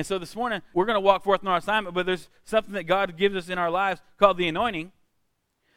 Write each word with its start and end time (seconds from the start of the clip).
And 0.00 0.06
so 0.06 0.18
this 0.18 0.34
morning, 0.34 0.62
we're 0.72 0.86
going 0.86 0.96
to 0.96 1.00
walk 1.00 1.24
forth 1.24 1.42
in 1.42 1.48
our 1.48 1.58
assignment, 1.58 1.94
but 1.94 2.06
there's 2.06 2.30
something 2.44 2.72
that 2.72 2.84
God 2.84 3.18
gives 3.18 3.36
us 3.36 3.50
in 3.50 3.58
our 3.58 3.70
lives 3.70 4.00
called 4.16 4.38
the 4.38 4.48
anointing 4.48 4.92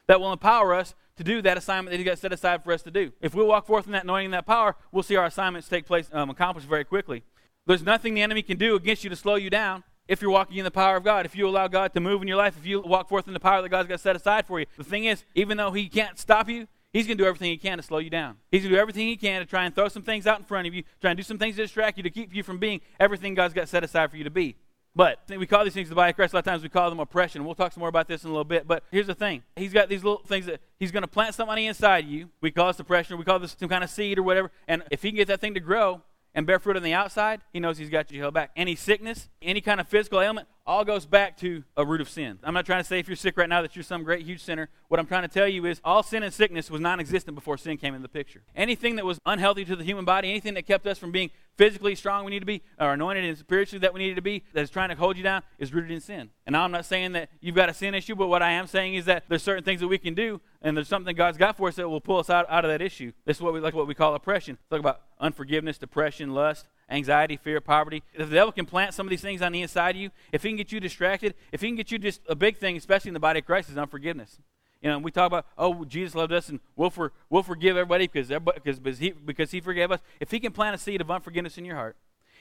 that 0.08 0.22
will 0.22 0.32
empower 0.32 0.74
us 0.74 0.96
to 1.18 1.26
do 1.26 1.42
that 1.42 1.58
assignment 1.58 1.92
that 1.92 1.98
He 1.98 2.06
got 2.06 2.20
set 2.20 2.32
aside 2.32 2.64
for 2.64 2.72
us 2.72 2.82
to 2.84 2.90
do. 2.90 3.12
If 3.20 3.36
we 3.36 3.44
walk 3.44 3.68
forth 3.68 3.86
in 3.86 3.92
that 3.92 4.06
anointing 4.06 4.28
and 4.28 4.34
that 4.36 4.46
power, 4.46 4.78
we'll 4.94 5.04
see 5.04 5.18
our 5.18 5.26
assignments 5.26 5.68
take 5.68 5.86
place, 5.86 6.08
um, 6.14 6.30
accomplished 6.30 6.70
very 6.70 6.86
quickly. 6.86 7.24
There's 7.66 7.84
nothing 7.84 8.14
the 8.14 8.22
enemy 8.22 8.44
can 8.44 8.56
do 8.56 8.76
against 8.76 9.04
you 9.04 9.10
to 9.10 9.16
slow 9.18 9.36
you 9.36 9.50
down 9.50 9.84
if 10.08 10.22
you're 10.22 10.32
walking 10.32 10.56
in 10.56 10.64
the 10.64 10.72
power 10.72 10.96
of 10.96 11.04
God, 11.04 11.26
if 11.26 11.36
you 11.36 11.46
allow 11.46 11.68
God 11.68 11.94
to 11.94 12.00
move 12.00 12.22
in 12.22 12.30
your 12.30 12.38
life, 12.38 12.56
if 12.58 12.66
you 12.66 12.80
walk 12.80 13.10
forth 13.10 13.28
in 13.28 13.34
the 13.34 13.42
power 13.42 13.62
that 13.62 13.68
God's 13.68 13.90
got 13.90 14.00
set 14.00 14.16
aside 14.16 14.48
for 14.48 14.58
you. 14.58 14.68
The 14.78 14.86
thing 14.86 15.04
is, 15.04 15.26
even 15.36 15.58
though 15.58 15.72
He 15.72 15.90
can't 15.90 16.18
stop 16.18 16.48
you, 16.48 16.70
He's 16.94 17.08
going 17.08 17.18
to 17.18 17.24
do 17.24 17.28
everything 17.28 17.50
He 17.50 17.58
can 17.58 17.78
to 17.78 17.84
slow 17.84 17.98
you 17.98 18.12
down. 18.12 18.38
He's 18.52 18.62
going 18.62 18.70
to 18.70 18.78
do 18.78 18.82
everything 18.82 19.08
He 19.08 19.18
can 19.18 19.42
to 19.42 19.46
try 19.48 19.66
and 19.66 19.76
throw 19.76 19.88
some 19.88 20.04
things 20.04 20.28
out 20.28 20.38
in 20.40 20.46
front 20.46 20.68
of 20.68 20.74
you, 20.74 20.84
try 21.02 21.12
and 21.12 21.18
do 21.18 21.24
some 21.24 21.40
things 21.40 21.56
to 21.56 21.64
distract 21.64 21.98
you, 21.98 22.04
to 22.04 22.10
keep 22.10 22.34
you 22.34 22.44
from 22.44 22.60
being 22.60 22.80
everything 23.00 23.34
God's 23.34 23.54
got 23.54 23.68
set 23.68 23.84
aside 23.84 24.12
for 24.12 24.18
you 24.18 24.24
to 24.24 24.30
be. 24.30 24.56
But 24.96 25.20
we 25.28 25.48
call 25.48 25.64
these 25.64 25.74
things 25.74 25.90
the 25.90 25.96
body 25.96 26.12
of. 26.12 26.20
A 26.20 26.22
lot 26.22 26.36
of 26.36 26.46
times 26.46 26.62
we 26.62 26.70
call 26.70 26.90
them 26.92 27.00
oppression. 27.00 27.44
We'll 27.46 27.56
talk 27.56 27.74
some 27.74 27.80
more 27.80 27.90
about 27.90 28.08
this 28.08 28.24
in 28.24 28.30
a 28.30 28.32
little 28.32 28.44
bit. 28.44 28.68
But 28.68 28.84
here's 28.92 29.08
the 29.08 29.16
thing: 29.16 29.42
He's 29.56 29.74
got 29.74 29.90
these 29.90 30.04
little 30.04 30.22
things 30.24 30.46
that 30.46 30.62
He's 30.80 30.92
going 30.92 31.02
to 31.02 31.08
plant 31.08 31.34
somebody 31.34 31.66
inside 31.66 32.06
you. 32.06 32.30
We 32.42 32.52
call 32.52 32.68
this 32.68 32.78
depression. 32.78 33.18
We 33.18 33.24
call 33.24 33.40
this 33.40 33.56
some 33.60 33.70
kind 33.70 33.84
of 33.84 33.90
seed 33.90 34.20
or 34.20 34.24
whatever. 34.24 34.52
And 34.68 34.84
if 34.92 35.02
He 35.02 35.10
can 35.10 35.18
get 35.18 35.28
that 35.30 35.42
thing 35.42 35.56
to 35.56 35.60
grow 35.60 36.04
and 36.36 36.46
bear 36.46 36.60
fruit 36.60 36.78
on 36.78 36.84
the 36.84 36.94
outside, 36.94 37.42
He 37.52 37.60
knows 37.60 37.80
He's 37.80 37.90
got 37.90 38.12
you 38.12 38.22
held 38.22 38.36
back. 38.36 38.52
Any 38.56 38.76
sickness, 38.76 39.30
any 39.42 39.62
kind 39.62 39.80
of 39.80 39.88
physical 39.88 40.22
ailment, 40.22 40.48
all 40.66 40.86
goes 40.86 41.06
back 41.06 41.38
to 41.38 41.64
a 41.76 41.86
root 41.86 42.00
of 42.00 42.10
sin. 42.10 42.40
I'm 42.44 42.54
not 42.54 42.66
trying 42.66 42.82
to 42.82 42.88
say 42.88 43.00
if 43.00 43.08
you're 43.08 43.18
sick 43.18 43.38
right 43.38 43.50
now 43.50 43.62
that 43.62 43.76
you're 43.76 43.84
some 43.84 44.04
great, 44.04 44.26
huge 44.26 44.42
sinner. 44.42 44.70
What 44.88 45.00
I'm 45.00 45.06
trying 45.06 45.24
to 45.24 45.28
tell 45.28 45.48
you 45.48 45.66
is 45.66 45.82
all 45.84 46.04
sin 46.04 46.24
and 46.24 46.34
sickness 46.34 46.72
was 46.72 46.80
non 46.80 47.00
existent 47.00 47.36
before 47.36 47.58
sin 47.58 47.78
came 47.78 47.94
into 47.94 48.04
the 48.04 48.10
picture. 48.10 48.44
Anything 48.56 48.96
that 48.96 49.06
was 49.06 49.20
unhealthy 49.26 49.66
to 49.66 49.76
the 49.76 49.84
human 49.84 50.06
body, 50.06 50.30
anything 50.30 50.54
that 50.54 50.66
kept 50.66 50.88
us 50.88 50.98
from 50.98 51.12
being 51.12 51.32
physically 51.58 51.96
strong 51.96 52.26
we 52.26 52.32
need 52.32 52.40
to 52.40 52.46
be, 52.46 52.62
or 52.80 52.94
anointed 52.94 53.26
and 53.26 53.38
spiritually 53.38 53.80
that 53.80 53.94
we 53.94 54.00
needed 54.00 54.16
to 54.16 54.22
be, 54.22 54.44
that 54.54 54.62
is 54.62 54.70
trying 54.70 54.90
to 54.90 54.96
hold 54.96 55.18
you 55.18 55.24
down, 55.24 55.44
is 55.60 55.74
rooted 55.74 55.92
in 55.92 56.02
sin. 56.02 56.30
And 56.48 56.56
I'm 56.56 56.72
not 56.72 56.86
saying 56.86 57.12
that 57.14 57.30
you've 57.42 57.56
got 57.56 57.70
a 57.70 57.74
sin 57.74 57.94
issue, 57.94 58.16
but 58.16 58.28
what 58.28 58.42
I 58.42 58.52
am 58.52 58.68
saying 58.68 58.96
is 58.96 59.06
that 59.06 59.26
there's 59.28 59.44
certain 59.44 59.64
things 59.64 59.82
that 59.82 59.88
we 59.88 59.98
can 59.98 60.14
do, 60.14 60.42
and 60.62 60.76
there's 60.76 60.88
something 60.88 61.16
God's 61.16 61.38
got 61.38 61.58
for 61.58 61.68
us 61.68 61.76
that 61.76 61.90
will 61.90 62.02
pull 62.02 62.20
us 62.20 62.30
out, 62.30 62.46
out 62.50 62.66
of 62.66 62.72
that 62.72 62.82
issue. 62.82 63.12
This 63.26 63.38
is 63.38 63.42
what 63.42 63.54
we 63.54 63.60
like 63.60 63.74
what 63.74 63.88
we 63.88 63.94
call 63.94 64.16
oppression. 64.16 64.58
Talk 64.70 64.80
about 64.80 65.02
unforgiveness, 65.20 65.78
depression, 65.78 66.34
lust, 66.34 66.68
anxiety, 66.90 67.38
fear, 67.38 67.62
poverty. 67.62 68.04
If 68.14 68.30
the 68.30 68.36
devil 68.36 68.52
can 68.52 68.66
plant 68.66 68.94
some 68.94 69.06
of 69.06 69.10
these 69.10 69.22
things 69.22 69.42
on 69.42 69.52
the 69.52 69.62
inside 69.62 69.96
of 69.96 70.02
you, 70.02 70.12
if 70.32 70.44
he 70.44 70.50
can 70.50 70.58
get 70.58 70.72
you 70.72 70.80
distracted, 70.80 71.34
if 71.52 71.62
he 71.62 71.68
can 71.68 71.76
get 71.76 71.92
you 71.92 71.98
just 71.98 72.22
a 72.28 72.36
big 72.36 72.58
thing, 72.58 72.78
especially 72.78 73.10
in 73.10 73.14
the 73.14 73.20
body 73.20 73.40
of 73.40 73.46
Christ, 73.46 73.70
is 73.70 73.78
unforgiveness. 73.78 74.40
You 74.82 74.90
know, 74.90 75.00
we 75.00 75.12
talk 75.12 75.28
about, 75.28 75.46
oh, 75.58 75.86
Jesus 75.86 76.14
loved 76.14 76.34
us 76.34 76.50
and 76.50 76.60
we'll, 76.76 76.90
for, 76.90 77.14
we'll 77.30 77.44
forgive 77.44 77.78
everybody 77.78 78.06
because, 78.06 78.30
everybody 78.30 78.60
because, 78.64 79.00
he, 79.00 79.12
because 79.12 79.52
he 79.52 79.62
forgave 79.62 79.92
us. 79.92 80.02
If 80.20 80.30
he 80.30 80.42
can 80.42 80.52
plant 80.52 80.76
a 80.76 80.78
seed 80.78 81.00
of 81.00 81.10
unforgiveness 81.10 81.58
in 81.58 81.64
your 81.64 81.78
heart, 81.78 81.96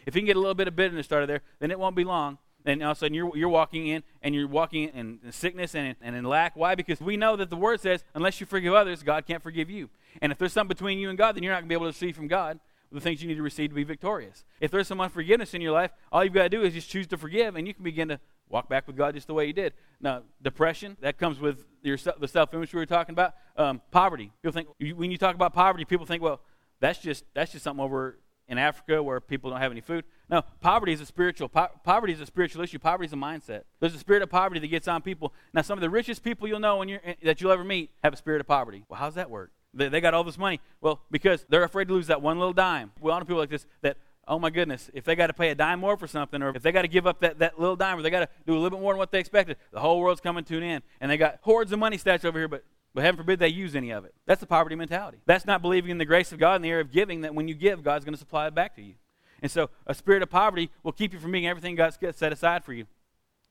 if 0.07 0.15
he 0.15 0.21
can 0.21 0.27
get 0.27 0.37
a 0.37 0.41
little 0.41 0.55
bit 0.55 0.67
of 0.67 0.75
bitterness 0.75 1.07
started 1.07 1.29
there, 1.29 1.43
then 1.61 1.71
it 1.71 1.79
won't 1.79 1.95
be 1.95 2.03
long. 2.03 2.39
And 2.65 2.83
all 2.83 2.91
of 2.93 2.97
a 2.97 3.01
sudden 3.01 3.15
you're, 3.15 3.37
you're 3.37 3.49
walking 3.49 3.87
in 3.87 4.03
and 4.23 4.35
you're 4.35 4.49
walking 4.49 4.89
in, 4.89 5.21
in 5.25 5.33
sickness 5.33 5.77
and 5.77 5.89
in, 5.89 5.97
and 6.03 6.17
in 6.17 6.25
lack. 6.25 6.57
Why? 6.57 6.75
Because 6.75 7.01
we 7.01 7.17
know 7.17 7.37
that 7.37 7.49
the 7.49 7.57
word 7.57 7.81
says, 7.81 8.03
unless 8.13 8.41
you 8.41 8.47
forgive 8.47 8.75
others, 8.75 9.05
God 9.05 9.25
can't 9.25 9.43
forgive 9.43 9.71
you. 9.71 9.89
And 10.21 10.33
if 10.33 10.39
there's 10.39 10.53
something 10.53 10.75
between 10.75 10.99
you 10.99 11.11
and 11.11 11.19
God, 11.19 11.37
then 11.37 11.45
you're 11.45 11.53
not 11.53 11.61
going 11.61 11.67
to 11.67 11.69
be 11.69 11.75
able 11.75 11.87
to 11.87 11.97
receive 11.97 12.17
from 12.17 12.27
God 12.27 12.59
the 12.93 13.01
things 13.01 13.23
you 13.23 13.29
need 13.29 13.37
to 13.37 13.43
receive 13.43 13.71
to 13.71 13.75
be 13.75 13.85
victorious. 13.85 14.45
If 14.61 14.71
there's 14.71 14.89
some 14.89 15.01
unforgiveness 15.01 15.55
in 15.55 15.61
your 15.61 15.73
life, 15.73 15.93
all 16.11 16.25
you've 16.25 16.35
got 16.35 16.45
to 16.45 16.49
do 16.49 16.63
is 16.63 16.75
just 16.75 16.91
choose 16.91 17.07
to 17.09 17.17
forgive, 17.17 17.57
and 17.57 17.67
you 17.67 17.75
can 17.75 17.85
begin 17.85 18.09
to 18.09 18.21
walk 18.49 18.69
back 18.69 18.87
with 18.87 18.97
God 18.97 19.15
just 19.15 19.27
the 19.27 19.35
way 19.35 19.47
you 19.47 19.53
did. 19.53 19.73
Now, 20.01 20.23
depression, 20.43 20.97
that 21.01 21.19
comes 21.19 21.41
with 21.41 21.65
your, 21.83 21.97
the 21.97 22.29
self 22.29 22.53
image 22.55 22.73
we 22.73 22.81
were 22.81 22.87
talking 22.87 23.15
about. 23.15 23.35
Um, 23.57 23.81
poverty. 23.91 24.31
People 24.43 24.53
think, 24.53 24.97
when 24.97 25.11
you 25.11 25.19
talk 25.19 25.35
about 25.35 25.55
poverty, 25.55 25.85
people 25.85 26.07
think, 26.07 26.23
well, 26.23 26.41
that's 26.81 26.99
just, 26.99 27.25
that's 27.35 27.53
just 27.53 27.65
something 27.65 27.83
over 27.83 28.19
in 28.49 28.59
Africa 28.59 29.03
where 29.03 29.21
people 29.21 29.51
don't 29.51 29.61
have 29.61 29.73
any 29.73 29.81
food. 29.81 30.05
No, 30.29 30.43
poverty 30.61 30.93
is 30.93 31.01
a 31.01 31.07
spiritual 31.07 31.49
po- 31.49 31.71
poverty 31.85 32.13
is 32.13 32.21
a 32.21 32.27
spiritual 32.27 32.63
issue. 32.63 32.79
Poverty 32.79 33.07
is 33.07 33.13
a 33.13 33.17
mindset. 33.17 33.63
There's 33.81 33.95
a 33.95 33.99
spirit 33.99 34.23
of 34.23 34.31
poverty 34.31 34.61
that 34.61 34.67
gets 34.67 34.89
on 34.89 35.01
people. 35.01 35.33
Now, 35.55 35.63
some 35.63 35.79
of 35.79 35.81
the 35.83 35.91
richest 35.91 36.23
people 36.23 36.49
you'll 36.49 36.61
know 36.61 36.83
you're, 36.83 37.01
that 37.23 37.41
you'll 37.41 37.53
ever 37.53 37.65
meet 37.65 37.91
have 38.03 38.13
a 38.13 38.17
spirit 38.17 38.41
of 38.41 38.47
poverty. 38.47 38.85
Well, 38.89 38.99
how's 38.99 39.15
that 39.15 39.31
work? 39.31 39.53
They, 39.75 39.89
they 39.89 40.01
got 40.01 40.15
all 40.15 40.25
this 40.25 40.39
money. 40.39 40.61
Well, 40.81 41.01
because 41.11 41.45
they're 41.49 41.65
afraid 41.65 41.89
to 41.89 41.95
lose 41.95 42.07
that 42.09 42.23
one 42.23 42.39
little 42.39 42.53
dime. 42.53 42.93
We 43.01 43.11
all 43.11 43.19
know 43.19 43.25
people 43.25 43.39
like 43.39 43.51
this 43.51 43.67
that, 43.81 43.97
oh 44.29 44.39
my 44.39 44.51
goodness, 44.51 44.91
if 44.95 45.05
they 45.05 45.15
got 45.15 45.29
to 45.29 45.33
pay 45.33 45.51
a 45.51 45.55
dime 45.55 45.81
more 45.81 45.97
for 45.97 46.07
something, 46.07 46.43
or 46.43 46.55
if 46.55 46.63
they 46.63 46.73
got 46.73 46.83
to 46.83 46.89
give 46.89 47.07
up 47.07 47.21
that, 47.21 47.39
that 47.39 47.59
little 47.59 47.77
dime, 47.77 47.99
or 47.99 48.03
they 48.03 48.11
got 48.11 48.21
to 48.21 48.29
do 48.47 48.53
a 48.53 48.59
little 48.59 48.71
bit 48.71 48.81
more 48.81 48.93
than 48.93 48.99
what 48.99 49.11
they 49.11 49.19
expected, 49.19 49.57
the 49.73 49.81
whole 49.81 50.01
world's 50.01 50.21
coming 50.21 50.45
to 50.45 50.57
an 50.57 50.63
end. 50.63 50.83
And 51.01 51.11
they 51.11 51.17
got 51.17 51.39
hordes 51.43 51.73
of 51.73 51.79
money 51.79 51.97
stashed 51.99 52.25
over 52.25 52.39
here, 52.39 52.49
but, 52.49 52.65
but 52.95 53.03
heaven 53.03 53.17
forbid 53.17 53.39
they 53.39 53.49
use 53.49 53.75
any 53.75 53.91
of 53.91 54.05
it. 54.05 54.15
That's 54.27 54.41
the 54.41 54.47
poverty 54.47 54.77
mentality. 54.77 55.19
That's 55.27 55.47
not 55.47 55.63
believing 55.63 55.91
in 55.91 55.99
the 55.99 56.05
grace 56.05 56.33
of 56.33 56.39
God 56.39 56.57
in 56.57 56.63
the 56.63 56.71
area 56.71 56.83
of 56.83 56.93
giving, 56.93 57.23
that 57.23 57.35
when 57.35 57.49
you 57.49 57.55
give, 57.55 57.83
God's 57.83 58.05
going 58.05 58.15
to 58.15 58.19
supply 58.19 58.47
it 58.47 58.55
back 58.55 58.77
to 58.77 58.83
you. 58.83 58.95
And 59.41 59.51
so 59.51 59.71
a 59.87 59.95
spirit 59.95 60.23
of 60.23 60.31
poverty 60.31 60.71
will 60.83 60.93
keep 60.93 61.13
you 61.13 61.19
from 61.19 61.33
being 61.33 61.47
everything 61.47 61.75
God's 61.75 61.99
set 62.17 62.33
aside 62.33 62.65
for 62.65 62.73
you. 62.73 62.87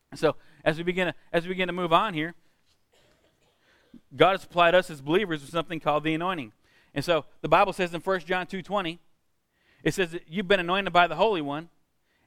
And 0.10 0.20
so 0.20 0.36
as 0.64 0.78
we 0.78 0.84
begin 0.84 1.08
to, 1.08 1.14
as 1.34 1.44
we 1.44 1.50
begin 1.50 1.68
to 1.68 1.74
move 1.74 1.92
on 1.92 2.14
here, 2.14 2.34
God 4.16 4.32
has 4.32 4.42
supplied 4.42 4.76
us 4.76 4.90
as 4.90 5.02
believers 5.02 5.42
with 5.42 5.52
something 5.52 5.80
called 5.80 6.04
the 6.04 6.14
anointing. 6.14 6.54
And 6.94 7.04
so 7.04 7.26
the 7.42 7.48
Bible 7.48 7.74
says 7.74 7.94
in 7.94 8.02
1 8.02 8.20
John 8.22 8.46
2.20, 8.46 9.00
it 9.84 9.94
says 9.94 10.12
that 10.12 10.24
you've 10.28 10.48
been 10.48 10.60
anointed 10.60 10.94
by 10.94 11.08
the 11.08 11.16
Holy 11.16 11.42
One 11.42 11.70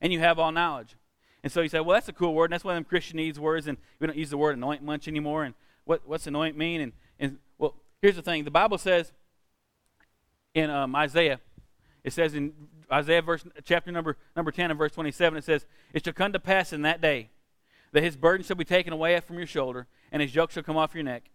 and 0.00 0.12
you 0.12 0.20
have 0.20 0.38
all 0.38 0.52
knowledge. 0.52 0.97
And 1.42 1.52
so 1.52 1.60
you 1.60 1.69
say, 1.69 1.80
well, 1.80 1.94
that's 1.94 2.08
a 2.08 2.12
cool 2.12 2.34
word, 2.34 2.47
and 2.47 2.54
that's 2.54 2.64
one 2.64 2.75
of 2.76 2.82
them 2.82 2.91
Christianese 2.91 3.36
words, 3.38 3.66
and 3.66 3.76
we 4.00 4.06
don't 4.06 4.16
use 4.16 4.30
the 4.30 4.38
word 4.38 4.56
anoint 4.56 4.82
much 4.82 5.06
anymore. 5.06 5.44
And 5.44 5.54
what, 5.84 6.00
what's 6.06 6.26
anoint 6.26 6.56
mean? 6.56 6.80
And, 6.80 6.92
and 7.19 7.38
well, 7.58 7.75
here's 8.00 8.16
the 8.16 8.22
thing. 8.22 8.44
The 8.44 8.50
Bible 8.50 8.78
says 8.78 9.12
in 10.54 10.70
um, 10.70 10.96
Isaiah, 10.96 11.41
it 12.02 12.14
says 12.14 12.34
in 12.34 12.54
Isaiah 12.91 13.20
verse, 13.20 13.44
chapter 13.64 13.92
number, 13.92 14.16
number 14.34 14.50
10 14.50 14.70
and 14.70 14.78
verse 14.78 14.92
27, 14.92 15.38
it 15.38 15.44
says, 15.44 15.66
It 15.92 16.04
shall 16.04 16.14
come 16.14 16.32
to 16.32 16.41
pass 16.41 16.72
in 16.72 16.81
that 16.82 17.02
day 17.02 17.28
that 17.92 18.02
his 18.02 18.16
burden 18.16 18.44
shall 18.44 18.56
be 18.56 18.64
taken 18.64 18.92
away 18.92 19.19
from 19.20 19.36
your 19.36 19.46
shoulder, 19.46 19.86
and 20.10 20.22
his 20.22 20.34
yoke 20.34 20.50
shall 20.50 20.62
come 20.62 20.76
off 20.76 20.94
your 20.94 21.04
neck, 21.04 21.31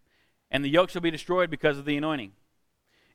and 0.50 0.64
the 0.64 0.68
yoke 0.68 0.90
shall 0.90 1.02
be 1.02 1.10
destroyed 1.10 1.50
because 1.50 1.78
of 1.78 1.84
the 1.84 1.96
anointing. 1.96 2.32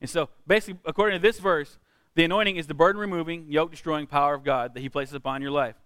And 0.00 0.10
so, 0.10 0.28
basically, 0.46 0.80
according 0.84 1.18
to 1.18 1.22
this 1.22 1.38
verse, 1.38 1.78
the 2.14 2.24
anointing 2.24 2.56
is 2.56 2.66
the 2.66 2.74
burden 2.74 3.00
removing, 3.00 3.46
yoke 3.48 3.70
destroying 3.70 4.06
power 4.06 4.34
of 4.34 4.44
God 4.44 4.74
that 4.74 4.80
He 4.80 4.88
places 4.88 5.14
upon 5.14 5.42
your 5.42 5.50
life. 5.50 5.76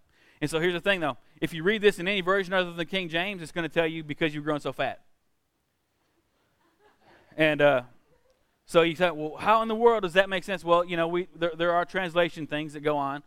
And 0.41 0.51
so, 0.51 0.61
here's 0.61 0.75
the 0.75 0.81
thing 0.81 1.01
though 1.01 1.17
if 1.41 1.55
you 1.55 1.63
read 1.63 1.83
this 1.83 1.99
in 1.99 2.07
any 2.07 2.21
version 2.21 2.53
other 2.53 2.69
than 2.69 2.77
the 2.77 2.85
King 2.85 3.09
James, 3.09 3.43
it's 3.43 3.53
going 3.53 3.69
to 3.69 3.73
tell 3.73 3.87
you 3.87 4.05
because 4.05 4.35
you've 4.35 4.45
grown 4.45 4.61
so 4.61 4.73
fat. 4.73 5.01
And 7.37 7.63
uh, 7.63 7.83
so 8.67 8.83
you 8.83 8.95
say, 8.95 9.11
well, 9.11 9.37
how 9.37 9.63
in 9.63 9.69
the 9.69 9.75
world 9.75 10.03
does 10.03 10.13
that 10.13 10.29
make 10.29 10.45
sense? 10.45 10.65
Well, 10.65 10.85
you 10.85 10.97
know, 10.97 11.09
we, 11.09 11.29
there, 11.35 11.53
there 11.57 11.73
are 11.73 11.85
translation 11.85 12.47
things 12.47 12.75
that 12.75 12.81
go 12.81 12.97
on. 12.97 13.23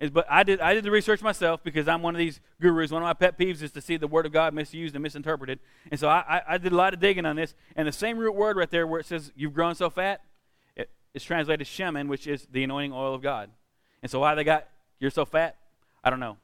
But, 0.00 0.14
but 0.14 0.26
I, 0.30 0.42
did, 0.42 0.60
I 0.60 0.72
did 0.72 0.84
the 0.84 0.90
research 0.90 1.20
myself 1.20 1.62
because 1.62 1.86
I'm 1.86 2.02
one 2.02 2.14
of 2.14 2.18
these 2.18 2.40
gurus. 2.60 2.90
One 2.90 3.02
of 3.02 3.06
my 3.06 3.12
pet 3.12 3.38
peeves 3.38 3.62
is 3.62 3.70
to 3.72 3.82
see 3.82 3.98
the 3.98 4.06
Word 4.06 4.24
of 4.24 4.32
God 4.32 4.54
misused 4.54 4.94
and 4.94 5.02
misinterpreted. 5.02 5.60
And 5.90 6.00
so 6.00 6.08
I, 6.08 6.24
I, 6.26 6.54
I 6.54 6.58
did 6.58 6.72
a 6.72 6.76
lot 6.76 6.94
of 6.94 7.00
digging 7.00 7.26
on 7.26 7.36
this. 7.36 7.54
And 7.76 7.86
the 7.86 7.92
same 7.92 8.18
root 8.18 8.34
word 8.34 8.56
right 8.56 8.70
there 8.70 8.86
where 8.86 8.98
it 8.98 9.06
says, 9.06 9.30
You've 9.36 9.52
grown 9.52 9.74
so 9.74 9.90
fat, 9.90 10.22
it, 10.74 10.90
it's 11.14 11.24
translated 11.24 11.66
shemen, 11.66 12.08
which 12.08 12.26
is 12.26 12.48
the 12.50 12.64
anointing 12.64 12.92
oil 12.92 13.14
of 13.14 13.20
God. 13.20 13.50
And 14.02 14.10
so 14.10 14.20
why 14.20 14.34
they 14.34 14.44
got, 14.44 14.66
You're 14.98 15.10
so 15.10 15.26
fat? 15.26 15.56
I 16.02 16.08
don't 16.08 16.20
know. 16.20 16.38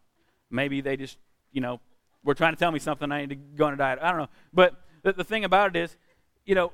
Maybe 0.50 0.82
they 0.82 0.98
just, 0.98 1.16
you 1.50 1.62
know, 1.62 1.80
were 2.22 2.34
trying 2.34 2.52
to 2.52 2.58
tell 2.58 2.70
me 2.70 2.78
something. 2.78 3.10
I 3.10 3.22
need 3.22 3.30
to 3.30 3.36
go 3.36 3.66
on 3.66 3.72
a 3.72 3.76
diet. 3.76 3.98
I 4.02 4.10
don't 4.10 4.18
know. 4.18 4.28
But 4.52 4.74
the, 5.02 5.14
the 5.14 5.24
thing 5.24 5.44
about 5.44 5.74
it 5.74 5.80
is, 5.80 5.96
you 6.44 6.54
know, 6.54 6.72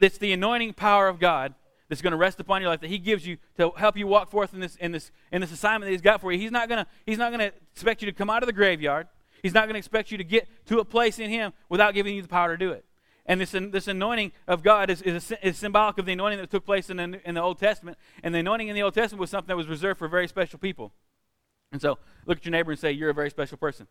it's 0.00 0.18
the 0.18 0.32
anointing 0.32 0.74
power 0.74 1.08
of 1.08 1.18
God 1.18 1.54
that's 1.92 2.00
going 2.00 2.12
to 2.12 2.16
rest 2.16 2.40
upon 2.40 2.62
your 2.62 2.70
life 2.70 2.80
that 2.80 2.88
he 2.88 2.96
gives 2.96 3.26
you 3.26 3.36
to 3.58 3.70
help 3.76 3.98
you 3.98 4.06
walk 4.06 4.30
forth 4.30 4.54
in 4.54 4.60
this 4.60 4.76
in 4.76 4.92
this 4.92 5.10
in 5.30 5.42
this 5.42 5.52
assignment 5.52 5.88
that 5.88 5.92
he's 5.92 6.00
got 6.00 6.22
for 6.22 6.32
you 6.32 6.38
he's 6.38 6.50
not 6.50 6.66
going 6.66 6.82
to 6.82 6.90
he's 7.04 7.18
not 7.18 7.30
going 7.30 7.50
to 7.50 7.52
expect 7.74 8.00
you 8.00 8.06
to 8.06 8.12
come 8.12 8.30
out 8.30 8.42
of 8.42 8.46
the 8.46 8.52
graveyard 8.52 9.08
he's 9.42 9.52
not 9.52 9.64
going 9.64 9.74
to 9.74 9.78
expect 9.78 10.10
you 10.10 10.16
to 10.16 10.24
get 10.24 10.48
to 10.64 10.78
a 10.78 10.84
place 10.86 11.18
in 11.18 11.28
him 11.28 11.52
without 11.68 11.92
giving 11.92 12.14
you 12.14 12.22
the 12.22 12.28
power 12.28 12.56
to 12.56 12.56
do 12.56 12.72
it 12.72 12.86
and 13.26 13.40
this, 13.40 13.52
this 13.52 13.86
anointing 13.86 14.32
of 14.48 14.62
God 14.62 14.90
is, 14.90 15.00
is, 15.02 15.30
a, 15.30 15.46
is 15.46 15.58
symbolic 15.58 15.98
of 15.98 16.06
the 16.06 16.12
anointing 16.12 16.40
that 16.40 16.50
took 16.50 16.64
place 16.64 16.90
in 16.90 16.96
the, 16.96 17.20
in 17.24 17.36
the 17.36 17.40
Old 17.40 17.58
Testament. 17.60 17.96
And 18.22 18.34
the 18.34 18.40
anointing 18.40 18.66
in 18.66 18.74
the 18.74 18.82
Old 18.82 18.94
Testament 18.94 19.20
was 19.20 19.30
something 19.30 19.46
that 19.46 19.56
was 19.56 19.68
reserved 19.68 19.98
for 19.98 20.08
very 20.08 20.26
special 20.26 20.58
people. 20.58 20.92
And 21.70 21.80
so 21.80 21.98
look 22.26 22.38
at 22.38 22.44
your 22.44 22.50
neighbor 22.50 22.72
and 22.72 22.80
say, 22.80 22.90
You're 22.90 23.10
a 23.10 23.14
very 23.14 23.30
special 23.30 23.56
person. 23.56 23.86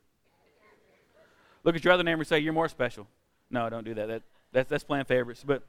Look 1.63 1.75
at 1.75 1.83
your 1.83 1.93
other 1.93 2.03
neighbor 2.03 2.21
and 2.21 2.27
say, 2.27 2.39
You're 2.39 2.53
more 2.53 2.67
special. 2.67 3.07
No, 3.49 3.69
don't 3.69 3.85
do 3.85 3.93
that. 3.93 4.07
that 4.07 4.23
that's, 4.51 4.69
that's 4.69 4.83
playing 4.83 5.05
favorites. 5.05 5.43
But 5.45 5.63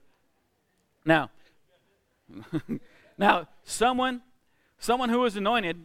now, 1.05 1.31
now, 3.19 3.49
someone, 3.63 4.23
someone 4.79 5.09
who 5.09 5.21
was 5.21 5.37
anointed 5.37 5.85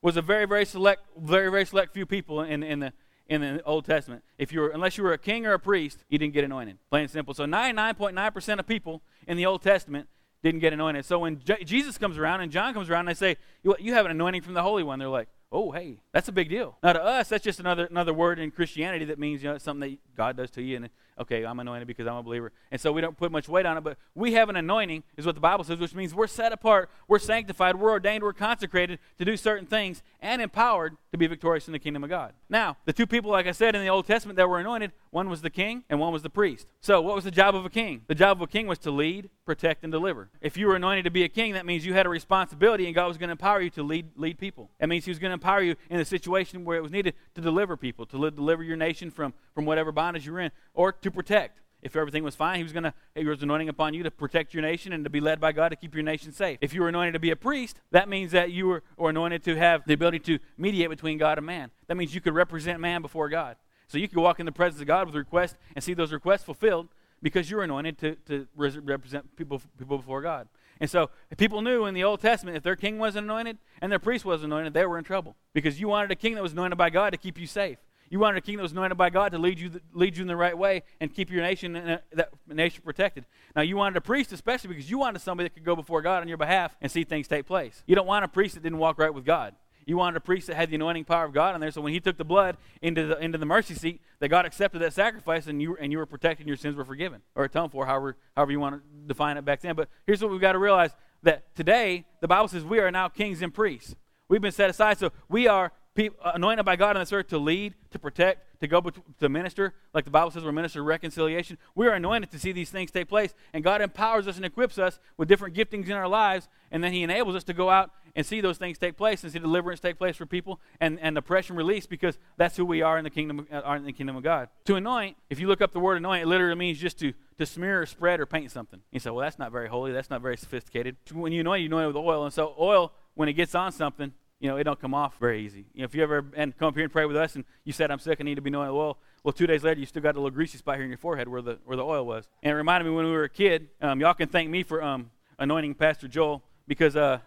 was 0.00 0.16
a 0.16 0.22
very, 0.22 0.46
very 0.46 0.64
select, 0.64 1.02
very, 1.16 1.50
very 1.50 1.64
select 1.64 1.94
few 1.94 2.06
people 2.06 2.42
in, 2.42 2.62
in 2.62 2.80
the 2.80 2.92
in 3.28 3.40
the 3.40 3.62
Old 3.64 3.86
Testament. 3.86 4.22
If 4.36 4.52
you 4.52 4.60
were, 4.60 4.68
unless 4.68 4.98
you 4.98 5.04
were 5.04 5.12
a 5.12 5.18
king 5.18 5.46
or 5.46 5.54
a 5.54 5.58
priest, 5.58 6.04
you 6.08 6.18
didn't 6.18 6.34
get 6.34 6.44
anointed. 6.44 6.78
Plain 6.90 7.02
and 7.02 7.10
simple. 7.10 7.32
So 7.32 7.44
99.9% 7.44 8.58
of 8.58 8.66
people 8.66 9.00
in 9.26 9.36
the 9.36 9.46
Old 9.46 9.62
Testament 9.62 10.08
didn't 10.42 10.60
get 10.60 10.72
anointed. 10.72 11.04
So 11.04 11.20
when 11.20 11.38
J- 11.38 11.64
Jesus 11.64 11.96
comes 11.96 12.18
around 12.18 12.40
and 12.40 12.52
John 12.52 12.74
comes 12.74 12.90
around 12.90 13.08
and 13.08 13.16
they 13.16 13.18
say, 13.18 13.36
you, 13.62 13.74
you 13.78 13.94
have 13.94 14.04
an 14.04 14.10
anointing 14.10 14.42
from 14.42 14.54
the 14.54 14.62
Holy 14.62 14.82
One, 14.82 14.98
they're 14.98 15.08
like, 15.08 15.28
oh, 15.52 15.70
hey, 15.70 16.00
that's 16.12 16.28
a 16.28 16.32
big 16.32 16.48
deal. 16.48 16.76
Now 16.82 16.94
to 16.94 17.02
us, 17.02 17.28
that's 17.28 17.44
just 17.44 17.60
another 17.60 17.86
another 17.86 18.12
word 18.12 18.38
in 18.38 18.50
Christianity 18.50 19.04
that 19.06 19.18
means 19.18 19.42
you 19.42 19.50
know 19.50 19.58
something 19.58 19.90
that 19.90 20.16
God 20.16 20.36
does 20.36 20.50
to 20.52 20.62
you, 20.62 20.76
and 20.76 20.88
okay, 21.18 21.44
I'm 21.44 21.60
anointed 21.60 21.86
because 21.86 22.06
I'm 22.06 22.16
a 22.16 22.22
believer. 22.22 22.52
And 22.70 22.80
so 22.80 22.92
we 22.92 23.00
don't 23.00 23.16
put 23.16 23.30
much 23.32 23.48
weight 23.48 23.66
on 23.66 23.76
it, 23.76 23.82
but 23.82 23.98
we 24.14 24.32
have 24.34 24.48
an 24.48 24.56
anointing, 24.56 25.02
is 25.16 25.26
what 25.26 25.34
the 25.34 25.40
Bible 25.40 25.64
says, 25.64 25.78
which 25.78 25.94
means 25.94 26.14
we're 26.14 26.26
set 26.26 26.52
apart, 26.52 26.90
we're 27.08 27.18
sanctified, 27.18 27.76
we're 27.76 27.90
ordained, 27.90 28.22
we're 28.24 28.32
consecrated 28.32 28.98
to 29.18 29.24
do 29.24 29.36
certain 29.36 29.66
things, 29.66 30.02
and 30.20 30.42
empowered 30.42 30.96
to 31.12 31.18
be 31.18 31.26
victorious 31.26 31.68
in 31.68 31.72
the 31.72 31.78
kingdom 31.78 32.02
of 32.02 32.10
God. 32.10 32.32
Now, 32.48 32.78
the 32.86 32.92
two 32.92 33.06
people, 33.06 33.30
like 33.30 33.46
I 33.46 33.52
said, 33.52 33.74
in 33.74 33.82
the 33.82 33.88
Old 33.88 34.06
Testament 34.06 34.38
that 34.38 34.48
were 34.48 34.58
anointed, 34.58 34.92
one 35.10 35.28
was 35.28 35.42
the 35.42 35.50
king 35.50 35.84
and 35.90 36.00
one 36.00 36.12
was 36.12 36.22
the 36.22 36.30
priest. 36.30 36.66
So, 36.80 37.02
what 37.02 37.14
was 37.14 37.24
the 37.24 37.30
job 37.30 37.54
of 37.54 37.66
a 37.66 37.70
king? 37.70 38.02
The 38.06 38.14
job 38.14 38.38
of 38.38 38.42
a 38.42 38.46
king 38.46 38.66
was 38.66 38.78
to 38.80 38.90
lead, 38.90 39.28
protect, 39.44 39.84
and 39.84 39.92
deliver. 39.92 40.30
If 40.40 40.56
you 40.56 40.66
were 40.66 40.74
anointed 40.74 41.04
to 41.04 41.10
be 41.10 41.22
a 41.22 41.28
king, 41.28 41.52
that 41.52 41.66
means 41.66 41.84
you 41.84 41.92
had 41.92 42.06
a 42.06 42.08
responsibility 42.08 42.86
and 42.86 42.94
God 42.94 43.08
was 43.08 43.18
going 43.18 43.28
to 43.28 43.32
empower 43.32 43.60
you 43.60 43.70
to 43.70 43.82
lead, 43.82 44.06
lead 44.16 44.38
people. 44.38 44.70
That 44.80 44.88
means 44.88 45.04
He 45.04 45.10
was 45.10 45.18
going 45.18 45.30
to 45.30 45.34
empower 45.34 45.62
you 45.62 45.76
in 45.90 46.00
a 46.00 46.04
situation 46.04 46.64
where 46.64 46.78
it 46.78 46.82
was 46.82 46.92
needed 46.92 47.14
to 47.34 47.42
deliver 47.42 47.76
people, 47.76 48.06
to 48.06 48.30
deliver 48.30 48.62
your 48.62 48.76
nation 48.78 49.10
from, 49.10 49.34
from 49.54 49.66
whatever 49.66 49.92
bondage 49.92 50.26
you're 50.26 50.40
in, 50.40 50.50
or 50.72 50.92
to 50.92 51.10
protect. 51.10 51.60
If 51.82 51.96
everything 51.96 52.22
was 52.22 52.36
fine, 52.36 52.58
he 52.58 52.62
was 52.62 52.72
going 52.72 52.84
to 52.84 52.94
he 53.14 53.24
was 53.24 53.42
anointing 53.42 53.68
upon 53.68 53.92
you 53.92 54.04
to 54.04 54.10
protect 54.10 54.54
your 54.54 54.62
nation 54.62 54.92
and 54.92 55.02
to 55.04 55.10
be 55.10 55.20
led 55.20 55.40
by 55.40 55.50
God 55.50 55.70
to 55.70 55.76
keep 55.76 55.94
your 55.94 56.04
nation 56.04 56.32
safe. 56.32 56.58
If 56.60 56.72
you 56.72 56.82
were 56.82 56.88
anointed 56.88 57.14
to 57.14 57.20
be 57.20 57.30
a 57.30 57.36
priest, 57.36 57.80
that 57.90 58.08
means 58.08 58.30
that 58.32 58.52
you 58.52 58.68
were 58.68 58.82
or 58.96 59.10
anointed 59.10 59.42
to 59.44 59.56
have 59.56 59.82
the 59.84 59.94
ability 59.94 60.20
to 60.20 60.38
mediate 60.56 60.90
between 60.90 61.18
God 61.18 61.38
and 61.38 61.46
man. 61.46 61.70
That 61.88 61.96
means 61.96 62.14
you 62.14 62.20
could 62.20 62.34
represent 62.34 62.80
man 62.80 63.02
before 63.02 63.28
God. 63.28 63.56
So 63.88 63.98
you 63.98 64.08
could 64.08 64.18
walk 64.18 64.40
in 64.40 64.46
the 64.46 64.52
presence 64.52 64.80
of 64.80 64.86
God 64.86 65.06
with 65.06 65.16
requests 65.16 65.56
and 65.74 65.84
see 65.84 65.92
those 65.92 66.12
requests 66.12 66.44
fulfilled 66.44 66.88
because 67.20 67.50
you're 67.50 67.62
anointed 67.62 67.98
to, 67.98 68.14
to 68.26 68.46
represent 68.56 69.36
people, 69.36 69.60
people 69.78 69.98
before 69.98 70.22
God. 70.22 70.48
And 70.80 70.90
so 70.90 71.10
people 71.36 71.62
knew 71.62 71.84
in 71.86 71.94
the 71.94 72.02
Old 72.02 72.20
Testament 72.20 72.56
if 72.56 72.62
their 72.62 72.74
king 72.74 72.98
wasn't 72.98 73.24
anointed 73.24 73.58
and 73.80 73.92
their 73.92 73.98
priest 73.98 74.24
wasn't 74.24 74.52
anointed, 74.52 74.74
they 74.74 74.86
were 74.86 74.98
in 74.98 75.04
trouble 75.04 75.36
because 75.52 75.80
you 75.80 75.88
wanted 75.88 76.10
a 76.10 76.16
king 76.16 76.34
that 76.34 76.42
was 76.42 76.52
anointed 76.52 76.78
by 76.78 76.90
God 76.90 77.10
to 77.10 77.16
keep 77.16 77.38
you 77.38 77.46
safe. 77.46 77.78
You 78.12 78.18
wanted 78.18 78.36
a 78.36 78.40
king 78.42 78.58
that 78.58 78.62
was 78.62 78.72
anointed 78.72 78.98
by 78.98 79.08
God 79.08 79.32
to 79.32 79.38
lead 79.38 79.58
you, 79.58 79.70
lead 79.94 80.18
you 80.18 80.20
in 80.20 80.28
the 80.28 80.36
right 80.36 80.56
way 80.56 80.82
and 81.00 81.12
keep 81.12 81.30
your 81.30 81.40
nation, 81.40 81.74
a, 81.74 82.02
that 82.12 82.28
nation 82.46 82.82
protected. 82.84 83.24
Now, 83.56 83.62
you 83.62 83.78
wanted 83.78 83.96
a 83.96 84.02
priest 84.02 84.32
especially 84.32 84.68
because 84.68 84.90
you 84.90 84.98
wanted 84.98 85.20
somebody 85.22 85.48
that 85.48 85.54
could 85.54 85.64
go 85.64 85.74
before 85.74 86.02
God 86.02 86.20
on 86.20 86.28
your 86.28 86.36
behalf 86.36 86.76
and 86.82 86.92
see 86.92 87.04
things 87.04 87.26
take 87.26 87.46
place. 87.46 87.82
You 87.86 87.96
don't 87.96 88.06
want 88.06 88.26
a 88.26 88.28
priest 88.28 88.54
that 88.54 88.62
didn't 88.62 88.76
walk 88.76 88.98
right 88.98 89.14
with 89.14 89.24
God. 89.24 89.54
You 89.86 89.96
wanted 89.96 90.18
a 90.18 90.20
priest 90.20 90.48
that 90.48 90.56
had 90.56 90.68
the 90.68 90.74
anointing 90.74 91.06
power 91.06 91.24
of 91.24 91.32
God 91.32 91.54
on 91.54 91.60
there, 91.62 91.70
so 91.70 91.80
when 91.80 91.94
he 91.94 92.00
took 92.00 92.18
the 92.18 92.24
blood 92.24 92.58
into 92.82 93.06
the, 93.06 93.18
into 93.18 93.38
the 93.38 93.46
mercy 93.46 93.72
seat, 93.72 94.02
that 94.20 94.28
God 94.28 94.44
accepted 94.44 94.80
that 94.80 94.92
sacrifice 94.92 95.46
and 95.46 95.62
you, 95.62 95.78
and 95.78 95.90
you 95.90 95.96
were 95.96 96.04
protected 96.04 96.40
and 96.40 96.48
your 96.48 96.58
sins 96.58 96.76
were 96.76 96.84
forgiven 96.84 97.22
or 97.34 97.44
atoned 97.44 97.72
for, 97.72 97.86
however, 97.86 98.18
however 98.36 98.52
you 98.52 98.60
want 98.60 98.74
to 98.74 98.82
define 99.06 99.38
it 99.38 99.44
back 99.46 99.62
then. 99.62 99.74
But 99.74 99.88
here's 100.06 100.20
what 100.20 100.30
we've 100.30 100.38
got 100.38 100.52
to 100.52 100.58
realize 100.58 100.90
that 101.22 101.56
today, 101.56 102.04
the 102.20 102.28
Bible 102.28 102.48
says 102.48 102.62
we 102.62 102.78
are 102.78 102.90
now 102.90 103.08
kings 103.08 103.40
and 103.40 103.54
priests. 103.54 103.96
We've 104.28 104.42
been 104.42 104.52
set 104.52 104.68
aside, 104.68 104.98
so 104.98 105.12
we 105.30 105.48
are 105.48 105.72
people, 105.94 106.18
anointed 106.24 106.64
by 106.64 106.76
God 106.76 106.96
on 106.96 107.02
this 107.02 107.12
earth 107.12 107.28
to 107.28 107.38
lead, 107.38 107.74
to 107.90 107.98
protect, 107.98 108.60
to 108.60 108.68
go 108.68 108.80
to 108.80 109.28
minister. 109.28 109.74
Like 109.92 110.04
the 110.04 110.10
Bible 110.10 110.30
says, 110.30 110.44
we're 110.44 110.52
minister 110.52 110.80
of 110.80 110.86
reconciliation. 110.86 111.58
We 111.74 111.86
are 111.86 111.92
anointed 111.94 112.30
to 112.30 112.38
see 112.38 112.52
these 112.52 112.70
things 112.70 112.90
take 112.90 113.08
place, 113.08 113.34
and 113.52 113.62
God 113.64 113.80
empowers 113.80 114.28
us 114.28 114.36
and 114.36 114.44
equips 114.44 114.78
us 114.78 114.98
with 115.16 115.28
different 115.28 115.54
giftings 115.54 115.86
in 115.86 115.92
our 115.92 116.08
lives, 116.08 116.48
and 116.70 116.82
then 116.82 116.92
He 116.92 117.02
enables 117.02 117.36
us 117.36 117.44
to 117.44 117.52
go 117.52 117.70
out 117.70 117.90
and 118.14 118.26
see 118.26 118.40
those 118.40 118.58
things 118.58 118.78
take 118.78 118.96
place 118.96 119.22
and 119.22 119.32
see 119.32 119.38
deliverance 119.38 119.80
take 119.80 119.98
place 119.98 120.16
for 120.16 120.26
people 120.26 120.60
and, 120.80 121.00
and 121.00 121.16
oppression 121.16 121.56
released 121.56 121.88
because 121.88 122.18
that's 122.36 122.56
who 122.56 122.64
we 122.64 122.82
are 122.82 122.98
in 122.98 123.04
the 123.04 123.10
kingdom 123.10 123.46
uh, 123.50 123.60
are 123.60 123.76
in 123.76 123.84
the 123.84 123.92
kingdom 123.92 124.16
of 124.16 124.22
God. 124.22 124.48
To 124.66 124.76
anoint, 124.76 125.16
if 125.30 125.40
you 125.40 125.48
look 125.48 125.62
up 125.62 125.72
the 125.72 125.80
word 125.80 125.96
anoint, 125.96 126.22
it 126.22 126.26
literally 126.26 126.54
means 126.54 126.78
just 126.78 126.98
to 127.00 127.14
to 127.38 127.46
smear 127.46 127.82
or 127.82 127.86
spread 127.86 128.20
or 128.20 128.26
paint 128.26 128.50
something. 128.50 128.80
You 128.92 129.00
say, 129.00 129.10
well, 129.10 129.22
that's 129.22 129.38
not 129.38 129.50
very 129.50 129.68
holy. 129.68 129.92
That's 129.92 130.10
not 130.10 130.20
very 130.20 130.36
sophisticated. 130.36 130.96
When 131.12 131.32
you 131.32 131.40
anoint, 131.40 131.62
you 131.62 131.68
anoint 131.68 131.88
with 131.88 131.96
oil, 131.96 132.24
and 132.24 132.32
so 132.32 132.54
oil 132.58 132.92
when 133.14 133.28
it 133.28 133.32
gets 133.32 133.54
on 133.54 133.72
something, 133.72 134.12
you 134.42 134.48
know, 134.48 134.56
it 134.56 134.64
don't 134.64 134.80
come 134.80 134.92
off 134.92 135.14
very 135.20 135.40
easy. 135.40 135.64
You 135.72 135.82
know, 135.82 135.84
if 135.84 135.94
you 135.94 136.02
ever 136.02 136.26
and 136.34 136.58
come 136.58 136.66
up 136.66 136.74
here 136.74 136.82
and 136.82 136.92
pray 136.92 137.06
with 137.06 137.16
us 137.16 137.36
and 137.36 137.44
you 137.62 137.72
said, 137.72 137.92
I'm 137.92 138.00
sick, 138.00 138.18
I 138.20 138.24
need 138.24 138.34
to 138.34 138.40
be 138.42 138.50
anointed 138.50 138.74
oil, 138.74 138.98
well, 139.22 139.32
two 139.32 139.46
days 139.46 139.62
later, 139.62 139.78
you 139.78 139.86
still 139.86 140.02
got 140.02 140.16
a 140.16 140.18
little 140.18 140.32
greasy 140.32 140.58
spot 140.58 140.74
here 140.74 140.82
in 140.84 140.90
your 140.90 140.98
forehead 140.98 141.28
where 141.28 141.40
the, 141.40 141.58
where 141.64 141.76
the 141.76 141.84
oil 141.84 142.04
was. 142.04 142.28
And 142.42 142.50
it 142.50 142.56
reminded 142.56 142.90
me 142.90 142.94
when 142.94 143.04
we 143.04 143.12
were 143.12 143.22
a 143.22 143.28
kid, 143.28 143.68
um, 143.80 144.00
y'all 144.00 144.14
can 144.14 144.28
thank 144.28 144.50
me 144.50 144.64
for 144.64 144.82
um, 144.82 145.12
anointing 145.38 145.76
Pastor 145.76 146.08
Joel 146.08 146.42
because 146.66 146.96
uh, 146.96 147.20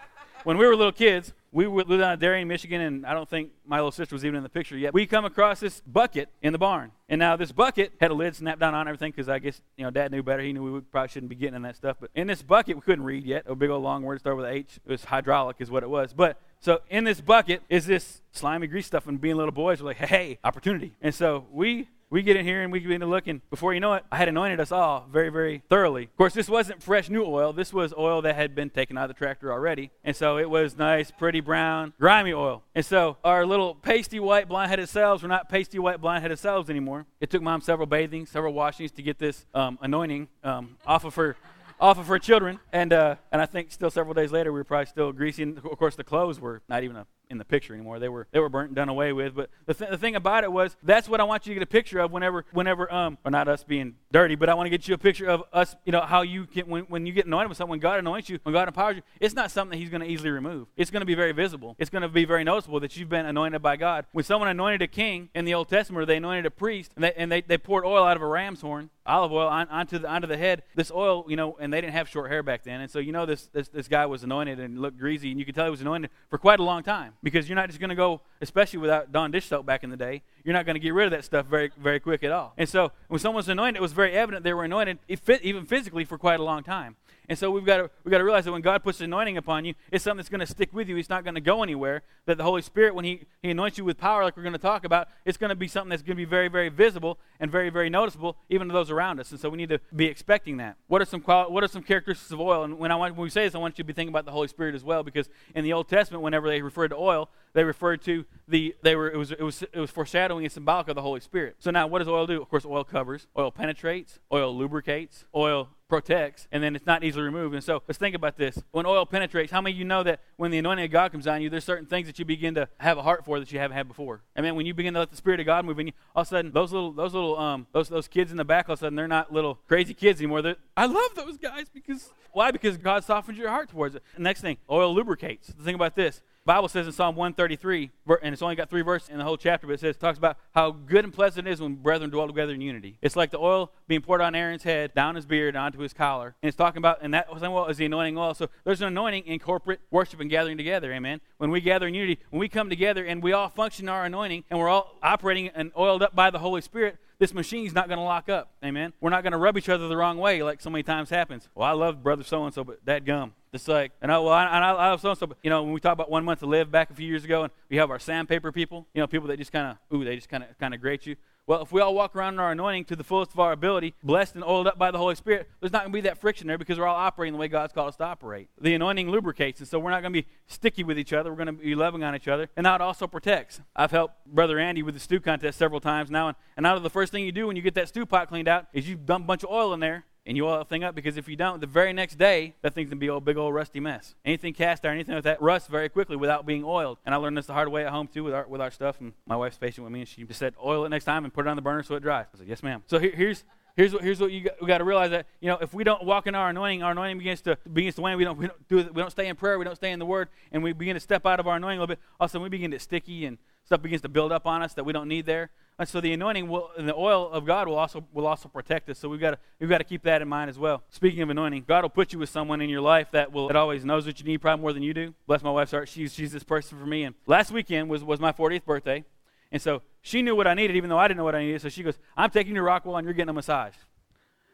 when 0.43 0.57
we 0.57 0.65
were 0.65 0.75
little 0.75 0.91
kids, 0.91 1.31
we 1.53 1.67
lived 1.67 1.87
down 1.87 2.11
in 2.11 2.19
Darien, 2.19 2.49
Michigan, 2.49 2.81
and 2.81 3.05
I 3.05 3.13
don't 3.13 3.29
think 3.29 3.51
my 3.65 3.77
little 3.77 3.93
sister 3.93 4.13
was 4.13 4.25
even 4.25 4.35
in 4.35 4.43
the 4.43 4.49
picture 4.49 4.77
yet. 4.77 4.93
We 4.93 5.05
come 5.05 5.23
across 5.23 5.61
this 5.61 5.81
bucket 5.87 6.27
in 6.41 6.51
the 6.51 6.59
barn. 6.59 6.91
And 7.07 7.17
now 7.17 7.37
this 7.37 7.53
bucket 7.53 7.93
had 8.01 8.11
a 8.11 8.13
lid 8.13 8.35
snapped 8.35 8.59
down 8.59 8.75
on 8.75 8.89
everything 8.89 9.11
because 9.11 9.29
I 9.29 9.39
guess, 9.39 9.61
you 9.77 9.85
know, 9.85 9.89
Dad 9.89 10.11
knew 10.11 10.21
better. 10.21 10.43
He 10.43 10.51
knew 10.51 10.69
we 10.69 10.81
probably 10.81 11.07
shouldn't 11.07 11.29
be 11.29 11.35
getting 11.35 11.55
in 11.55 11.61
that 11.61 11.77
stuff. 11.77 11.95
But 12.01 12.09
in 12.13 12.27
this 12.27 12.41
bucket, 12.41 12.75
we 12.75 12.81
couldn't 12.81 13.05
read 13.05 13.23
yet. 13.23 13.45
A 13.47 13.55
big 13.55 13.69
old 13.69 13.83
long 13.83 14.03
word 14.03 14.19
started 14.19 14.35
with 14.35 14.47
H. 14.47 14.81
It 14.85 14.91
was 14.91 15.05
hydraulic 15.05 15.55
is 15.59 15.71
what 15.71 15.81
it 15.81 15.89
was. 15.89 16.11
But 16.11 16.41
so 16.65 16.81
in 16.89 17.03
this 17.03 17.21
bucket 17.21 17.61
is 17.69 17.85
this 17.85 18.23
slimy 18.31 18.65
grease 18.65 18.87
stuff. 18.87 19.05
And 19.05 19.21
being 19.21 19.35
little 19.35 19.51
boys, 19.51 19.83
we're 19.83 19.89
like, 19.89 19.97
hey, 19.97 20.39
opportunity. 20.43 20.95
And 20.99 21.13
so 21.13 21.45
we 21.51 21.87
we 22.09 22.23
get 22.23 22.37
in 22.37 22.43
here 22.43 22.63
and 22.63 22.71
we 22.71 22.79
begin 22.79 23.01
to 23.01 23.05
look, 23.05 23.27
and 23.27 23.47
before 23.51 23.75
you 23.75 23.79
know 23.79 23.93
it, 23.93 24.03
I 24.11 24.17
had 24.17 24.29
anointed 24.29 24.59
us 24.59 24.71
all 24.71 25.07
very, 25.11 25.29
very 25.29 25.61
thoroughly. 25.69 26.05
Of 26.05 26.17
course, 26.17 26.33
this 26.33 26.49
wasn't 26.49 26.81
fresh 26.81 27.07
new 27.07 27.23
oil. 27.23 27.53
This 27.53 27.71
was 27.71 27.93
oil 27.95 28.23
that 28.23 28.35
had 28.35 28.55
been 28.55 28.71
taken 28.71 28.97
out 28.97 29.03
of 29.03 29.09
the 29.09 29.13
tractor 29.13 29.51
already. 29.51 29.91
And 30.03 30.15
so 30.15 30.39
it 30.39 30.49
was 30.49 30.75
nice, 30.75 31.11
pretty 31.11 31.39
brown, 31.39 31.93
grimy 31.99 32.33
oil. 32.33 32.63
And 32.73 32.83
so 32.83 33.17
our 33.23 33.45
little 33.45 33.75
pasty 33.75 34.19
white, 34.19 34.47
blind 34.47 34.71
headed 34.71 34.89
selves 34.89 35.21
were 35.21 35.29
not 35.29 35.49
pasty 35.49 35.77
white, 35.77 36.01
blind 36.01 36.23
headed 36.23 36.39
selves 36.39 36.71
anymore. 36.71 37.05
It 37.19 37.29
took 37.29 37.43
mom 37.43 37.61
several 37.61 37.85
bathings, 37.85 38.31
several 38.31 38.53
washings 38.53 38.91
to 38.93 39.03
get 39.03 39.19
this 39.19 39.45
um, 39.53 39.77
anointing 39.83 40.29
um, 40.43 40.77
off 40.87 41.05
of 41.05 41.13
her 41.13 41.35
off 41.79 41.97
of 41.97 42.07
her 42.07 42.19
children. 42.19 42.59
And, 42.71 42.93
uh, 42.93 43.15
and 43.31 43.41
I 43.41 43.45
think 43.45 43.71
still 43.71 43.89
several 43.89 44.13
days 44.13 44.31
later, 44.31 44.51
we 44.51 44.59
were 44.59 44.63
probably 44.63 44.85
still 44.87 45.11
greasy. 45.11 45.43
Of 45.43 45.77
course, 45.77 45.95
the 45.95 46.03
clothes 46.03 46.39
were 46.39 46.61
not 46.69 46.83
even 46.83 46.95
a, 46.95 47.07
in 47.29 47.37
the 47.37 47.45
picture 47.45 47.73
anymore. 47.73 47.99
They 47.99 48.09
were, 48.09 48.27
they 48.31 48.39
were 48.39 48.49
burnt 48.49 48.69
and 48.69 48.75
done 48.75 48.89
away 48.89 49.13
with. 49.13 49.35
But 49.35 49.49
the, 49.65 49.73
th- 49.73 49.91
the 49.91 49.97
thing 49.97 50.15
about 50.15 50.43
it 50.43 50.51
was, 50.51 50.75
that's 50.83 51.09
what 51.09 51.19
I 51.19 51.23
want 51.23 51.45
you 51.45 51.53
to 51.53 51.59
get 51.59 51.63
a 51.63 51.71
picture 51.71 51.99
of 51.99 52.11
whenever, 52.11 52.45
whenever 52.51 52.91
um, 52.93 53.17
or 53.23 53.31
not 53.31 53.47
us 53.47 53.63
being 53.63 53.95
dirty, 54.11 54.35
but 54.35 54.49
I 54.49 54.53
want 54.53 54.67
to 54.67 54.69
get 54.69 54.87
you 54.87 54.93
a 54.93 54.97
picture 54.97 55.27
of 55.27 55.43
us, 55.53 55.75
you 55.85 55.91
know, 55.91 56.01
how 56.01 56.21
you 56.21 56.47
get 56.47 56.67
when, 56.67 56.83
when 56.83 57.05
you 57.05 57.13
get 57.13 57.25
anointed 57.25 57.49
with 57.49 57.57
someone, 57.57 57.79
God 57.79 57.99
anoints 57.99 58.29
you, 58.29 58.39
when 58.43 58.53
God 58.53 58.67
empowers 58.67 58.97
you, 58.97 59.01
it's 59.19 59.35
not 59.35 59.51
something 59.51 59.77
that 59.77 59.83
He's 59.83 59.89
going 59.89 60.01
to 60.01 60.07
easily 60.07 60.29
remove. 60.29 60.67
It's 60.77 60.91
going 60.91 61.01
to 61.01 61.05
be 61.05 61.15
very 61.15 61.31
visible. 61.31 61.75
It's 61.79 61.89
going 61.89 62.01
to 62.01 62.09
be 62.09 62.25
very 62.25 62.43
noticeable 62.43 62.79
that 62.79 62.95
you've 62.97 63.09
been 63.09 63.25
anointed 63.25 63.61
by 63.61 63.75
God. 63.75 64.05
When 64.11 64.23
someone 64.23 64.49
anointed 64.49 64.81
a 64.81 64.87
king 64.87 65.29
in 65.33 65.45
the 65.45 65.53
Old 65.53 65.69
Testament, 65.69 66.03
or 66.03 66.05
they 66.05 66.17
anointed 66.17 66.45
a 66.45 66.51
priest, 66.51 66.91
and 66.95 67.03
they, 67.03 67.13
and 67.13 67.31
they, 67.31 67.41
they 67.41 67.57
poured 67.57 67.85
oil 67.85 68.03
out 68.03 68.15
of 68.15 68.23
a 68.23 68.27
ram's 68.27 68.61
horn, 68.61 68.89
olive 69.05 69.31
oil 69.31 69.47
on, 69.47 69.67
onto 69.69 69.99
the 69.99 70.07
onto 70.07 70.27
the 70.27 70.37
head. 70.37 70.63
This 70.75 70.91
oil, 70.91 71.25
you 71.27 71.35
know, 71.35 71.57
and 71.59 71.71
they 71.71 71.81
didn't 71.81 71.93
have 71.93 72.09
short 72.09 72.31
hair 72.31 72.43
back 72.43 72.63
then, 72.63 72.81
and 72.81 72.89
so 72.89 72.99
you 72.99 73.11
know 73.11 73.25
this 73.25 73.47
this, 73.47 73.67
this 73.67 73.87
guy 73.87 74.05
was 74.05 74.23
anointed 74.23 74.59
and 74.59 74.79
looked 74.79 74.97
greasy, 74.97 75.31
and 75.31 75.39
you 75.39 75.45
could 75.45 75.55
tell 75.55 75.65
he 75.65 75.71
was 75.71 75.81
anointed 75.81 76.09
for 76.29 76.37
quite 76.37 76.59
a 76.59 76.63
long 76.63 76.83
time 76.83 77.13
because 77.23 77.49
you're 77.49 77.55
not 77.55 77.67
just 77.67 77.79
going 77.79 77.89
to 77.89 77.95
go, 77.95 78.21
especially 78.41 78.79
without 78.79 79.11
Dawn 79.11 79.31
dish 79.31 79.47
soap 79.47 79.65
back 79.65 79.83
in 79.83 79.89
the 79.89 79.97
day, 79.97 80.21
you're 80.43 80.53
not 80.53 80.65
going 80.65 80.75
to 80.75 80.79
get 80.79 80.93
rid 80.93 81.05
of 81.05 81.11
that 81.11 81.25
stuff 81.25 81.45
very 81.45 81.71
very 81.77 81.99
quick 81.99 82.23
at 82.23 82.31
all. 82.31 82.53
And 82.57 82.69
so 82.69 82.91
when 83.07 83.19
someone's 83.19 83.49
anointed, 83.49 83.77
it 83.77 83.81
was 83.81 83.93
very 83.93 84.13
evident 84.13 84.43
they 84.43 84.53
were 84.53 84.63
anointed, 84.63 84.99
even 85.41 85.65
physically, 85.65 86.05
for 86.05 86.17
quite 86.17 86.39
a 86.39 86.43
long 86.43 86.63
time. 86.63 86.95
And 87.27 87.37
so 87.37 87.51
we've 87.51 87.65
got 87.65 87.77
to 87.77 87.89
we've 88.03 88.11
got 88.11 88.19
to 88.19 88.23
realize 88.23 88.45
that 88.45 88.51
when 88.51 88.61
God 88.61 88.83
puts 88.83 89.01
anointing 89.01 89.37
upon 89.37 89.65
you, 89.65 89.73
it's 89.91 90.03
something 90.03 90.17
that's 90.17 90.29
going 90.29 90.39
to 90.39 90.45
stick 90.45 90.73
with 90.73 90.87
you. 90.87 90.97
It's 90.97 91.09
not 91.09 91.23
going 91.23 91.35
to 91.35 91.41
go 91.41 91.63
anywhere. 91.63 92.03
That 92.25 92.37
the 92.37 92.43
Holy 92.43 92.61
Spirit, 92.61 92.95
when 92.95 93.05
He, 93.05 93.21
he 93.41 93.51
anoints 93.51 93.77
you 93.77 93.85
with 93.85 93.97
power, 93.97 94.23
like 94.23 94.35
we're 94.35 94.43
going 94.43 94.53
to 94.53 94.59
talk 94.59 94.85
about, 94.85 95.07
it's 95.25 95.37
going 95.37 95.49
to 95.49 95.55
be 95.55 95.67
something 95.67 95.89
that's 95.89 96.01
going 96.01 96.15
to 96.15 96.21
be 96.21 96.25
very, 96.25 96.47
very 96.47 96.69
visible 96.69 97.17
and 97.39 97.51
very, 97.51 97.69
very 97.69 97.89
noticeable, 97.89 98.37
even 98.49 98.67
to 98.67 98.73
those 98.73 98.89
around 98.91 99.19
us. 99.19 99.31
And 99.31 99.39
so 99.39 99.49
we 99.49 99.57
need 99.57 99.69
to 99.69 99.79
be 99.95 100.05
expecting 100.05 100.57
that. 100.57 100.77
What 100.87 101.01
are 101.01 101.05
some 101.05 101.21
quali- 101.21 101.51
what 101.51 101.63
are 101.63 101.67
some 101.67 101.83
characteristics 101.83 102.31
of 102.31 102.39
oil? 102.39 102.63
And 102.63 102.79
when 102.79 102.91
I 102.91 102.95
want, 102.95 103.15
when 103.15 103.23
we 103.23 103.29
say 103.29 103.45
this, 103.45 103.55
I 103.55 103.59
want 103.59 103.77
you 103.77 103.83
to 103.83 103.87
be 103.87 103.93
thinking 103.93 104.13
about 104.13 104.25
the 104.25 104.31
Holy 104.31 104.47
Spirit 104.47 104.75
as 104.75 104.83
well, 104.83 105.03
because 105.03 105.29
in 105.53 105.63
the 105.63 105.73
Old 105.73 105.87
Testament, 105.87 106.23
whenever 106.23 106.47
they 106.47 106.61
referred 106.61 106.89
to 106.89 106.95
oil, 106.95 107.29
they 107.55 107.63
referred 107.63 108.01
to 108.03 108.25
the 108.47 108.75
they 108.83 108.95
were 108.95 109.09
it 109.09 109.17
was 109.17 109.31
it 109.31 109.41
was 109.41 109.63
it 109.63 109.79
was 109.79 109.89
foreshadowing 109.89 110.43
and 110.43 110.51
symbolic 110.51 110.89
of 110.89 110.95
the 110.95 111.01
Holy 111.01 111.21
Spirit. 111.21 111.55
So 111.57 111.71
now, 111.71 111.87
what 111.87 111.99
does 111.99 112.07
oil 112.07 112.27
do? 112.27 112.41
Of 112.41 112.49
course, 112.49 112.65
oil 112.65 112.83
covers, 112.83 113.27
oil 113.37 113.49
penetrates, 113.49 114.19
oil 114.31 114.55
lubricates, 114.55 115.23
oil 115.33 115.69
protects, 115.87 116.47
and 116.51 116.61
then 116.61 116.75
it's 116.75 116.85
not 116.85 117.03
easily 117.03 117.23
removed. 117.23 117.55
And 117.55 117.63
so 117.63 117.81
let's 117.87 117.97
think 117.97 118.13
about 118.13 118.37
this. 118.37 118.61
When 118.71 118.85
oil 118.85 119.05
penetrates, 119.05 119.51
how 119.51 119.61
many 119.61 119.73
of 119.73 119.79
you 119.79 119.85
know 119.85 120.03
that 120.03 120.19
when 120.35 120.51
the 120.51 120.57
anointing 120.57 120.85
of 120.85 120.91
God 120.91 121.11
comes 121.13 121.27
on 121.27 121.41
you, 121.41 121.49
there's 121.49 121.63
certain 121.63 121.85
things 121.85 122.07
that 122.07 122.19
you 122.19 122.25
begin 122.25 122.55
to 122.55 122.67
have 122.77 122.97
a 122.97 123.03
heart 123.03 123.23
for 123.23 123.39
that 123.39 123.51
you 123.51 123.59
haven't 123.59 123.77
had 123.77 123.87
before? 123.87 124.21
I 124.35 124.41
mean, 124.41 124.55
when 124.55 124.65
you 124.65 124.73
begin 124.73 124.93
to 124.95 124.99
let 124.99 125.11
the 125.11 125.17
Spirit 125.17 125.39
of 125.39 125.45
God 125.45 125.63
move 125.63 125.79
in 125.79 125.87
you, 125.87 125.93
all 126.13 126.23
of 126.23 126.27
a 126.27 126.29
sudden 126.29 126.51
those 126.51 126.73
little 126.73 126.91
those 126.91 127.13
little 127.13 127.39
um 127.39 127.67
those 127.71 127.87
those 127.87 128.09
kids 128.09 128.31
in 128.31 128.37
the 128.37 128.45
back, 128.45 128.67
all 128.67 128.73
of 128.73 128.79
a 128.79 128.81
sudden 128.81 128.95
they're 128.95 129.07
not 129.07 129.31
little 129.31 129.59
crazy 129.67 129.93
kids 129.93 130.19
anymore. 130.19 130.41
They're, 130.41 130.57
I 130.75 130.87
love 130.87 131.15
those 131.15 131.37
guys 131.37 131.69
because 131.73 132.11
why? 132.33 132.51
Because 132.51 132.75
God 132.77 133.05
softens 133.05 133.37
your 133.37 133.49
heart 133.49 133.69
towards 133.69 133.95
it. 133.95 134.03
next 134.17 134.41
thing, 134.41 134.57
oil 134.69 134.93
lubricates. 134.93 135.53
Think 135.63 135.75
about 135.75 135.95
this. 135.95 136.21
Bible 136.45 136.69
says 136.69 136.85
in 136.85 136.93
Psalm 136.93 137.15
133, 137.15 137.89
and 138.21 138.31
it's 138.31 138.43
only 138.43 138.55
got 138.55 138.69
three 138.69 138.83
verses 138.83 139.09
in 139.09 139.17
the 139.17 139.23
whole 139.23 139.35
chapter, 139.35 139.65
but 139.65 139.73
it 139.73 139.79
says 139.79 139.97
talks 139.97 140.19
about 140.19 140.37
how 140.53 140.69
good 140.69 141.03
and 141.03 141.11
pleasant 141.11 141.47
it 141.47 141.51
is 141.51 141.59
when 141.59 141.73
brethren 141.73 142.11
dwell 142.11 142.27
together 142.27 142.53
in 142.53 142.61
unity. 142.61 142.99
It's 143.01 143.15
like 143.15 143.31
the 143.31 143.39
oil 143.39 143.71
being 143.87 144.01
poured 144.01 144.21
on 144.21 144.35
Aaron's 144.35 144.61
head, 144.61 144.93
down 144.93 145.15
his 145.15 145.25
beard, 145.25 145.55
onto 145.55 145.79
his 145.79 145.91
collar, 145.91 146.35
and 146.43 146.47
it's 146.47 146.55
talking 146.55 146.77
about, 146.77 146.99
and 147.01 147.15
that 147.15 147.27
oil 147.31 147.65
is 147.65 147.77
the 147.77 147.85
anointing 147.85 148.15
oil. 148.15 148.35
So 148.35 148.47
there's 148.63 148.79
an 148.79 148.87
anointing 148.89 149.25
in 149.25 149.39
corporate 149.39 149.79
worship 149.89 150.19
and 150.19 150.29
gathering 150.29 150.57
together. 150.57 150.93
Amen. 150.93 151.19
When 151.39 151.49
we 151.49 151.61
gather 151.61 151.87
in 151.87 151.95
unity, 151.95 152.19
when 152.29 152.39
we 152.39 152.47
come 152.47 152.69
together 152.69 153.03
and 153.03 153.23
we 153.23 153.33
all 153.33 153.49
function 153.49 153.89
our 153.89 154.05
anointing, 154.05 154.43
and 154.51 154.59
we're 154.59 154.69
all 154.69 154.97
operating 155.01 155.47
and 155.49 155.71
oiled 155.75 156.03
up 156.03 156.15
by 156.15 156.29
the 156.29 156.39
Holy 156.39 156.61
Spirit, 156.61 156.97
this 157.19 157.33
machine's 157.33 157.73
not 157.73 157.87
going 157.87 157.97
to 157.97 158.03
lock 158.03 158.29
up. 158.29 158.51
Amen. 158.63 158.93
We're 158.99 159.09
not 159.09 159.23
going 159.23 159.31
to 159.31 159.37
rub 159.37 159.57
each 159.57 159.69
other 159.69 159.87
the 159.87 159.97
wrong 159.97 160.17
way 160.17 160.43
like 160.43 160.61
so 160.61 160.69
many 160.69 160.83
times 160.83 161.09
happens. 161.09 161.47
Well, 161.55 161.67
I 161.67 161.71
love 161.71 162.03
brother 162.03 162.23
so 162.23 162.45
and 162.45 162.53
so, 162.53 162.63
but 162.63 162.85
that 162.85 163.05
gum. 163.05 163.33
It's 163.53 163.67
like, 163.67 163.93
and 164.01 164.11
I, 164.11 164.19
well, 164.19 164.33
I, 164.33 164.45
I, 164.45 164.89
love 164.89 165.01
so 165.01 165.09
and 165.11 165.17
so, 165.17 165.27
but 165.27 165.37
you 165.41 165.49
know, 165.49 165.63
when 165.63 165.71
we 165.71 165.79
talk 165.79 165.93
about 165.93 166.11
one 166.11 166.25
month 166.25 166.39
to 166.41 166.45
live 166.45 166.71
back 166.71 166.89
a 166.89 166.93
few 166.93 167.07
years 167.07 167.23
ago, 167.23 167.43
and 167.43 167.53
we 167.69 167.77
have 167.77 167.89
our 167.89 167.99
sandpaper 167.99 168.51
people, 168.51 168.85
you 168.93 169.01
know, 169.01 169.07
people 169.07 169.27
that 169.29 169.37
just 169.37 169.51
kind 169.53 169.67
of, 169.67 169.95
ooh, 169.95 170.03
they 170.03 170.15
just 170.15 170.27
kind 170.27 170.43
of 170.43 170.57
kind 170.57 170.73
of 170.73 170.81
grate 170.81 171.05
you. 171.05 171.15
Well, 171.47 171.61
if 171.61 171.71
we 171.71 171.79
all 171.79 171.93
walk 171.93 172.15
around 172.15 172.33
in 172.33 172.39
our 172.39 172.51
anointing 172.51 172.85
to 172.85 172.95
the 172.95 173.03
fullest 173.03 173.31
of 173.31 173.39
our 173.39 173.51
ability, 173.51 173.93
blessed 174.01 174.33
and 174.33 174.43
oiled 174.43 174.65
up 174.65 174.79
by 174.79 174.89
the 174.89 174.97
Holy 174.97 175.13
Spirit, 175.13 175.47
there's 175.59 175.71
not 175.71 175.83
going 175.83 175.91
to 175.91 175.95
be 175.97 176.01
that 176.01 176.17
friction 176.17 176.47
there 176.47 176.57
because 176.57 176.79
we're 176.79 176.87
all 176.87 176.95
operating 176.95 177.33
the 177.33 177.37
way 177.39 177.47
God's 177.47 177.71
called 177.71 177.89
us 177.89 177.95
to 177.97 178.03
operate. 178.03 178.49
The 178.59 178.73
anointing 178.73 179.11
lubricates, 179.11 179.59
and 179.59 179.69
so 179.69 179.77
we're 179.77 179.91
not 179.91 180.01
going 180.01 180.11
to 180.11 180.21
be 180.23 180.27
sticky 180.47 180.83
with 180.83 180.97
each 180.97 181.13
other. 181.13 181.29
We're 181.29 181.45
going 181.45 181.55
to 181.55 181.63
be 181.63 181.75
loving 181.75 182.03
on 182.03 182.15
each 182.15 182.27
other, 182.27 182.49
and 182.57 182.65
it 182.65 182.81
also 182.81 183.05
protects. 183.05 183.61
I've 183.75 183.91
helped 183.91 184.25
Brother 184.25 184.57
Andy 184.57 184.81
with 184.81 184.95
the 184.95 184.99
stew 184.99 185.19
contest 185.19 185.59
several 185.59 185.79
times 185.79 186.09
now, 186.09 186.29
and, 186.29 186.37
and 186.57 186.65
out 186.65 186.77
of 186.77 186.83
the 186.83 186.89
first 186.89 187.11
thing 187.11 187.23
you 187.23 187.31
do 187.31 187.45
when 187.45 187.55
you 187.55 187.61
get 187.61 187.75
that 187.75 187.89
stew 187.89 188.07
pot 188.07 188.27
cleaned 188.27 188.47
out 188.47 188.65
is 188.73 188.89
you 188.89 188.95
dump 188.95 189.25
a 189.25 189.27
bunch 189.27 189.43
of 189.43 189.51
oil 189.51 189.71
in 189.71 189.79
there, 189.79 190.05
and 190.25 190.35
you 190.35 190.45
oil 190.47 190.57
that 190.57 190.69
thing 190.69 190.83
up 190.83 190.95
because 190.95 191.17
if 191.17 191.27
you 191.27 191.35
don't, 191.35 191.61
the 191.61 191.67
very 191.67 191.93
next 191.93 192.15
day, 192.15 192.55
that 192.61 192.73
thing's 192.73 192.89
gonna 192.89 192.99
be 192.99 193.07
a 193.07 193.19
big 193.19 193.37
old 193.37 193.53
rusty 193.53 193.79
mess. 193.79 194.15
Anything 194.25 194.53
cast 194.53 194.85
iron, 194.85 194.95
anything 194.95 195.15
like 195.15 195.23
that 195.23 195.41
rusts 195.41 195.67
very 195.67 195.89
quickly 195.89 196.15
without 196.15 196.45
being 196.45 196.63
oiled. 196.63 196.97
And 197.05 197.13
I 197.13 197.17
learned 197.17 197.37
this 197.37 197.45
the 197.45 197.53
hard 197.53 197.69
way 197.69 197.85
at 197.85 197.91
home 197.91 198.07
too 198.07 198.23
with 198.23 198.33
our 198.33 198.47
with 198.47 198.61
our 198.61 198.71
stuff. 198.71 198.99
And 198.99 199.13
my 199.27 199.35
wife's 199.35 199.57
patient 199.57 199.83
with 199.83 199.93
me, 199.93 200.01
and 200.01 200.09
she 200.09 200.23
just 200.23 200.39
said, 200.39 200.55
"Oil 200.63 200.85
it 200.85 200.89
next 200.89 201.05
time 201.05 201.23
and 201.23 201.33
put 201.33 201.45
it 201.45 201.49
on 201.49 201.55
the 201.55 201.61
burner 201.61 201.83
so 201.83 201.95
it 201.95 202.01
dries." 202.01 202.25
I 202.33 202.37
said, 202.39 202.47
"Yes, 202.47 202.63
ma'am." 202.63 202.83
So 202.87 202.99
here, 202.99 203.13
here's 203.15 203.43
here's 203.75 203.93
what 203.93 204.03
here's 204.03 204.19
what 204.19 204.31
you 204.31 204.41
got, 204.41 204.61
we 204.61 204.67
got 204.67 204.79
to 204.79 204.83
realize 204.83 205.11
that 205.11 205.27
you 205.39 205.49
know 205.49 205.57
if 205.61 205.73
we 205.73 205.83
don't 205.83 206.03
walk 206.03 206.27
in 206.27 206.35
our 206.35 206.49
anointing, 206.49 206.83
our 206.83 206.91
anointing 206.91 207.19
begins 207.19 207.41
to 207.41 207.57
begins 207.71 207.95
to 207.95 208.01
wane. 208.01 208.17
We 208.17 208.23
don't 208.23 208.37
we 208.37 208.47
don't 208.47 208.67
do 208.67 208.77
we 208.77 209.01
don't 209.01 209.11
stay 209.11 209.27
in 209.27 209.35
prayer. 209.35 209.59
We 209.59 209.65
don't 209.65 209.75
stay 209.75 209.91
in 209.91 209.99
the 209.99 210.05
Word, 210.05 210.29
and 210.51 210.63
we 210.63 210.73
begin 210.73 210.95
to 210.95 210.99
step 210.99 211.25
out 211.25 211.39
of 211.39 211.47
our 211.47 211.57
anointing 211.57 211.79
a 211.79 211.81
little 211.81 211.95
bit. 211.95 211.99
All 212.19 212.25
of 212.25 212.29
a 212.29 212.31
sudden, 212.31 212.43
we 212.43 212.49
begin 212.49 212.71
to 212.71 212.79
sticky 212.79 213.25
and 213.25 213.37
stuff 213.65 213.81
begins 213.81 214.01
to 214.03 214.09
build 214.09 214.31
up 214.31 214.45
on 214.45 214.61
us 214.61 214.73
that 214.73 214.83
we 214.83 214.93
don't 214.93 215.07
need 215.07 215.25
there. 215.25 215.49
And 215.77 215.89
so 215.89 215.99
the 215.99 216.13
anointing 216.13 216.47
will, 216.47 216.69
and 216.77 216.87
the 216.87 216.95
oil 216.95 217.29
of 217.29 217.45
God 217.45 217.67
will 217.67 217.75
also 217.75 218.05
will 218.13 218.27
also 218.27 218.47
protect 218.47 218.89
us. 218.89 218.97
So 218.97 219.09
we've 219.09 219.19
got 219.19 219.31
to 219.31 219.37
we've 219.59 219.69
got 219.69 219.79
to 219.79 219.83
keep 219.83 220.03
that 220.03 220.21
in 220.21 220.27
mind 220.27 220.49
as 220.49 220.57
well. 220.57 220.83
Speaking 220.89 221.21
of 221.21 221.29
anointing, 221.29 221.65
God 221.67 221.83
will 221.83 221.89
put 221.89 222.13
you 222.13 222.19
with 222.19 222.29
someone 222.29 222.61
in 222.61 222.69
your 222.69 222.79
life 222.79 223.09
that 223.11 223.33
will 223.33 223.47
that 223.47 223.57
always 223.57 223.83
knows 223.83 224.05
what 224.05 224.17
you 224.19 224.25
need 224.25 224.37
probably 224.37 224.61
more 224.61 224.71
than 224.71 224.83
you 224.83 224.93
do. 224.93 225.13
Bless 225.27 225.43
my 225.43 225.51
wife's 225.51 225.71
heart; 225.71 225.89
she's 225.89 226.13
she's 226.13 226.31
this 226.31 226.43
person 226.43 226.79
for 226.79 226.85
me. 226.85 227.03
And 227.03 227.13
last 227.27 227.51
weekend 227.51 227.89
was 227.89 228.05
was 228.05 228.21
my 228.21 228.31
40th 228.31 228.63
birthday, 228.63 229.03
and 229.51 229.61
so 229.61 229.81
she 230.01 230.21
knew 230.21 230.35
what 230.35 230.47
I 230.47 230.53
needed, 230.53 230.77
even 230.77 230.89
though 230.89 230.97
I 230.97 231.09
didn't 231.09 231.17
know 231.17 231.25
what 231.25 231.35
I 231.35 231.43
needed. 231.43 231.61
So 231.61 231.67
she 231.67 231.83
goes, 231.83 231.99
"I'm 232.15 232.29
taking 232.29 232.55
you 232.55 232.61
to 232.61 232.67
Rockwall, 232.67 232.97
and 232.97 233.03
you're 233.03 233.13
getting 233.13 233.29
a 233.29 233.33
massage." 233.33 233.73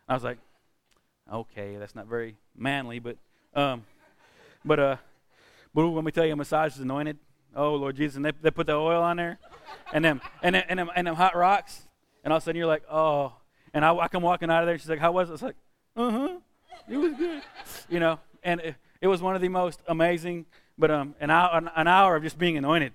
I 0.10 0.16
was 0.16 0.24
like, 0.24 0.40
"Okay, 1.32 1.76
that's 1.76 1.94
not 1.94 2.08
very 2.08 2.36
manly, 2.56 2.98
but 2.98 3.18
um, 3.54 3.86
but 4.66 4.80
uh, 4.80 4.96
but 5.72 5.86
let 5.86 6.04
me 6.04 6.12
tell 6.12 6.26
you, 6.26 6.34
a 6.34 6.36
massage 6.36 6.74
is 6.74 6.80
anointed." 6.80 7.20
Oh 7.56 7.76
Lord 7.76 7.96
Jesus, 7.96 8.16
and 8.16 8.26
they, 8.26 8.32
they 8.42 8.52
put 8.52 8.68
the 8.68 8.74
oil 8.74 9.02
on 9.02 9.18
there, 9.18 9.40
and 9.94 10.06
them 10.06 10.22
and 10.42 10.56
them, 10.56 10.64
and 10.70 10.80
them 10.80 10.90
and 10.96 11.08
them 11.08 11.16
hot 11.16 11.36
rocks, 11.36 11.88
and 12.24 12.32
all 12.32 12.38
of 12.38 12.44
a 12.44 12.46
sudden 12.46 12.58
you're 12.58 12.68
like, 12.68 12.84
oh, 12.90 13.34
and 13.74 13.84
I, 13.84 13.96
I 13.96 14.08
come 14.08 14.24
walking 14.24 14.50
out 14.50 14.64
of 14.64 14.68
there. 14.68 14.78
She's 14.78 14.90
like, 14.90 15.00
how 15.00 15.12
was 15.12 15.30
it? 15.30 15.34
It's 15.34 15.42
like, 15.42 15.56
uh 15.96 16.12
huh, 16.12 16.38
it 16.90 16.98
was 16.98 17.14
good, 17.14 17.42
you 17.90 18.00
know, 18.00 18.20
and 18.44 18.62
it, 18.62 18.76
it 19.02 19.08
was 19.08 19.22
one 19.22 19.36
of 19.36 19.42
the 19.42 19.50
most 19.50 19.82
amazing, 19.88 20.46
but 20.78 20.92
um, 20.92 21.16
an 21.20 21.30
hour 21.30 21.58
an, 21.58 21.70
an 21.76 21.88
hour 21.88 22.16
of 22.16 22.24
just 22.24 22.38
being 22.38 22.58
anointed, 22.58 22.94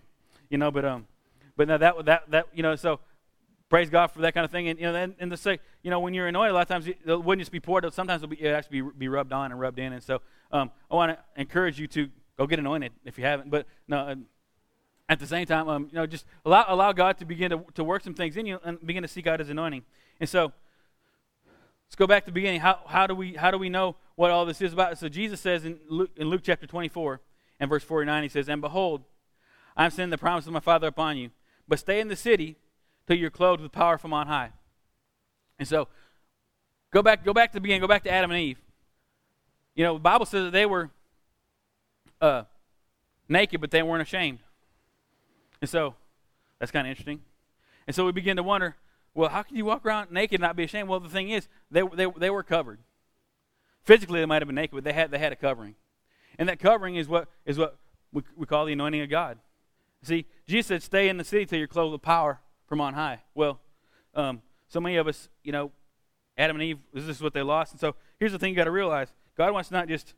you 0.48 0.56
know, 0.56 0.70
but 0.70 0.84
um, 0.84 1.06
but 1.56 1.68
now 1.68 1.76
that 1.76 2.04
that 2.06 2.30
that 2.30 2.46
you 2.54 2.62
know, 2.62 2.76
so 2.76 3.00
praise 3.68 3.90
God 3.90 4.06
for 4.08 4.20
that 4.20 4.32
kind 4.32 4.44
of 4.44 4.50
thing, 4.50 4.68
and 4.68 4.78
you 4.78 4.90
know, 4.90 4.94
and, 4.94 5.14
and 5.18 5.30
to 5.30 5.36
say, 5.36 5.58
you 5.82 5.90
know, 5.90 6.00
when 6.00 6.14
you're 6.14 6.28
anointed, 6.28 6.52
a 6.52 6.54
lot 6.54 6.62
of 6.62 6.68
times 6.68 6.86
it 6.86 7.04
wouldn't 7.04 7.40
just 7.40 7.52
be 7.52 7.60
poured; 7.60 7.92
sometimes 7.92 8.22
it'll 8.22 8.30
be, 8.30 8.42
it 8.42 8.52
actually 8.52 8.80
be, 8.80 8.90
be 8.98 9.08
rubbed 9.08 9.32
on 9.32 9.50
and 9.50 9.60
rubbed 9.60 9.78
in, 9.78 9.92
and 9.92 10.02
so 10.02 10.22
um, 10.50 10.70
I 10.90 10.94
want 10.94 11.12
to 11.12 11.40
encourage 11.40 11.78
you 11.78 11.86
to 11.88 12.08
go 12.38 12.46
get 12.46 12.58
anointed 12.58 12.92
if 13.04 13.18
you 13.18 13.24
haven't, 13.24 13.50
but 13.50 13.66
no 13.88 14.16
at 15.08 15.20
the 15.20 15.26
same 15.26 15.46
time, 15.46 15.68
um, 15.68 15.88
you 15.90 15.96
know, 15.96 16.06
just 16.06 16.26
allow, 16.44 16.64
allow 16.68 16.92
God 16.92 17.18
to 17.18 17.24
begin 17.24 17.50
to, 17.50 17.64
to 17.74 17.84
work 17.84 18.02
some 18.02 18.14
things 18.14 18.36
in 18.36 18.46
you 18.46 18.58
and 18.64 18.84
begin 18.84 19.02
to 19.02 19.08
see 19.08 19.22
God 19.22 19.40
as 19.40 19.48
anointing. 19.48 19.84
And 20.18 20.28
so, 20.28 20.52
let's 21.86 21.94
go 21.96 22.06
back 22.06 22.24
to 22.24 22.30
the 22.30 22.34
beginning. 22.34 22.60
How, 22.60 22.80
how, 22.86 23.06
do, 23.06 23.14
we, 23.14 23.34
how 23.34 23.50
do 23.50 23.58
we 23.58 23.68
know 23.68 23.96
what 24.16 24.30
all 24.30 24.44
this 24.44 24.60
is 24.60 24.72
about? 24.72 24.98
So, 24.98 25.08
Jesus 25.08 25.40
says 25.40 25.64
in 25.64 25.78
Luke, 25.88 26.10
in 26.16 26.28
Luke 26.28 26.40
chapter 26.42 26.66
24 26.66 27.20
and 27.60 27.70
verse 27.70 27.84
49, 27.84 28.22
He 28.24 28.28
says, 28.28 28.48
And 28.48 28.60
behold, 28.60 29.04
I 29.76 29.84
am 29.84 29.90
sending 29.90 30.10
the 30.10 30.18
promise 30.18 30.46
of 30.46 30.52
my 30.52 30.60
Father 30.60 30.88
upon 30.88 31.18
you, 31.18 31.30
but 31.68 31.78
stay 31.78 32.00
in 32.00 32.08
the 32.08 32.16
city 32.16 32.56
till 33.06 33.16
you're 33.16 33.30
clothed 33.30 33.62
with 33.62 33.72
power 33.72 33.98
from 33.98 34.12
on 34.12 34.26
high. 34.26 34.50
And 35.58 35.68
so, 35.68 35.86
go 36.92 37.00
back, 37.00 37.24
go 37.24 37.32
back 37.32 37.52
to 37.52 37.58
the 37.58 37.60
beginning, 37.60 37.80
go 37.80 37.86
back 37.86 38.02
to 38.04 38.10
Adam 38.10 38.32
and 38.32 38.40
Eve. 38.40 38.58
You 39.76 39.84
know, 39.84 39.94
the 39.94 40.00
Bible 40.00 40.26
says 40.26 40.44
that 40.44 40.52
they 40.52 40.66
were 40.66 40.90
uh, 42.20 42.44
naked, 43.28 43.60
but 43.60 43.70
they 43.70 43.82
weren't 43.82 44.02
ashamed. 44.02 44.40
And 45.60 45.70
so 45.70 45.94
that's 46.58 46.72
kind 46.72 46.86
of 46.86 46.90
interesting. 46.90 47.20
And 47.86 47.94
so 47.94 48.04
we 48.04 48.12
begin 48.12 48.36
to 48.36 48.42
wonder, 48.42 48.76
well, 49.14 49.30
how 49.30 49.42
can 49.42 49.56
you 49.56 49.64
walk 49.64 49.86
around 49.86 50.10
naked 50.10 50.40
and 50.40 50.42
not 50.42 50.56
be 50.56 50.64
ashamed? 50.64 50.88
Well, 50.88 51.00
the 51.00 51.08
thing 51.08 51.30
is, 51.30 51.48
they, 51.70 51.82
they, 51.94 52.06
they 52.16 52.30
were 52.30 52.42
covered. 52.42 52.80
Physically, 53.82 54.20
they 54.20 54.26
might 54.26 54.42
have 54.42 54.48
been 54.48 54.56
naked, 54.56 54.74
but 54.74 54.84
they 54.84 54.92
had, 54.92 55.10
they 55.10 55.18
had 55.18 55.32
a 55.32 55.36
covering. 55.36 55.76
And 56.38 56.48
that 56.48 56.58
covering 56.58 56.96
is 56.96 57.08
what, 57.08 57.28
is 57.44 57.56
what 57.58 57.78
we, 58.12 58.22
we 58.36 58.46
call 58.46 58.66
the 58.66 58.72
anointing 58.72 59.00
of 59.00 59.08
God. 59.08 59.38
See, 60.02 60.26
Jesus 60.46 60.66
said, 60.66 60.82
stay 60.82 61.08
in 61.08 61.16
the 61.16 61.24
city 61.24 61.46
till 61.46 61.58
you're 61.58 61.68
clothed 61.68 61.92
with 61.92 62.02
power 62.02 62.40
from 62.66 62.80
on 62.80 62.94
high. 62.94 63.22
Well, 63.34 63.60
um, 64.14 64.42
so 64.68 64.80
many 64.80 64.96
of 64.96 65.06
us, 65.06 65.28
you 65.42 65.52
know, 65.52 65.70
Adam 66.36 66.56
and 66.56 66.62
Eve, 66.62 66.78
this 66.92 67.04
is 67.04 67.22
what 67.22 67.32
they 67.32 67.42
lost. 67.42 67.72
And 67.72 67.80
so 67.80 67.94
here's 68.18 68.32
the 68.32 68.38
thing 68.38 68.50
you 68.50 68.56
got 68.56 68.64
to 68.64 68.70
realize 68.70 69.12
God 69.36 69.52
wants 69.52 69.68
to 69.68 69.74
not 69.74 69.88
just 69.88 70.14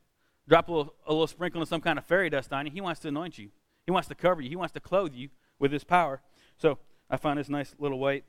drop 0.49 0.69
a 0.69 0.73
little, 0.73 0.95
a 1.07 1.13
little 1.13 1.27
sprinkle 1.27 1.63
of 1.63 1.69
some 1.69 1.81
kind 1.81 1.99
of 1.99 2.05
fairy 2.05 2.31
dust 2.31 2.53
on 2.53 2.67
you, 2.67 2.73
He 2.73 2.81
wants 2.81 3.01
to 3.01 3.09
anoint 3.09 3.39
you. 3.39 3.51
He 3.89 3.91
wants 3.91 4.07
to 4.09 4.15
cover 4.15 4.43
you, 4.43 4.51
He 4.51 4.57
wants 4.57 4.75
to 4.75 4.81
clothe 4.81 5.15
you 5.15 5.31
with 5.59 5.73
His 5.73 5.83
power. 5.83 6.21
So 6.59 6.79
I 7.09 7.17
found 7.17 7.39
this 7.39 7.49
nice 7.49 7.75
little 7.79 7.99
weight. 7.99 8.23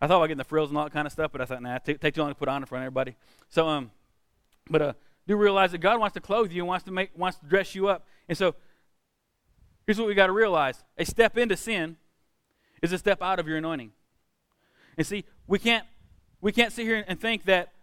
I 0.00 0.06
thought 0.06 0.16
about 0.16 0.28
getting 0.28 0.38
the 0.38 0.44
frills 0.44 0.70
and 0.70 0.78
all 0.78 0.84
that 0.84 0.94
kind 0.94 1.04
of 1.04 1.12
stuff, 1.12 1.30
but 1.30 1.42
I 1.42 1.44
thought, 1.44 1.60
nah, 1.60 1.76
it 1.76 2.00
take, 2.00 2.14
too 2.14 2.22
long 2.22 2.30
to 2.30 2.34
put 2.34 2.48
on 2.48 2.62
in 2.62 2.66
front 2.66 2.82
of 2.82 2.86
everybody. 2.86 3.16
So, 3.50 3.68
um, 3.68 3.90
but 4.70 4.80
uh, 4.80 4.92
do 5.28 5.36
realize 5.36 5.72
that 5.72 5.82
God 5.82 6.00
wants 6.00 6.14
to 6.14 6.22
clothe 6.22 6.52
you 6.52 6.62
and 6.62 6.68
wants 6.68 6.86
to 6.86 6.90
make 6.90 7.10
wants 7.14 7.36
to 7.40 7.44
dress 7.44 7.74
you 7.74 7.88
up. 7.88 8.06
And 8.30 8.38
so, 8.38 8.54
here's 9.86 9.98
what 9.98 10.08
we 10.08 10.14
got 10.14 10.28
to 10.28 10.32
realize: 10.32 10.84
a 10.96 11.04
step 11.04 11.36
into 11.36 11.54
sin 11.54 11.98
is 12.80 12.94
a 12.94 12.98
step 12.98 13.20
out 13.20 13.40
of 13.40 13.46
your 13.46 13.58
anointing. 13.58 13.92
And 14.96 15.06
see, 15.06 15.26
we 15.46 15.58
can't 15.58 15.84
we 16.40 16.50
can't 16.50 16.72
sit 16.72 16.86
here 16.86 17.04
and 17.06 17.20
think 17.20 17.44
that 17.44 17.74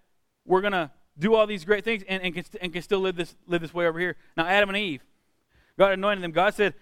we're 0.44 0.62
gonna 0.62 0.92
do 1.20 1.36
all 1.36 1.46
these 1.46 1.66
great 1.66 1.84
things 1.84 2.04
and, 2.08 2.24
and, 2.24 2.34
can, 2.34 2.46
and 2.62 2.74
can 2.74 2.82
still 2.82 3.00
live 3.00 3.16
this 3.16 3.36
live 3.46 3.62
this 3.62 3.76
way 3.76 3.86
over 3.86 4.00
here. 4.00 4.16
Now, 4.36 4.48
Adam 4.48 4.70
and 4.70 4.78
Eve, 4.80 5.04
God 5.78 5.94
anointed 5.94 6.24
them. 6.24 6.32
God 6.32 6.54
said, 6.54 6.74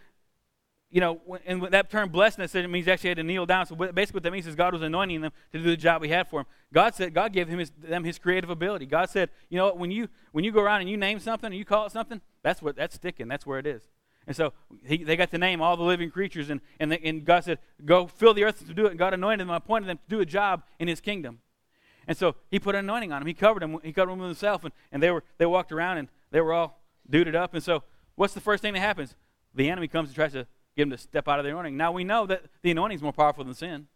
you 0.91 1.01
know, 1.01 1.19
and 1.45 1.61
that 1.71 1.89
term 1.89 2.09
blessedness 2.09 2.55
it 2.55 2.69
means 2.69 2.87
actually 2.87 3.09
had 3.09 3.17
to 3.17 3.23
kneel 3.23 3.45
down. 3.45 3.65
So 3.65 3.75
basically, 3.75 4.17
what 4.17 4.23
that 4.23 4.31
means 4.31 4.47
is 4.47 4.55
God 4.55 4.71
was 4.71 4.81
anointing 4.81 5.21
them 5.21 5.31
to 5.51 5.57
do 5.57 5.65
the 5.65 5.75
job 5.75 6.03
He 6.03 6.09
had 6.09 6.29
for 6.29 6.39
them. 6.39 6.45
God 6.73 6.95
said 6.95 7.13
God 7.13 7.33
gave 7.33 7.49
him 7.49 7.59
his, 7.59 7.71
them 7.77 8.05
His 8.05 8.17
creative 8.17 8.49
ability. 8.49 8.85
God 8.85 9.09
said, 9.09 9.29
you 9.49 9.57
know, 9.57 9.73
when 9.73 9.91
you 9.91 10.07
when 10.31 10.45
you 10.45 10.51
go 10.51 10.61
around 10.61 10.81
and 10.81 10.89
you 10.89 10.95
name 10.95 11.19
something 11.19 11.47
and 11.47 11.55
you 11.55 11.65
call 11.65 11.85
it 11.85 11.91
something, 11.91 12.21
that's 12.43 12.61
what 12.61 12.77
that's 12.77 12.95
sticking. 12.95 13.27
That's 13.27 13.45
where 13.45 13.59
it 13.59 13.67
is. 13.67 13.89
And 14.27 14.35
so 14.35 14.53
he, 14.85 15.03
they 15.03 15.17
got 15.17 15.31
to 15.31 15.37
name 15.37 15.61
all 15.61 15.75
the 15.75 15.83
living 15.83 16.09
creatures, 16.09 16.49
and 16.49 16.61
and, 16.79 16.91
they, 16.91 16.99
and 16.99 17.25
God 17.25 17.43
said, 17.43 17.59
go 17.83 18.07
fill 18.07 18.33
the 18.33 18.43
earth 18.43 18.65
to 18.65 18.73
do 18.73 18.85
it. 18.85 18.91
And 18.91 18.99
God 18.99 19.13
anointed 19.13 19.47
them, 19.47 19.53
appointed 19.53 19.89
them 19.89 19.97
to 19.97 20.09
do 20.15 20.21
a 20.21 20.25
job 20.25 20.63
in 20.79 20.87
His 20.87 21.01
kingdom. 21.01 21.39
And 22.07 22.15
so 22.15 22.35
He 22.49 22.57
put 22.57 22.75
an 22.75 22.85
anointing 22.85 23.11
on 23.11 23.19
them. 23.19 23.27
He 23.27 23.33
covered 23.33 23.63
them. 23.63 23.79
He 23.83 23.91
covered 23.91 24.11
them 24.11 24.19
with 24.19 24.29
Himself, 24.29 24.63
and, 24.63 24.71
and 24.91 25.03
they 25.03 25.11
were 25.11 25.23
they 25.37 25.45
walked 25.45 25.73
around 25.73 25.97
and 25.97 26.07
they 26.31 26.39
were 26.39 26.53
all 26.53 26.79
duded 27.09 27.35
up. 27.35 27.53
And 27.53 27.61
so 27.61 27.83
what's 28.15 28.33
the 28.33 28.41
first 28.41 28.61
thing 28.61 28.73
that 28.73 28.79
happens? 28.79 29.15
the 29.55 29.69
enemy 29.69 29.87
comes 29.87 30.09
and 30.09 30.15
tries 30.15 30.33
to 30.33 30.45
get 30.75 30.83
them 30.83 30.91
to 30.91 30.97
step 30.97 31.27
out 31.27 31.39
of 31.39 31.45
the 31.45 31.51
anointing. 31.51 31.77
Now 31.77 31.91
we 31.91 32.03
know 32.03 32.25
that 32.25 32.43
the 32.61 32.71
anointing 32.71 32.97
is 32.97 33.01
more 33.01 33.13
powerful 33.13 33.43
than 33.43 33.53
sin. 33.53 33.87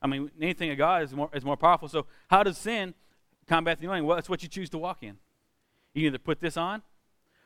I 0.00 0.06
mean, 0.06 0.30
anything 0.40 0.70
of 0.70 0.78
God 0.78 1.02
is 1.02 1.14
more, 1.14 1.30
is 1.34 1.44
more 1.44 1.56
powerful. 1.56 1.88
So 1.88 2.06
how 2.28 2.42
does 2.42 2.58
sin 2.58 2.94
combat 3.46 3.78
the 3.78 3.86
anointing? 3.86 4.06
Well, 4.06 4.18
it's 4.18 4.28
what 4.28 4.42
you 4.42 4.48
choose 4.48 4.70
to 4.70 4.78
walk 4.78 5.02
in. 5.02 5.18
You 5.94 6.02
can 6.02 6.06
either 6.08 6.18
put 6.18 6.40
this 6.40 6.56
on, 6.56 6.82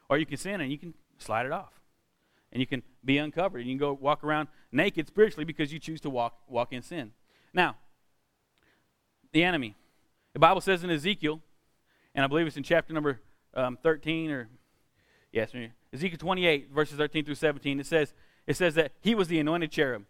or 0.08 0.18
you 0.18 0.26
can 0.26 0.36
sin 0.36 0.60
and 0.60 0.70
you 0.70 0.78
can 0.78 0.94
slide 1.18 1.46
it 1.46 1.52
off. 1.52 1.80
And 2.52 2.60
you 2.60 2.66
can 2.66 2.82
be 3.04 3.18
uncovered. 3.18 3.60
And 3.60 3.70
You 3.70 3.76
can 3.76 3.80
go 3.80 3.92
walk 3.92 4.24
around 4.24 4.48
naked 4.72 5.06
spiritually 5.06 5.44
because 5.44 5.72
you 5.72 5.78
choose 5.78 6.00
to 6.00 6.10
walk, 6.10 6.36
walk 6.48 6.72
in 6.72 6.82
sin. 6.82 7.12
Now, 7.52 7.76
the 9.32 9.44
enemy. 9.44 9.76
The 10.32 10.40
Bible 10.40 10.60
says 10.60 10.84
in 10.84 10.90
Ezekiel, 10.90 11.40
and 12.14 12.24
I 12.24 12.28
believe 12.28 12.46
it's 12.46 12.56
in 12.56 12.62
chapter 12.62 12.92
number 12.92 13.20
um, 13.54 13.78
13 13.82 14.30
or, 14.30 14.48
yes, 15.32 15.52
Ezekiel 15.92 16.18
28, 16.18 16.70
verses 16.70 16.96
13 16.96 17.24
through 17.24 17.34
17, 17.34 17.80
it 17.80 17.86
says, 17.86 18.14
it 18.46 18.56
says 18.56 18.74
that 18.74 18.92
he 19.00 19.14
was 19.14 19.28
the 19.28 19.38
anointed 19.40 19.70
cherub. 19.70 20.04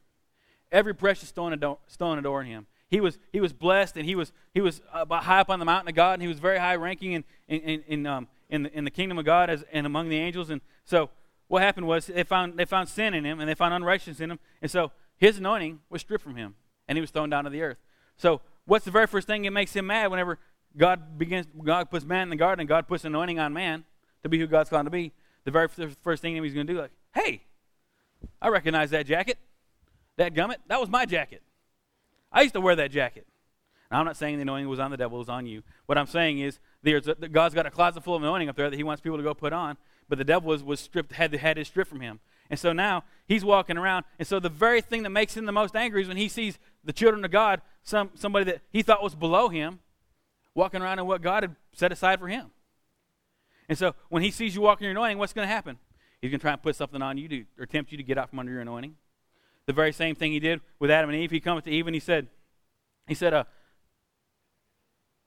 Every 0.71 0.95
precious 0.95 1.29
stone, 1.29 1.53
ador- 1.53 1.79
stone 1.89 2.19
adorned 2.19 2.49
him. 2.49 2.67
He 2.89 3.01
was, 3.01 3.19
he 3.33 3.41
was 3.41 3.53
blessed 3.53 3.97
and 3.97 4.05
he 4.05 4.15
was, 4.15 4.33
he 4.53 4.61
was 4.61 4.83
uh, 4.93 5.05
high 5.21 5.41
up 5.41 5.49
on 5.49 5.59
the 5.59 5.65
mountain 5.65 5.89
of 5.89 5.95
God 5.95 6.15
and 6.15 6.23
he 6.23 6.29
was 6.29 6.41
very 6.41 6.59
high 6.59 6.75
ranking 6.75 7.13
in, 7.13 7.25
in, 7.49 7.61
in, 7.61 7.83
in, 7.87 8.07
um, 8.07 8.29
in, 8.49 8.65
the, 8.65 8.77
in 8.77 8.85
the 8.85 8.91
kingdom 8.91 9.19
of 9.19 9.25
God 9.25 9.49
as, 9.49 9.65
and 9.73 9.87
among 9.87 10.09
the 10.09 10.19
angels. 10.19 10.51
And 10.51 10.61
so 10.85 11.09
what 11.49 11.63
happened 11.63 11.87
was 11.87 12.07
they 12.07 12.25
found, 12.25 12.57
they 12.57 12.65
found 12.65 12.89
sin 12.89 13.15
in 13.15 13.25
him 13.25 13.41
and 13.41 13.49
they 13.49 13.55
found 13.55 13.75
unrighteousness 13.75 14.21
in 14.21 14.33
him. 14.33 14.39
And 14.61 14.71
so 14.71 14.91
his 15.17 15.39
anointing 15.39 15.81
was 15.89 16.01
stripped 16.01 16.25
from 16.25 16.37
him 16.37 16.57
and 16.89 16.97
he 16.97 17.01
was 17.01 17.11
thrown 17.11 17.31
down 17.31 17.45
to 17.45 17.51
the 17.51 17.63
earth. 17.63 17.79
So 18.17 18.41
what's 18.67 18.85
the 18.85 18.91
very 18.91 19.07
first 19.07 19.27
thing 19.27 19.43
that 19.43 19.53
makes 19.53 19.75
him 19.75 19.87
mad 19.87 20.11
whenever 20.11 20.39
God 20.77 21.17
begins, 21.17 21.47
God 21.65 21.91
puts 21.91 22.05
man 22.05 22.25
in 22.25 22.31
the 22.31 22.37
garden 22.37 22.61
and 22.61 22.69
God 22.69 22.89
puts 22.89 23.05
anointing 23.05 23.39
on 23.39 23.53
man 23.53 23.85
to 24.25 24.29
be 24.29 24.39
who 24.39 24.47
God's 24.47 24.69
called 24.69 24.87
to 24.87 24.91
be? 24.91 25.13
The 25.45 25.51
very 25.51 25.69
first 26.03 26.23
thing 26.23 26.43
he's 26.43 26.55
going 26.55 26.67
to 26.67 26.73
do, 26.73 26.81
like, 26.81 26.93
hey, 27.15 27.43
I 28.41 28.49
recognize 28.49 28.91
that 28.91 29.07
jacket. 29.07 29.39
That 30.17 30.35
gummit, 30.35 30.57
that 30.69 30.81
was 30.81 30.89
my 30.89 31.07
jacket. 31.07 31.43
I 32.33 32.43
used 32.43 32.55
to 32.55 32.61
wear 32.61 32.77
that 32.77 32.91
jacket. 32.91 33.27
Now, 33.91 33.99
I'm 33.99 34.07
not 34.07 34.17
saying 34.17 34.37
the 34.37 34.43
anointing 34.43 34.69
was 34.69 34.79
on 34.79 34.91
the 34.91 34.97
devil, 34.97 35.19
it 35.19 35.21
was 35.21 35.29
on 35.29 35.47
you. 35.47 35.63
What 35.87 35.99
I'm 35.99 36.07
saying 36.07 36.39
is 36.39 36.61
there's 36.83 37.09
a, 37.09 37.15
God's 37.15 37.55
got 37.55 37.67
a 37.67 37.71
closet 37.71 38.05
full 38.05 38.15
of 38.15 38.23
anointing 38.23 38.49
up 38.49 38.57
there 38.57 38.71
that 38.71 38.77
he 38.77 38.85
wants 38.85 39.01
people 39.01 39.17
to 39.17 39.25
go 39.25 39.35
put 39.35 39.53
on, 39.53 39.77
but 40.09 40.19
the 40.19 40.25
devil 40.25 40.49
was, 40.49 40.63
was 40.63 40.79
stripped, 40.79 41.13
had, 41.13 41.35
had 41.35 41.57
his 41.57 41.69
strip 41.69 41.89
from 41.89 42.01
him. 42.01 42.21
And 42.51 42.59
so 42.59 42.73
now 42.73 43.05
he's 43.27 43.45
walking 43.45 43.77
around. 43.77 44.05
And 44.19 44.27
so 44.27 44.39
the 44.41 44.49
very 44.49 44.81
thing 44.81 45.03
that 45.05 45.11
makes 45.11 45.37
him 45.37 45.47
the 45.47 45.53
most 45.53 45.75
angry 45.75 46.03
is 46.03 46.09
when 46.09 46.17
he 46.17 46.29
sees 46.29 46.59
the 46.85 46.93
children 46.93 47.25
of 47.25 47.31
God 47.31 47.63
some, 47.83 48.11
somebody 48.15 48.45
that 48.45 48.61
he 48.71 48.83
thought 48.83 49.03
was 49.03 49.15
below 49.15 49.49
him, 49.49 49.81
walking 50.55 50.83
around 50.83 50.99
in 50.99 51.07
what 51.07 51.23
God 51.23 51.43
had 51.43 51.57
set 51.73 51.93
aside 51.93 52.21
for 52.21 52.29
him. 52.29 52.51
And 53.71 53.79
so 53.79 53.95
when 54.09 54.25
he 54.25 54.33
sees 54.33 54.57
you 54.57 54.63
walking 54.63 54.85
in 54.85 54.89
your 54.89 54.99
anointing, 54.99 55.17
what's 55.17 55.33
going 55.33 55.47
to 55.47 55.55
happen? 55.55 55.79
He's 56.21 56.33
going 56.33 56.41
to 56.41 56.43
try 56.43 56.53
and 56.53 56.61
put 56.61 56.75
something 56.75 57.01
on 57.01 57.17
you 57.17 57.29
to, 57.29 57.45
or 57.57 57.67
tempt 57.67 57.93
you 57.93 57.99
to 57.99 58.03
get 58.03 58.19
out 58.19 58.29
from 58.29 58.41
under 58.41 58.51
your 58.51 58.63
anointing. 58.63 58.97
The 59.67 59.73
very 59.73 59.93
same 59.93 60.17
thing 60.17 60.33
he 60.33 60.41
did 60.41 60.61
with 60.81 60.91
Adam 60.91 61.09
and 61.09 61.19
Eve. 61.19 61.31
He 61.31 61.39
comes 61.39 61.63
to 61.63 61.71
Eve 61.71 61.87
and 61.87 61.95
he 61.95 62.01
said, 62.01 62.27
he 63.07 63.15
said, 63.15 63.33
uh, 63.33 63.45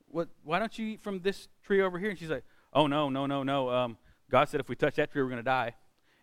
what, 0.07 0.27
why 0.43 0.59
don't 0.59 0.77
you 0.77 0.87
eat 0.87 1.01
from 1.01 1.21
this 1.21 1.47
tree 1.63 1.81
over 1.81 1.97
here? 1.97 2.09
And 2.09 2.19
she's 2.19 2.29
like, 2.29 2.43
oh, 2.73 2.85
no, 2.85 3.09
no, 3.09 3.25
no, 3.25 3.43
no. 3.43 3.69
Um, 3.69 3.97
God 4.29 4.49
said 4.49 4.59
if 4.59 4.67
we 4.67 4.75
touch 4.75 4.95
that 4.95 5.09
tree, 5.09 5.21
we're 5.21 5.29
going 5.29 5.37
to 5.37 5.43
die. 5.43 5.75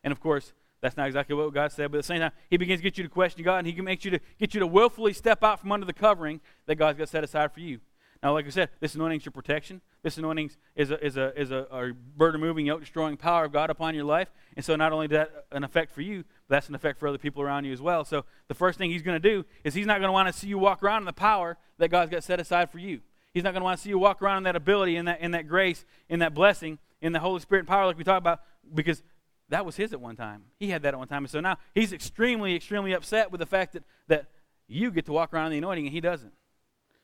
And 0.04 0.12
of 0.12 0.20
course, 0.20 0.52
that's 0.82 0.98
not 0.98 1.06
exactly 1.06 1.34
what 1.34 1.54
God 1.54 1.72
said, 1.72 1.90
but 1.90 1.96
at 1.96 2.00
the 2.00 2.06
same 2.06 2.20
time, 2.20 2.32
He 2.50 2.58
begins 2.58 2.80
to 2.80 2.82
get 2.82 2.98
you 2.98 3.04
to 3.04 3.10
question 3.10 3.42
God, 3.44 3.58
and 3.58 3.66
He 3.66 3.72
can 3.72 3.84
make 3.84 4.04
you 4.04 4.10
to 4.10 4.20
get 4.38 4.52
you 4.52 4.60
to 4.60 4.66
willfully 4.66 5.14
step 5.14 5.42
out 5.42 5.60
from 5.60 5.72
under 5.72 5.86
the 5.86 5.92
covering 5.94 6.40
that 6.66 6.76
God's 6.76 6.98
got 6.98 7.08
set 7.08 7.24
aside 7.24 7.52
for 7.52 7.60
you. 7.60 7.80
Now, 8.22 8.34
like 8.34 8.46
I 8.46 8.50
said, 8.50 8.68
this 8.80 8.94
anointing 8.94 9.20
is 9.20 9.24
your 9.24 9.32
protection. 9.32 9.80
This 10.02 10.18
anointing 10.18 10.50
is 10.76 10.90
a, 10.90 11.04
is 11.04 11.16
a, 11.16 11.40
is 11.40 11.50
a, 11.50 11.66
a 11.70 11.92
burden 12.16 12.40
moving, 12.40 12.66
yoke 12.66 12.80
destroying 12.80 13.16
power 13.16 13.46
of 13.46 13.52
God 13.52 13.70
upon 13.70 13.94
your 13.94 14.04
life. 14.04 14.30
And 14.56 14.64
so, 14.64 14.76
not 14.76 14.92
only 14.92 15.06
that 15.08 15.46
an 15.52 15.64
effect 15.64 15.90
for 15.90 16.02
you, 16.02 16.24
but 16.48 16.56
that's 16.56 16.68
an 16.68 16.74
effect 16.74 16.98
for 16.98 17.08
other 17.08 17.16
people 17.16 17.42
around 17.42 17.64
you 17.64 17.72
as 17.72 17.80
well. 17.80 18.04
So, 18.04 18.26
the 18.48 18.54
first 18.54 18.78
thing 18.78 18.90
He's 18.90 19.02
going 19.02 19.20
to 19.20 19.28
do 19.28 19.46
is 19.64 19.72
He's 19.72 19.86
not 19.86 20.00
going 20.00 20.08
to 20.08 20.12
want 20.12 20.28
to 20.28 20.38
see 20.38 20.48
you 20.48 20.58
walk 20.58 20.82
around 20.82 21.02
in 21.02 21.06
the 21.06 21.14
power 21.14 21.56
that 21.78 21.88
God's 21.88 22.10
got 22.10 22.22
set 22.22 22.40
aside 22.40 22.70
for 22.70 22.78
you. 22.78 23.00
He's 23.32 23.42
not 23.42 23.52
going 23.52 23.60
to 23.60 23.64
want 23.64 23.78
to 23.78 23.82
see 23.82 23.90
you 23.90 23.98
walk 23.98 24.20
around 24.20 24.38
in 24.38 24.42
that 24.44 24.56
ability, 24.56 24.96
in 24.96 25.06
that, 25.06 25.20
in 25.20 25.30
that 25.30 25.48
grace, 25.48 25.86
in 26.08 26.18
that 26.18 26.34
blessing, 26.34 26.78
in 27.00 27.12
the 27.12 27.20
Holy 27.20 27.40
Spirit 27.40 27.60
and 27.60 27.68
power, 27.68 27.86
like 27.86 27.96
we 27.96 28.04
talked 28.04 28.18
about, 28.18 28.40
because 28.74 29.02
that 29.48 29.64
was 29.64 29.76
his 29.76 29.92
at 29.92 30.00
one 30.00 30.16
time. 30.16 30.44
He 30.58 30.70
had 30.70 30.82
that 30.82 30.94
at 30.94 30.98
one 30.98 31.08
time. 31.08 31.24
And 31.24 31.30
so 31.30 31.40
now 31.40 31.56
he's 31.74 31.92
extremely, 31.92 32.54
extremely 32.54 32.92
upset 32.92 33.30
with 33.32 33.38
the 33.38 33.46
fact 33.46 33.72
that, 33.72 33.84
that 34.08 34.26
you 34.68 34.90
get 34.90 35.06
to 35.06 35.12
walk 35.12 35.32
around 35.32 35.46
in 35.46 35.52
the 35.52 35.58
anointing 35.58 35.86
and 35.86 35.92
he 35.94 36.00
doesn't. 36.00 36.32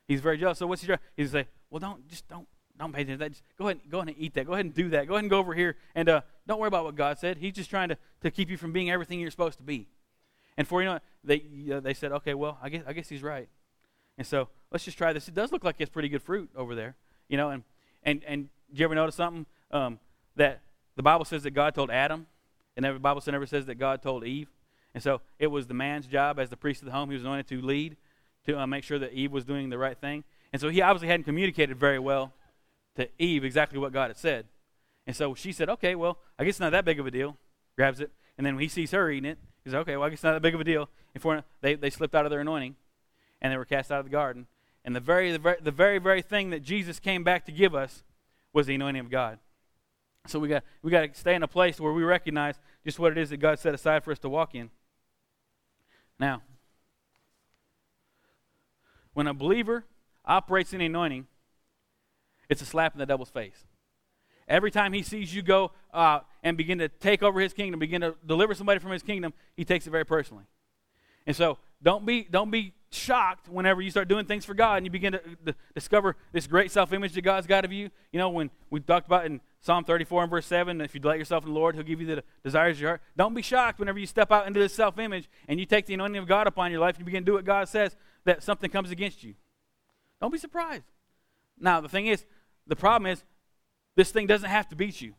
He's 0.07 0.21
very 0.21 0.37
jealous. 0.37 0.57
So 0.57 0.67
what's 0.67 0.81
he 0.81 0.87
trying? 0.87 0.99
He's 1.15 1.31
say, 1.31 1.47
well, 1.69 1.79
don't, 1.79 2.07
just 2.07 2.27
don't, 2.27 2.47
don't 2.77 2.93
pay 2.93 3.01
attention 3.01 3.19
to 3.19 3.25
that. 3.25 3.31
Just 3.31 3.43
go 3.57 3.67
ahead, 3.67 3.81
go 3.89 3.99
ahead 3.99 4.09
and 4.09 4.17
eat 4.19 4.33
that. 4.35 4.45
Go 4.45 4.53
ahead 4.53 4.65
and 4.65 4.73
do 4.73 4.89
that. 4.89 5.07
Go 5.07 5.13
ahead 5.15 5.23
and 5.23 5.29
go 5.29 5.39
over 5.39 5.53
here 5.53 5.75
and 5.95 6.07
uh, 6.07 6.21
don't 6.45 6.59
worry 6.59 6.67
about 6.67 6.85
what 6.85 6.95
God 6.95 7.17
said. 7.19 7.37
He's 7.37 7.53
just 7.53 7.69
trying 7.69 7.89
to, 7.89 7.97
to 8.21 8.31
keep 8.31 8.49
you 8.49 8.57
from 8.57 8.71
being 8.71 8.89
everything 8.89 9.19
you're 9.19 9.31
supposed 9.31 9.57
to 9.57 9.63
be. 9.63 9.87
And 10.57 10.67
for 10.67 10.81
you 10.81 10.87
know, 10.87 10.99
they 11.23 11.43
uh, 11.71 11.79
they 11.79 11.93
said, 11.93 12.11
okay, 12.11 12.33
well, 12.33 12.57
I 12.61 12.69
guess 12.69 12.83
I 12.87 12.93
guess 12.93 13.09
he's 13.09 13.21
right. 13.21 13.47
And 14.17 14.25
so 14.25 14.49
let's 14.71 14.83
just 14.83 14.97
try 14.97 15.13
this. 15.13 15.27
It 15.27 15.35
does 15.35 15.51
look 15.51 15.63
like 15.63 15.75
it's 15.79 15.91
pretty 15.91 16.09
good 16.09 16.23
fruit 16.23 16.49
over 16.55 16.73
there, 16.73 16.95
you 17.29 17.37
know. 17.37 17.49
And 17.49 17.63
and 18.01 18.23
and 18.25 18.49
do 18.73 18.79
you 18.79 18.85
ever 18.85 18.95
notice 18.95 19.13
something 19.15 19.45
um, 19.69 19.99
that 20.35 20.61
the 20.95 21.03
Bible 21.03 21.25
says 21.25 21.43
that 21.43 21.51
God 21.51 21.75
told 21.75 21.91
Adam 21.91 22.25
and 22.77 22.85
the 22.85 22.93
Bible 22.93 23.21
never 23.27 23.47
says 23.47 23.65
that 23.65 23.75
God 23.75 24.01
told 24.01 24.23
Eve. 24.23 24.49
And 24.93 25.03
so 25.03 25.21
it 25.39 25.47
was 25.47 25.67
the 25.67 25.73
man's 25.73 26.07
job 26.07 26.39
as 26.39 26.49
the 26.49 26.57
priest 26.57 26.81
of 26.81 26.85
the 26.85 26.91
home. 26.91 27.09
He 27.09 27.15
was 27.15 27.23
anointed 27.23 27.47
to 27.47 27.61
lead, 27.61 27.97
to 28.47 28.59
uh, 28.59 28.65
make 28.67 28.83
sure 28.83 28.97
that 28.99 29.13
Eve 29.13 29.31
was 29.31 29.45
doing 29.45 29.69
the 29.69 29.77
right 29.77 29.97
thing. 29.97 30.23
And 30.51 30.61
so 30.61 30.69
he 30.69 30.81
obviously 30.81 31.07
hadn't 31.07 31.25
communicated 31.25 31.77
very 31.77 31.99
well 31.99 32.33
to 32.95 33.07
Eve 33.19 33.43
exactly 33.43 33.77
what 33.77 33.93
God 33.93 34.09
had 34.09 34.17
said. 34.17 34.45
And 35.05 35.15
so 35.15 35.35
she 35.35 35.51
said, 35.51 35.69
okay, 35.69 35.95
well, 35.95 36.17
I 36.39 36.43
guess 36.43 36.53
it's 36.53 36.59
not 36.59 36.71
that 36.71 36.85
big 36.85 36.99
of 36.99 37.05
a 37.05 37.11
deal. 37.11 37.37
Grabs 37.75 37.99
it. 37.99 38.11
And 38.37 38.45
then 38.45 38.55
when 38.55 38.63
he 38.63 38.67
sees 38.67 38.91
her 38.91 39.09
eating 39.09 39.29
it, 39.29 39.37
he's 39.63 39.73
says, 39.73 39.81
okay, 39.81 39.95
well, 39.97 40.07
I 40.07 40.09
guess 40.09 40.17
it's 40.17 40.23
not 40.23 40.33
that 40.33 40.41
big 40.41 40.55
of 40.55 40.61
a 40.61 40.63
deal. 40.63 40.89
And 41.13 41.21
for, 41.21 41.43
they, 41.61 41.75
they 41.75 41.89
slipped 41.89 42.15
out 42.15 42.25
of 42.25 42.31
their 42.31 42.41
anointing 42.41 42.75
and 43.41 43.53
they 43.53 43.57
were 43.57 43.65
cast 43.65 43.91
out 43.91 43.99
of 43.99 44.05
the 44.05 44.11
garden. 44.11 44.47
And 44.83 44.95
the 44.95 44.99
very, 44.99 45.31
the 45.31 45.39
very, 45.39 45.57
the 45.61 45.71
very, 45.71 45.99
very 45.99 46.21
thing 46.21 46.49
that 46.51 46.61
Jesus 46.61 46.99
came 46.99 47.23
back 47.23 47.45
to 47.45 47.51
give 47.51 47.75
us 47.75 48.03
was 48.53 48.67
the 48.67 48.75
anointing 48.75 49.01
of 49.01 49.11
God. 49.11 49.39
So 50.27 50.39
we 50.39 50.47
got 50.47 50.63
we 50.81 50.91
got 50.91 51.01
to 51.13 51.19
stay 51.19 51.35
in 51.35 51.43
a 51.43 51.47
place 51.47 51.79
where 51.79 51.93
we 51.93 52.03
recognize 52.03 52.55
just 52.83 52.99
what 52.99 53.11
it 53.11 53.17
is 53.17 53.29
that 53.29 53.37
God 53.37 53.59
set 53.59 53.73
aside 53.73 54.03
for 54.03 54.11
us 54.11 54.19
to 54.19 54.29
walk 54.29 54.55
in. 54.55 54.69
Now, 56.19 56.41
when 59.17 59.25
a 59.25 59.33
believer 59.33 59.83
operates 60.25 60.73
in 60.73 60.79
anointing, 60.79 61.25
it's 62.49 62.61
a 62.61 62.65
slap 62.67 62.93
in 62.93 62.99
the 62.99 63.05
devil's 63.07 63.31
face. 63.31 63.65
Every 64.47 64.69
time 64.69 64.93
he 64.93 65.01
sees 65.01 65.33
you 65.33 65.41
go 65.41 65.71
uh, 65.91 66.19
and 66.43 66.55
begin 66.55 66.77
to 66.77 66.87
take 66.87 67.23
over 67.23 67.39
his 67.39 67.51
kingdom, 67.51 67.79
begin 67.79 68.01
to 68.01 68.13
deliver 68.27 68.53
somebody 68.53 68.79
from 68.79 68.91
his 68.91 69.01
kingdom, 69.01 69.33
he 69.55 69.65
takes 69.65 69.87
it 69.87 69.89
very 69.89 70.05
personally. 70.05 70.43
And 71.25 71.35
so 71.35 71.57
don't 71.81 72.05
be, 72.05 72.27
don't 72.29 72.51
be 72.51 72.75
shocked 72.91 73.49
whenever 73.49 73.81
you 73.81 73.91
start 73.91 74.07
doing 74.07 74.25
things 74.25 74.45
for 74.45 74.53
God 74.53 74.77
and 74.77 74.85
you 74.85 74.91
begin 74.91 75.13
to, 75.13 75.21
discover 75.73 76.15
this 76.31 76.47
great 76.47 76.71
self 76.71 76.93
image 76.93 77.13
that 77.13 77.21
God's 77.21 77.47
got 77.47 77.65
of 77.65 77.71
you. 77.71 77.89
You 78.11 78.19
know, 78.19 78.29
when 78.29 78.49
we 78.69 78.79
talked 78.79 79.07
about 79.07 79.25
in 79.25 79.41
Psalm 79.61 79.83
34 79.83 80.23
and 80.23 80.31
verse 80.31 80.45
7, 80.45 80.79
if 80.81 80.93
you 80.93 80.99
delight 80.99 81.19
yourself 81.19 81.43
in 81.43 81.53
the 81.53 81.59
Lord, 81.59 81.75
He'll 81.75 81.83
give 81.83 81.99
you 81.99 82.07
the 82.07 82.23
desires 82.43 82.77
of 82.77 82.81
your 82.81 82.89
heart. 82.91 83.01
Don't 83.15 83.33
be 83.33 83.41
shocked 83.41 83.79
whenever 83.79 83.99
you 83.99 84.05
step 84.05 84.31
out 84.31 84.47
into 84.47 84.59
this 84.59 84.73
self 84.73 84.97
image 84.99 85.29
and 85.47 85.59
you 85.59 85.65
take 85.65 85.85
the 85.85 85.93
anointing 85.93 86.21
of 86.21 86.27
God 86.27 86.47
upon 86.47 86.71
your 86.71 86.79
life 86.79 86.95
and 86.95 86.99
you 86.99 87.05
begin 87.05 87.23
to 87.23 87.25
do 87.25 87.33
what 87.33 87.45
God 87.45 87.67
says, 87.67 87.95
that 88.27 88.43
something 88.43 88.69
comes 88.69 88.91
against 88.91 89.23
you. 89.23 89.33
Don't 90.21 90.31
be 90.31 90.37
surprised. 90.37 90.83
Now, 91.57 91.79
the 91.79 91.87
thing 91.87 92.07
is, 92.07 92.25
the 92.67 92.75
problem 92.75 93.09
is, 93.09 93.23
this 93.95 94.11
thing 94.11 94.27
doesn't 94.27 94.49
have 94.49 94.67
to 94.69 94.75
beat 94.75 95.01
you. 95.01 95.13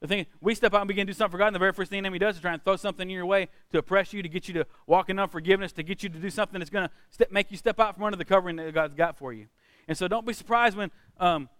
The 0.00 0.08
thing 0.08 0.20
is, 0.20 0.26
we 0.40 0.54
step 0.54 0.72
out 0.72 0.80
and 0.80 0.88
begin 0.88 1.06
to 1.06 1.12
do 1.12 1.16
something 1.16 1.32
for 1.32 1.38
God, 1.38 1.48
and 1.48 1.54
the 1.54 1.60
very 1.60 1.74
first 1.74 1.90
thing 1.90 1.98
the 1.98 2.06
enemy 2.06 2.18
does 2.18 2.36
is 2.36 2.40
try 2.40 2.54
and 2.54 2.64
throw 2.64 2.76
something 2.76 3.08
in 3.08 3.14
your 3.14 3.26
way 3.26 3.48
to 3.72 3.78
oppress 3.78 4.14
you, 4.14 4.22
to 4.22 4.28
get 4.28 4.48
you 4.48 4.54
to 4.54 4.66
walk 4.86 5.10
in 5.10 5.18
unforgiveness, 5.18 5.70
to 5.72 5.82
get 5.82 6.02
you 6.02 6.08
to 6.08 6.18
do 6.18 6.30
something 6.30 6.58
that's 6.58 6.70
going 6.70 6.88
to 6.88 7.28
make 7.30 7.50
you 7.50 7.58
step 7.58 7.78
out 7.78 7.94
from 7.94 8.04
under 8.04 8.16
the 8.16 8.24
covering 8.24 8.56
that 8.56 8.72
God's 8.72 8.94
got 8.94 9.18
for 9.18 9.34
you. 9.34 9.46
And 9.86 9.96
so 9.96 10.08
don't 10.08 10.26
be 10.26 10.32
surprised 10.32 10.78
when 10.78 10.90
um, 11.20 11.50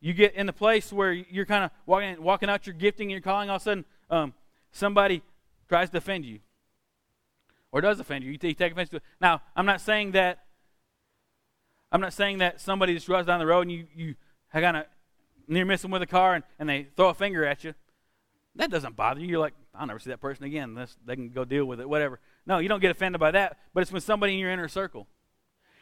you 0.00 0.12
get 0.12 0.34
in 0.34 0.46
the 0.46 0.52
place 0.52 0.92
where 0.92 1.12
you're 1.12 1.46
kind 1.46 1.64
of 1.64 1.70
walking, 1.86 2.20
walking 2.20 2.50
out 2.50 2.66
your 2.66 2.74
gifting 2.74 3.06
and 3.06 3.12
your 3.12 3.20
calling, 3.20 3.48
all 3.48 3.56
of 3.56 3.62
a 3.62 3.64
sudden 3.64 3.84
um, 4.10 4.34
somebody 4.72 5.22
tries 5.68 5.88
to 5.90 5.98
offend 5.98 6.24
you 6.24 6.40
or 7.72 7.80
does 7.80 7.98
offend 7.98 8.24
you. 8.24 8.30
You, 8.32 8.38
take 8.38 8.60
offense 8.60 8.90
to 8.90 8.96
it. 8.96 9.02
Now, 9.20 9.42
I'm 9.56 9.66
not 9.66 9.80
saying 9.80 10.12
that. 10.12 10.44
I'm 11.90 12.00
not 12.00 12.12
saying 12.12 12.38
that 12.38 12.60
somebody 12.60 12.94
just 12.94 13.06
drives 13.06 13.26
down 13.26 13.38
the 13.38 13.46
road 13.46 13.62
and 13.62 13.72
you, 13.72 13.86
you 13.94 14.14
kind 14.52 14.78
of 14.78 14.84
near 15.46 15.64
miss 15.64 15.82
them 15.82 15.90
with 15.90 16.00
a 16.00 16.06
car 16.06 16.34
and, 16.34 16.44
and 16.58 16.68
they 16.68 16.86
throw 16.96 17.08
a 17.08 17.14
finger 17.14 17.44
at 17.44 17.64
you. 17.64 17.74
That 18.54 18.70
doesn't 18.70 18.96
bother 18.96 19.20
you. 19.20 19.26
You're 19.26 19.40
like, 19.40 19.54
I'll 19.74 19.86
never 19.86 19.98
see 19.98 20.10
that 20.10 20.20
person 20.20 20.44
again. 20.44 20.78
They 21.04 21.16
can 21.16 21.30
go 21.30 21.44
deal 21.44 21.64
with 21.64 21.80
it, 21.80 21.88
whatever. 21.88 22.20
No, 22.46 22.58
you 22.58 22.68
don't 22.68 22.80
get 22.80 22.90
offended 22.90 23.20
by 23.20 23.30
that. 23.32 23.58
But 23.74 23.82
it's 23.82 23.92
when 23.92 24.00
somebody 24.00 24.34
in 24.34 24.38
your 24.38 24.50
inner 24.50 24.68
circle 24.68 25.06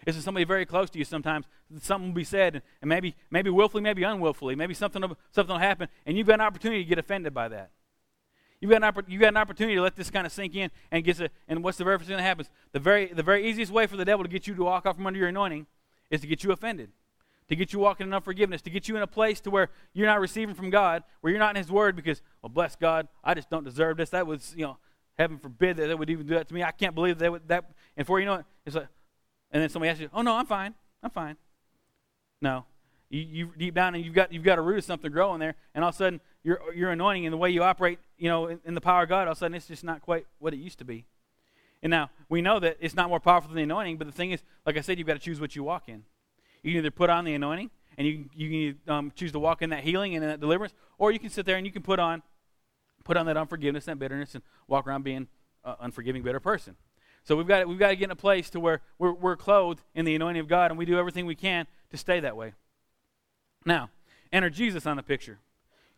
is 0.06 0.16
it 0.16 0.22
somebody 0.22 0.44
very 0.44 0.64
close 0.64 0.90
to 0.90 0.98
you 0.98 1.04
sometimes? 1.04 1.46
Something 1.80 2.08
will 2.08 2.14
be 2.14 2.24
said, 2.24 2.54
and, 2.54 2.62
and 2.80 2.88
maybe, 2.88 3.14
maybe 3.30 3.50
willfully, 3.50 3.82
maybe 3.82 4.02
unwillfully. 4.02 4.54
Maybe 4.54 4.74
something 4.74 5.02
will, 5.02 5.18
something 5.30 5.52
will 5.52 5.60
happen, 5.60 5.88
and 6.06 6.16
you've 6.16 6.26
got 6.26 6.34
an 6.34 6.40
opportunity 6.40 6.82
to 6.82 6.88
get 6.88 6.98
offended 6.98 7.34
by 7.34 7.48
that. 7.48 7.70
You've 8.60 8.70
got, 8.70 8.82
an, 8.82 9.04
you've 9.08 9.20
got 9.20 9.28
an 9.28 9.38
opportunity 9.38 9.76
to 9.76 9.82
let 9.82 9.96
this 9.96 10.10
kind 10.10 10.26
of 10.26 10.32
sink 10.32 10.54
in 10.54 10.70
and 10.90 11.02
get 11.02 11.18
a, 11.20 11.30
and 11.48 11.64
what's 11.64 11.78
the 11.78 11.84
very 11.84 11.96
first 11.96 12.08
thing 12.08 12.18
that 12.18 12.22
happens? 12.22 12.50
The 12.72 12.78
very, 12.78 13.06
the 13.06 13.22
very 13.22 13.48
easiest 13.48 13.72
way 13.72 13.86
for 13.86 13.96
the 13.96 14.04
devil 14.04 14.22
to 14.22 14.28
get 14.28 14.46
you 14.46 14.54
to 14.54 14.64
walk 14.64 14.84
off 14.84 14.96
from 14.96 15.06
under 15.06 15.18
your 15.18 15.28
anointing 15.28 15.66
is 16.10 16.20
to 16.20 16.26
get 16.26 16.44
you 16.44 16.52
offended, 16.52 16.90
to 17.48 17.56
get 17.56 17.72
you 17.72 17.78
walking 17.78 18.06
in 18.06 18.12
unforgiveness, 18.12 18.60
to 18.62 18.70
get 18.70 18.86
you 18.86 18.96
in 18.96 19.02
a 19.02 19.06
place 19.06 19.40
to 19.40 19.50
where 19.50 19.70
you're 19.94 20.06
not 20.06 20.20
receiving 20.20 20.54
from 20.54 20.68
God, 20.68 21.04
where 21.22 21.30
you're 21.30 21.40
not 21.40 21.56
in 21.56 21.56
His 21.56 21.72
Word 21.72 21.96
because, 21.96 22.20
well, 22.42 22.50
bless 22.50 22.76
God, 22.76 23.08
I 23.24 23.32
just 23.32 23.48
don't 23.48 23.64
deserve 23.64 23.96
this. 23.96 24.10
That 24.10 24.26
was, 24.26 24.54
you 24.54 24.66
know, 24.66 24.76
heaven 25.16 25.38
forbid 25.38 25.78
that 25.78 25.86
they 25.86 25.94
would 25.94 26.10
even 26.10 26.26
do 26.26 26.34
that 26.34 26.48
to 26.48 26.54
me. 26.54 26.62
I 26.62 26.70
can't 26.70 26.94
believe 26.94 27.18
they 27.18 27.30
would 27.30 27.48
that. 27.48 27.64
And 27.96 28.06
for 28.06 28.20
you 28.20 28.26
know, 28.26 28.34
it, 28.34 28.44
it's 28.66 28.76
like, 28.76 28.88
and 29.50 29.62
then 29.62 29.70
somebody 29.70 29.90
asks 29.90 30.00
you, 30.00 30.10
"Oh 30.12 30.22
no, 30.22 30.34
I'm 30.36 30.46
fine. 30.46 30.74
I'm 31.02 31.10
fine." 31.10 31.36
No, 32.42 32.64
you, 33.10 33.20
you 33.20 33.52
deep 33.56 33.74
down 33.74 33.94
and 33.94 34.04
you've 34.04 34.14
got 34.14 34.32
you've 34.32 34.44
got 34.44 34.58
a 34.58 34.62
root 34.62 34.78
of 34.78 34.84
something 34.84 35.10
growing 35.10 35.40
there, 35.40 35.54
and 35.74 35.84
all 35.84 35.90
of 35.90 35.94
a 35.94 35.98
sudden 35.98 36.20
your 36.42 36.60
your 36.74 36.90
anointing 36.90 37.26
and 37.26 37.32
the 37.32 37.36
way 37.36 37.50
you 37.50 37.62
operate, 37.62 37.98
you 38.18 38.28
know, 38.28 38.46
in, 38.46 38.60
in, 38.64 38.74
the 38.74 38.80
power 38.80 39.02
of 39.02 39.08
God, 39.08 39.26
all 39.26 39.32
of 39.32 39.38
a 39.38 39.40
sudden 39.40 39.54
it's 39.54 39.66
just 39.66 39.84
not 39.84 40.00
quite 40.00 40.26
what 40.38 40.54
it 40.54 40.58
used 40.58 40.78
to 40.78 40.84
be. 40.84 41.04
And 41.82 41.90
now 41.90 42.10
we 42.28 42.42
know 42.42 42.58
that 42.60 42.76
it's 42.80 42.94
not 42.94 43.08
more 43.08 43.20
powerful 43.20 43.48
than 43.48 43.56
the 43.56 43.62
anointing, 43.62 43.98
but 43.98 44.06
the 44.06 44.12
thing 44.12 44.32
is, 44.32 44.42
like 44.66 44.76
I 44.76 44.80
said, 44.80 44.98
you've 44.98 45.06
got 45.06 45.14
to 45.14 45.20
choose 45.20 45.40
what 45.40 45.56
you 45.56 45.62
walk 45.62 45.88
in. 45.88 46.04
You 46.62 46.72
can 46.72 46.78
either 46.78 46.90
put 46.90 47.10
on 47.10 47.24
the 47.24 47.34
anointing 47.34 47.70
and 47.96 48.06
you 48.06 48.28
you 48.34 48.74
can 48.84 48.92
um, 48.94 49.12
choose 49.14 49.32
to 49.32 49.38
walk 49.38 49.62
in 49.62 49.70
that 49.70 49.84
healing 49.84 50.14
and 50.14 50.24
that 50.24 50.40
deliverance, 50.40 50.74
or 50.98 51.12
you 51.12 51.18
can 51.18 51.30
sit 51.30 51.46
there 51.46 51.56
and 51.56 51.66
you 51.66 51.72
can 51.72 51.82
put 51.82 51.98
on 51.98 52.22
put 53.04 53.16
on 53.16 53.26
that 53.26 53.36
unforgiveness 53.36 53.88
and 53.88 53.98
bitterness 53.98 54.34
and 54.34 54.42
walk 54.68 54.86
around 54.86 55.04
being 55.04 55.28
an 55.64 55.74
unforgiving, 55.80 56.22
bitter 56.22 56.40
person. 56.40 56.76
So 57.24 57.36
we've 57.36 57.46
got, 57.46 57.66
we've 57.68 57.78
got 57.78 57.88
to 57.88 57.96
get 57.96 58.04
in 58.04 58.10
a 58.10 58.16
place 58.16 58.50
to 58.50 58.60
where 58.60 58.80
we're, 58.98 59.12
we're 59.12 59.36
clothed 59.36 59.82
in 59.94 60.04
the 60.04 60.14
anointing 60.14 60.40
of 60.40 60.48
God, 60.48 60.70
and 60.70 60.78
we 60.78 60.84
do 60.84 60.98
everything 60.98 61.26
we 61.26 61.34
can 61.34 61.66
to 61.90 61.96
stay 61.96 62.20
that 62.20 62.36
way. 62.36 62.54
Now, 63.66 63.90
enter 64.32 64.48
Jesus 64.48 64.86
on 64.86 64.96
the 64.96 65.02
picture. 65.02 65.38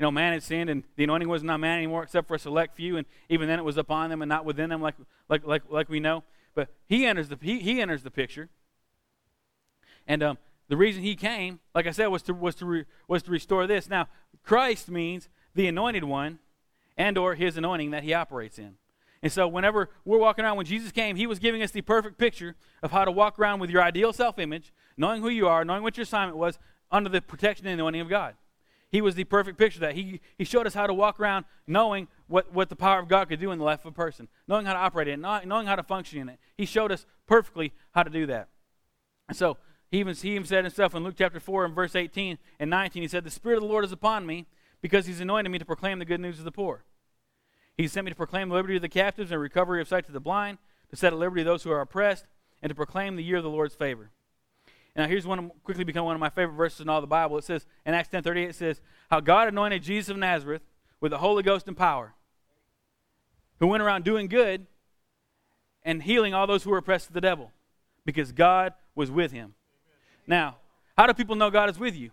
You 0.02 0.06
know, 0.08 0.10
man 0.10 0.32
had 0.32 0.42
sinned, 0.42 0.68
and 0.68 0.82
the 0.96 1.04
anointing 1.04 1.28
was 1.28 1.44
not 1.44 1.60
man 1.60 1.76
anymore, 1.78 2.02
except 2.02 2.26
for 2.26 2.34
a 2.34 2.38
select 2.40 2.74
few, 2.74 2.96
and 2.96 3.06
even 3.28 3.46
then 3.46 3.60
it 3.60 3.62
was 3.62 3.76
upon 3.76 4.10
them 4.10 4.20
and 4.20 4.28
not 4.28 4.44
within 4.44 4.68
them, 4.68 4.82
like, 4.82 4.96
like, 5.28 5.46
like, 5.46 5.62
like 5.70 5.88
we 5.88 6.00
know. 6.00 6.24
But 6.56 6.70
he 6.88 7.06
enters 7.06 7.28
the, 7.28 7.38
he, 7.40 7.60
he 7.60 7.80
enters 7.80 8.02
the 8.02 8.10
picture. 8.10 8.48
And 10.08 10.20
um, 10.24 10.38
the 10.66 10.76
reason 10.76 11.04
he 11.04 11.14
came, 11.14 11.60
like 11.72 11.86
I 11.86 11.92
said, 11.92 12.08
was 12.08 12.20
to, 12.22 12.34
was, 12.34 12.56
to 12.56 12.66
re, 12.66 12.84
was 13.06 13.22
to 13.22 13.30
restore 13.30 13.68
this. 13.68 13.88
Now, 13.88 14.08
Christ 14.42 14.90
means 14.90 15.28
the 15.54 15.68
anointed 15.68 16.02
one 16.02 16.40
and 16.96 17.16
or 17.16 17.36
his 17.36 17.56
anointing 17.56 17.92
that 17.92 18.02
he 18.02 18.12
operates 18.12 18.58
in. 18.58 18.74
And 19.22 19.30
so, 19.30 19.46
whenever 19.46 19.88
we're 20.04 20.18
walking 20.18 20.44
around, 20.44 20.56
when 20.56 20.66
Jesus 20.66 20.90
came, 20.90 21.14
he 21.14 21.28
was 21.28 21.38
giving 21.38 21.62
us 21.62 21.70
the 21.70 21.80
perfect 21.80 22.18
picture 22.18 22.56
of 22.82 22.90
how 22.90 23.04
to 23.04 23.12
walk 23.12 23.38
around 23.38 23.60
with 23.60 23.70
your 23.70 23.84
ideal 23.84 24.12
self 24.12 24.40
image, 24.40 24.72
knowing 24.96 25.22
who 25.22 25.28
you 25.28 25.46
are, 25.46 25.64
knowing 25.64 25.84
what 25.84 25.96
your 25.96 26.02
assignment 26.02 26.36
was, 26.38 26.58
under 26.90 27.08
the 27.08 27.22
protection 27.22 27.68
and 27.68 27.74
anointing 27.78 28.00
of 28.00 28.08
God. 28.08 28.34
He 28.92 29.00
was 29.00 29.14
the 29.14 29.24
perfect 29.24 29.57
picture 29.57 29.78
of 29.78 29.81
that. 29.81 29.94
He, 29.94 30.20
he 30.37 30.44
showed 30.44 30.66
us 30.66 30.74
how 30.74 30.87
to 30.87 30.92
walk 30.92 31.18
around 31.18 31.46
knowing 31.66 32.09
what, 32.28 32.52
what 32.52 32.68
the 32.68 32.76
power 32.76 33.00
of 33.00 33.09
God 33.09 33.31
could 33.31 33.40
do 33.40 33.50
in 33.50 33.59
the 33.59 33.64
life 33.64 33.81
of 33.81 33.87
a 33.87 33.94
person, 33.94 34.28
knowing 34.46 34.66
how 34.66 34.74
to 34.74 34.78
operate 34.78 35.09
in 35.09 35.24
it, 35.24 35.46
knowing 35.46 35.66
how 35.66 35.76
to 35.76 35.83
function 35.83 36.20
in 36.20 36.28
it. 36.28 36.38
He 36.59 36.66
showed 36.66 36.92
us 36.92 37.07
perfectly 37.26 37.72
how 37.92 38.02
to 38.02 38.11
do 38.11 38.26
that. 38.26 38.48
And 39.28 39.37
so 39.37 39.57
he 39.90 39.98
even, 40.00 40.14
he 40.14 40.33
even 40.33 40.46
said 40.46 40.64
himself 40.64 40.94
in 40.94 41.02
Luke 41.02 41.14
chapter 41.16 41.40
4 41.40 41.64
and 41.64 41.74
verse 41.74 41.96
18 41.96 42.37
and 42.61 42.70
19, 42.70 43.02
he 43.02 43.09
said, 43.09 43.24
The 43.24 43.31
Spirit 43.31 43.57
of 43.57 43.62
the 43.62 43.68
Lord 43.68 43.85
is 43.87 43.92
upon 43.92 44.26
me 44.26 44.46
because 44.83 45.07
he's 45.07 45.20
anointed 45.20 45.50
me 45.50 45.59
to 45.59 45.64
proclaim 45.64 45.98
the 45.98 46.05
good 46.05 46.20
news 46.20 46.37
to 46.37 46.42
the 46.42 46.52
poor. 46.52 46.85
He 47.78 47.88
sent 47.88 48.05
me 48.05 48.11
to 48.11 48.16
proclaim 48.16 48.50
the 48.50 48.55
liberty 48.55 48.76
of 48.76 48.83
the 48.83 48.90
captives 48.90 49.31
and 49.31 49.40
recovery 49.40 49.81
of 49.81 49.88
sight 49.88 50.05
to 50.05 50.12
the 50.12 50.20
blind, 50.20 50.59
to 50.90 50.96
set 50.96 51.14
at 51.14 51.18
liberty 51.18 51.42
those 51.42 51.62
who 51.62 51.70
are 51.70 51.81
oppressed, 51.81 52.26
and 52.61 52.68
to 52.68 52.74
proclaim 52.74 53.16
the 53.16 53.24
year 53.24 53.38
of 53.38 53.42
the 53.42 53.48
Lord's 53.48 53.74
favor. 53.74 54.11
Now, 54.94 55.07
here's 55.07 55.26
one 55.26 55.50
quickly 55.64 55.85
become 55.85 56.05
one 56.05 56.14
of 56.14 56.20
my 56.20 56.28
favorite 56.28 56.57
verses 56.57 56.81
in 56.81 56.88
all 56.88 57.00
the 57.00 57.07
Bible. 57.07 57.38
It 57.38 57.44
says 57.44 57.66
in 57.87 57.94
Acts 57.94 58.11
10:38, 58.11 58.50
it 58.50 58.55
says, 58.55 58.81
"How 59.11 59.20
God 59.20 59.48
anointed 59.48 59.83
Jesus 59.83 60.11
of 60.11 60.18
Nazareth 60.18 60.62
with 61.00 61.11
the 61.12 61.18
Holy 61.18 61.42
Ghost 61.42 61.66
and 61.66 61.76
power, 61.76 62.14
who 63.59 63.66
went 63.66 63.83
around 63.83 64.05
doing 64.05 64.28
good 64.28 64.66
and 65.83 66.02
healing 66.02 66.35
all 66.35 66.46
those 66.46 66.64
who 66.64 66.70
were 66.70 66.78
oppressed 66.78 67.09
of 67.09 67.14
the 67.14 67.20
devil, 67.20 67.52
because 68.05 68.33
God 68.33 68.74
was 68.94 69.11
with 69.11 69.33
him." 69.33 69.55
Now, 70.26 70.59
how 70.96 71.07
do 71.07 71.14
people 71.14 71.37
know 71.37 71.50
God 71.50 71.70
is 71.70 71.78
with 71.78 71.96
you? 71.96 72.11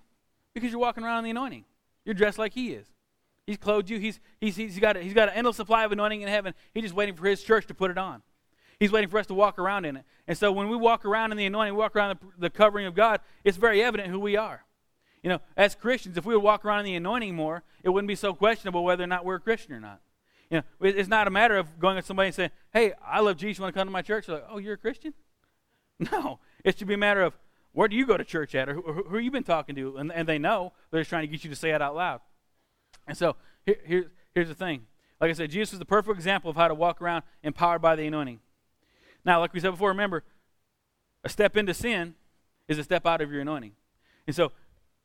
Because 0.54 0.72
you're 0.72 0.80
walking 0.80 1.04
around 1.04 1.20
in 1.20 1.24
the 1.26 1.32
anointing. 1.32 1.66
You're 2.06 2.16
dressed 2.16 2.40
like 2.40 2.54
He 2.54 2.72
is. 2.74 2.88
He's 3.46 3.58
clothed 3.58 3.90
you. 3.90 4.00
He's, 4.00 4.20
he's, 4.40 4.56
he's, 4.56 4.80
got 4.80 4.96
a, 4.96 5.02
he's 5.02 5.14
got 5.14 5.28
an 5.28 5.36
endless 5.36 5.58
supply 5.58 5.84
of 5.84 5.92
anointing 5.92 6.22
in 6.22 6.28
heaven. 6.28 6.54
He's 6.74 6.84
just 6.84 6.96
waiting 6.96 7.16
for 7.16 7.26
His 7.26 7.44
church 7.44 7.68
to 7.68 7.74
put 7.74 7.92
it 7.92 7.98
on. 7.98 8.22
He's 8.80 8.92
waiting 8.92 9.10
for 9.10 9.20
us 9.20 9.28
to 9.28 9.34
walk 9.34 9.60
around 9.60 9.86
in 9.86 9.98
it. 9.98 10.06
And 10.28 10.38
so 10.38 10.52
when 10.52 10.70
we 10.70 10.78
walk 10.78 11.06
around 11.06 11.32
in 11.32 11.38
the 11.38 11.46
anointing, 11.46 11.76
walk 11.76 11.96
around 11.96 12.20
the, 12.20 12.28
the 12.48 12.50
covering 12.50 12.86
of 12.86 12.96
God, 12.96 13.20
it's 13.44 13.58
very 13.58 13.84
evident 13.84 14.10
who 14.10 14.20
we 14.20 14.38
are. 14.38 14.64
You 15.22 15.30
know, 15.30 15.40
as 15.58 15.76
Christians, 15.76 16.18
if 16.18 16.26
we 16.26 16.34
would 16.34 16.44
walk 16.44 16.64
around 16.64 16.80
in 16.82 16.86
the 16.86 16.96
anointing 16.96 17.36
more, 17.36 17.64
it 17.84 17.90
wouldn't 17.90 18.08
be 18.08 18.16
so 18.16 18.34
questionable 18.34 18.84
whether 18.86 19.04
or 19.04 19.08
not 19.08 19.26
we're 19.26 19.36
a 19.36 19.40
Christian 19.40 19.74
or 19.74 19.82
not. 19.82 20.00
You 20.50 20.58
know, 20.58 20.64
it's 20.82 21.10
not 21.10 21.28
a 21.28 21.30
matter 21.30 21.58
of 21.58 21.78
going 21.78 21.98
to 21.98 22.02
somebody 22.02 22.28
and 22.28 22.36
saying, 22.36 22.52
"Hey, 22.74 22.94
I 23.06 23.20
love 23.20 23.38
Jesus. 23.38 23.60
You 23.60 23.64
want 23.64 23.76
to 23.76 23.80
come 23.80 23.88
to 23.88 23.92
my 23.92 24.02
church?" 24.02 24.26
They're 24.26 24.38
like, 24.38 24.46
"Oh, 24.50 24.58
you're 24.58 24.74
a 24.74 24.78
Christian?" 24.78 25.14
No, 26.12 26.40
it 26.64 26.78
should 26.78 26.88
be 26.88 26.94
a 26.94 26.98
matter 26.98 27.22
of 27.22 27.38
where 27.74 27.90
do 27.90 27.96
you 27.98 28.06
go 28.06 28.16
to 28.16 28.24
church 28.24 28.56
at, 28.56 28.70
or 28.70 28.74
who, 28.76 29.04
who, 29.04 29.18
you 29.18 29.32
been 29.32 29.44
talking 29.44 29.76
to, 29.76 29.98
and, 29.98 30.14
and 30.14 30.28
they 30.28 30.38
know 30.38 30.72
they're 30.90 31.02
just 31.02 31.10
trying 31.10 31.24
to 31.24 31.28
get 31.28 31.44
you 31.44 31.50
to 31.50 31.56
say 31.56 31.72
it 31.72 31.82
out 31.82 31.94
loud. 31.94 32.22
And 33.06 33.18
so 33.18 33.36
here, 33.66 33.78
here, 33.86 34.12
here's 34.34 34.48
the 34.48 34.56
thing. 34.56 34.88
Like 35.20 35.30
I 35.30 35.34
said, 35.34 35.52
Jesus 35.52 35.74
is 35.74 35.80
the 35.80 35.86
perfect 35.86 36.16
example 36.16 36.50
of 36.50 36.56
how 36.56 36.70
to 36.70 36.74
walk 36.74 37.02
around 37.02 37.24
empowered 37.44 37.82
by 37.82 37.98
the 37.98 38.08
anointing. 38.08 38.40
Now, 39.30 39.40
like 39.42 39.54
we 39.54 39.60
said 39.60 39.70
before, 39.70 39.90
remember, 39.90 40.24
a 41.24 41.30
step 41.30 41.56
into 41.56 41.72
sin 41.72 42.16
is 42.68 42.80
a 42.80 42.84
step 42.84 43.06
out 43.06 43.22
of 43.22 43.32
your 43.32 43.42
anointing. 43.42 43.74
And 44.26 44.36
so, 44.36 44.54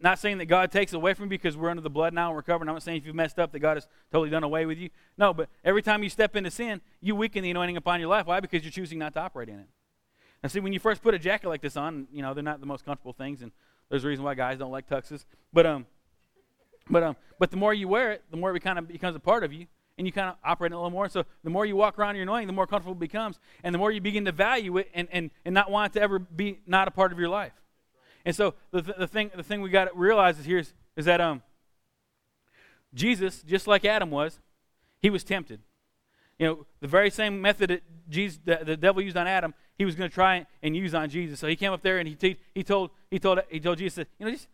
not 0.00 0.18
saying 0.18 0.38
that 0.38 0.46
God 0.46 0.72
takes 0.72 0.94
away 0.94 1.12
from 1.12 1.26
you 1.26 1.28
because 1.28 1.58
we're 1.58 1.68
under 1.68 1.82
the 1.82 1.90
blood 1.90 2.14
now 2.14 2.28
and 2.28 2.34
we're 2.34 2.40
covered. 2.40 2.66
I'm 2.66 2.74
not 2.74 2.82
saying 2.82 2.96
if 2.96 3.06
you've 3.06 3.14
messed 3.14 3.38
up 3.38 3.52
that 3.52 3.58
God 3.58 3.76
has 3.76 3.86
totally 4.10 4.30
done 4.30 4.42
away 4.42 4.64
with 4.64 4.78
you. 4.78 4.88
No, 5.18 5.34
but 5.34 5.50
every 5.62 5.82
time 5.82 6.02
you 6.02 6.08
step 6.08 6.36
into 6.36 6.50
sin, 6.50 6.80
you 7.02 7.14
weaken 7.14 7.42
the 7.42 7.50
anointing 7.50 7.76
upon 7.76 8.00
your 8.00 8.08
life. 8.08 8.24
Why? 8.24 8.40
Because 8.40 8.62
you're 8.62 8.72
choosing 8.72 8.98
not 8.98 9.12
to 9.12 9.20
operate 9.20 9.50
in 9.50 9.58
it. 9.58 9.66
And 10.42 10.50
see, 10.50 10.60
when 10.60 10.72
you 10.72 10.80
first 10.80 11.02
put 11.02 11.12
a 11.12 11.18
jacket 11.18 11.50
like 11.50 11.60
this 11.60 11.76
on, 11.76 12.08
you 12.10 12.22
know, 12.22 12.32
they're 12.32 12.42
not 12.42 12.60
the 12.60 12.66
most 12.66 12.86
comfortable 12.86 13.12
things, 13.12 13.42
and 13.42 13.52
there's 13.90 14.06
a 14.06 14.08
reason 14.08 14.24
why 14.24 14.34
guys 14.34 14.56
don't 14.56 14.72
like 14.72 14.88
tuxes. 14.88 15.26
But, 15.52 15.66
um, 15.66 15.84
but, 16.88 17.02
um, 17.02 17.16
but 17.38 17.50
the 17.50 17.58
more 17.58 17.74
you 17.74 17.88
wear 17.88 18.12
it, 18.12 18.24
the 18.30 18.38
more 18.38 18.56
it 18.56 18.60
kind 18.60 18.78
of 18.78 18.88
becomes 18.88 19.16
a 19.16 19.20
part 19.20 19.44
of 19.44 19.52
you 19.52 19.66
and 19.96 20.06
you 20.06 20.12
kind 20.12 20.28
of 20.28 20.36
operate 20.44 20.72
a 20.72 20.76
little 20.76 20.90
more. 20.90 21.08
So 21.08 21.24
the 21.42 21.50
more 21.50 21.64
you 21.64 21.76
walk 21.76 21.98
around 21.98 22.16
your 22.16 22.22
anointing, 22.22 22.46
the 22.46 22.52
more 22.52 22.66
comfortable 22.66 22.94
it 22.94 23.00
becomes, 23.00 23.38
and 23.62 23.74
the 23.74 23.78
more 23.78 23.92
you 23.92 24.00
begin 24.00 24.24
to 24.24 24.32
value 24.32 24.76
it 24.78 24.90
and, 24.94 25.08
and, 25.12 25.30
and 25.44 25.54
not 25.54 25.70
want 25.70 25.92
it 25.92 25.98
to 25.98 26.02
ever 26.02 26.18
be 26.18 26.60
not 26.66 26.88
a 26.88 26.90
part 26.90 27.12
of 27.12 27.18
your 27.18 27.28
life. 27.28 27.52
And 28.24 28.34
so 28.34 28.54
the, 28.70 28.82
the 28.82 29.06
thing 29.06 29.30
the 29.34 29.42
thing 29.42 29.60
we 29.60 29.70
got 29.70 29.84
to 29.84 29.90
realize 29.94 30.38
is 30.38 30.46
here 30.46 30.58
is, 30.58 30.72
is 30.96 31.04
that 31.04 31.20
um, 31.20 31.42
Jesus, 32.94 33.42
just 33.42 33.66
like 33.66 33.84
Adam 33.84 34.10
was, 34.10 34.40
he 35.00 35.10
was 35.10 35.24
tempted. 35.24 35.60
You 36.38 36.46
know, 36.46 36.66
the 36.80 36.88
very 36.88 37.10
same 37.10 37.40
method 37.40 37.70
that 37.70 37.82
Jesus, 38.08 38.40
the, 38.44 38.60
the 38.64 38.76
devil 38.76 39.02
used 39.02 39.16
on 39.16 39.26
Adam, 39.26 39.54
he 39.76 39.84
was 39.84 39.94
going 39.94 40.08
to 40.08 40.14
try 40.14 40.46
and 40.62 40.76
use 40.76 40.94
on 40.94 41.08
Jesus. 41.08 41.38
So 41.38 41.46
he 41.46 41.56
came 41.56 41.72
up 41.72 41.82
there 41.82 41.98
and 41.98 42.08
he, 42.08 42.14
te- 42.14 42.38
he 42.54 42.62
told 42.64 42.90
he 43.10 43.18
told 43.18 43.40
he 43.50 43.60
told 43.60 43.78
Jesus, 43.78 44.06
you 44.18 44.26
know, 44.26 44.32
just 44.32 44.48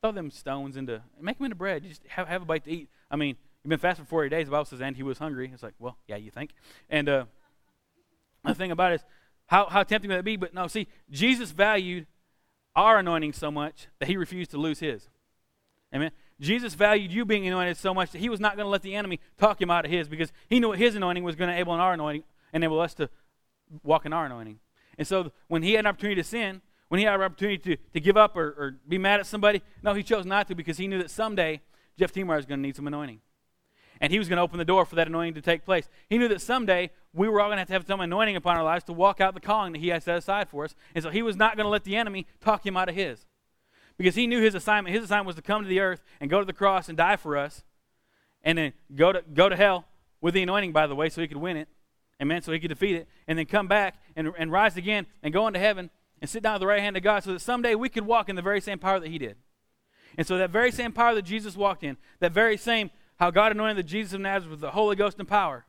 throw 0.00 0.12
them 0.12 0.30
stones 0.30 0.76
into 0.76 1.02
make 1.20 1.38
them 1.38 1.46
into 1.46 1.56
bread. 1.56 1.82
Just 1.82 2.02
have, 2.08 2.28
have 2.28 2.42
a 2.42 2.44
bite 2.44 2.64
to 2.64 2.70
eat. 2.70 2.88
I 3.10 3.16
mean, 3.16 3.36
You've 3.62 3.70
been 3.70 3.78
fasting 3.78 4.04
for 4.04 4.10
40 4.10 4.30
days. 4.30 4.46
The 4.46 4.52
Bible 4.52 4.64
says, 4.64 4.80
and 4.80 4.96
he 4.96 5.02
was 5.02 5.18
hungry. 5.18 5.50
It's 5.52 5.62
like, 5.62 5.74
well, 5.78 5.98
yeah, 6.06 6.16
you 6.16 6.30
think. 6.30 6.54
And 6.88 7.08
uh, 7.08 7.24
the 8.44 8.54
thing 8.54 8.70
about 8.70 8.92
it 8.92 8.96
is, 8.96 9.04
how, 9.46 9.66
how 9.66 9.82
tempting 9.82 10.10
would 10.10 10.18
it 10.18 10.24
be? 10.24 10.36
But 10.36 10.54
no, 10.54 10.66
see, 10.68 10.86
Jesus 11.10 11.50
valued 11.50 12.06
our 12.76 12.98
anointing 12.98 13.32
so 13.32 13.50
much 13.50 13.88
that 13.98 14.06
he 14.08 14.16
refused 14.16 14.50
to 14.52 14.58
lose 14.58 14.78
his. 14.78 15.08
Amen. 15.94 16.10
Jesus 16.40 16.74
valued 16.74 17.12
you 17.12 17.24
being 17.24 17.46
anointed 17.46 17.76
so 17.76 17.92
much 17.92 18.12
that 18.12 18.18
he 18.18 18.28
was 18.28 18.40
not 18.40 18.56
going 18.56 18.66
to 18.66 18.70
let 18.70 18.82
the 18.82 18.94
enemy 18.94 19.20
talk 19.38 19.60
him 19.60 19.70
out 19.70 19.84
of 19.84 19.90
his 19.90 20.08
because 20.08 20.32
he 20.48 20.60
knew 20.60 20.72
his 20.72 20.94
anointing 20.94 21.24
was 21.24 21.34
going 21.34 21.48
to 21.48 21.54
enable 21.54 21.72
our 21.72 21.94
anointing, 21.94 22.22
enable 22.52 22.78
us 22.78 22.94
to 22.94 23.08
walk 23.82 24.06
in 24.06 24.12
our 24.12 24.26
anointing. 24.26 24.60
And 24.98 25.06
so 25.06 25.32
when 25.48 25.62
he 25.62 25.72
had 25.72 25.80
an 25.80 25.86
opportunity 25.86 26.20
to 26.20 26.28
sin, 26.28 26.60
when 26.88 26.98
he 26.98 27.04
had 27.04 27.14
an 27.14 27.22
opportunity 27.22 27.58
to, 27.58 27.82
to 27.94 28.00
give 28.00 28.16
up 28.16 28.36
or, 28.36 28.46
or 28.46 28.76
be 28.86 28.98
mad 28.98 29.20
at 29.20 29.26
somebody, 29.26 29.62
no, 29.82 29.94
he 29.94 30.02
chose 30.02 30.24
not 30.24 30.46
to 30.48 30.54
because 30.54 30.78
he 30.78 30.86
knew 30.86 30.98
that 30.98 31.10
someday 31.10 31.60
Jeff 31.98 32.12
Timar 32.12 32.38
is 32.38 32.46
going 32.46 32.60
to 32.60 32.62
need 32.62 32.76
some 32.76 32.86
anointing 32.86 33.20
and 34.00 34.12
he 34.12 34.18
was 34.18 34.28
going 34.28 34.36
to 34.36 34.42
open 34.42 34.58
the 34.58 34.64
door 34.64 34.84
for 34.84 34.96
that 34.96 35.06
anointing 35.06 35.34
to 35.34 35.40
take 35.40 35.64
place. 35.64 35.88
He 36.08 36.18
knew 36.18 36.28
that 36.28 36.40
someday 36.40 36.90
we 37.12 37.28
were 37.28 37.40
all 37.40 37.48
going 37.48 37.56
to 37.56 37.60
have 37.60 37.68
to 37.68 37.72
have 37.74 37.86
some 37.86 38.00
anointing 38.00 38.36
upon 38.36 38.56
our 38.56 38.64
lives 38.64 38.84
to 38.84 38.92
walk 38.92 39.20
out 39.20 39.34
the 39.34 39.40
calling 39.40 39.72
that 39.72 39.80
he 39.80 39.88
had 39.88 40.02
set 40.02 40.16
aside 40.16 40.48
for 40.48 40.64
us. 40.64 40.74
And 40.94 41.02
so 41.02 41.10
he 41.10 41.22
was 41.22 41.36
not 41.36 41.56
going 41.56 41.64
to 41.64 41.70
let 41.70 41.84
the 41.84 41.96
enemy 41.96 42.26
talk 42.40 42.64
him 42.64 42.76
out 42.76 42.88
of 42.88 42.94
his. 42.94 43.26
Because 43.96 44.14
he 44.14 44.26
knew 44.26 44.40
his 44.40 44.54
assignment. 44.54 44.94
His 44.94 45.04
assignment 45.04 45.26
was 45.26 45.36
to 45.36 45.42
come 45.42 45.62
to 45.62 45.68
the 45.68 45.80
earth 45.80 46.02
and 46.20 46.30
go 46.30 46.38
to 46.38 46.46
the 46.46 46.52
cross 46.52 46.88
and 46.88 46.96
die 46.96 47.16
for 47.16 47.36
us. 47.36 47.64
And 48.42 48.56
then 48.56 48.72
go 48.94 49.12
to, 49.12 49.22
go 49.34 49.48
to 49.48 49.56
hell 49.56 49.86
with 50.20 50.34
the 50.34 50.42
anointing, 50.42 50.72
by 50.72 50.86
the 50.86 50.94
way, 50.94 51.08
so 51.08 51.20
he 51.20 51.28
could 51.28 51.38
win 51.38 51.56
it. 51.56 51.68
Amen. 52.22 52.42
So 52.42 52.52
he 52.52 52.60
could 52.60 52.68
defeat 52.68 52.94
it. 52.94 53.08
And 53.26 53.38
then 53.38 53.46
come 53.46 53.66
back 53.66 53.96
and, 54.14 54.32
and 54.38 54.52
rise 54.52 54.76
again 54.76 55.06
and 55.22 55.32
go 55.32 55.46
into 55.46 55.58
heaven 55.58 55.90
and 56.20 56.30
sit 56.30 56.42
down 56.42 56.54
at 56.54 56.60
the 56.60 56.66
right 56.66 56.80
hand 56.80 56.96
of 56.96 57.02
God 57.02 57.24
so 57.24 57.32
that 57.32 57.40
someday 57.40 57.74
we 57.74 57.88
could 57.88 58.06
walk 58.06 58.28
in 58.28 58.36
the 58.36 58.42
very 58.42 58.60
same 58.60 58.78
power 58.78 59.00
that 59.00 59.08
he 59.08 59.18
did. 59.18 59.36
And 60.16 60.26
so 60.26 60.38
that 60.38 60.50
very 60.50 60.72
same 60.72 60.92
power 60.92 61.14
that 61.14 61.22
Jesus 61.22 61.56
walked 61.56 61.84
in, 61.84 61.96
that 62.20 62.32
very 62.32 62.56
same 62.56 62.90
how 63.18 63.30
God 63.30 63.52
anointed 63.52 63.76
the 63.76 63.82
Jesus 63.82 64.14
of 64.14 64.20
Nazareth 64.20 64.50
with 64.50 64.60
the 64.60 64.70
Holy 64.70 64.96
Ghost 64.96 65.18
and 65.18 65.28
power. 65.28 65.66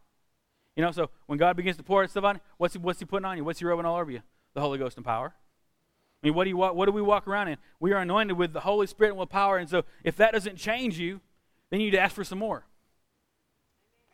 You 0.76 0.84
know, 0.84 0.92
so 0.92 1.10
when 1.26 1.38
God 1.38 1.58
begins 1.58 1.78
to 1.78 1.84
pour 1.84 2.08
stuff 2.08 2.24
on 2.24 2.36
you, 2.36 2.42
what's 2.58 2.74
he, 2.74 2.80
what's 2.80 3.00
he 3.00 3.06
putting 3.06 3.26
on 3.26 3.38
you? 3.38 3.44
What's 3.44 3.60
he 3.60 3.66
rubbing 3.66 3.86
all 3.86 4.00
over 4.00 4.12
you? 4.12 4.22
The 4.54 4.62
Holy 4.62 4.78
Ghost 4.78 4.98
and 4.98 5.06
power. 5.06 5.34
I 6.22 6.28
mean, 6.28 6.36
what 6.36 6.44
do, 6.44 6.50
you, 6.50 6.58
what 6.58 6.86
do 6.86 6.92
we 6.92 7.02
walk 7.02 7.28
around 7.28 7.48
in? 7.48 7.58
We 7.80 7.94
are 7.94 8.02
anointed 8.02 8.38
with 8.38 8.54
the 8.54 8.62
Holy 8.62 8.88
Spirit 8.88 9.12
and 9.12 9.20
with 9.20 9.30
power. 9.30 9.58
And 9.58 9.70
so 9.70 9.84
if 10.04 10.16
that 10.18 10.34
doesn't 10.34 10.58
change 10.58 11.00
you, 11.00 11.22
then 11.70 11.80
you 11.80 11.88
need 11.88 11.92
to 11.92 12.00
ask 12.00 12.16
for 12.16 12.24
some 12.24 12.40
more. 12.40 12.66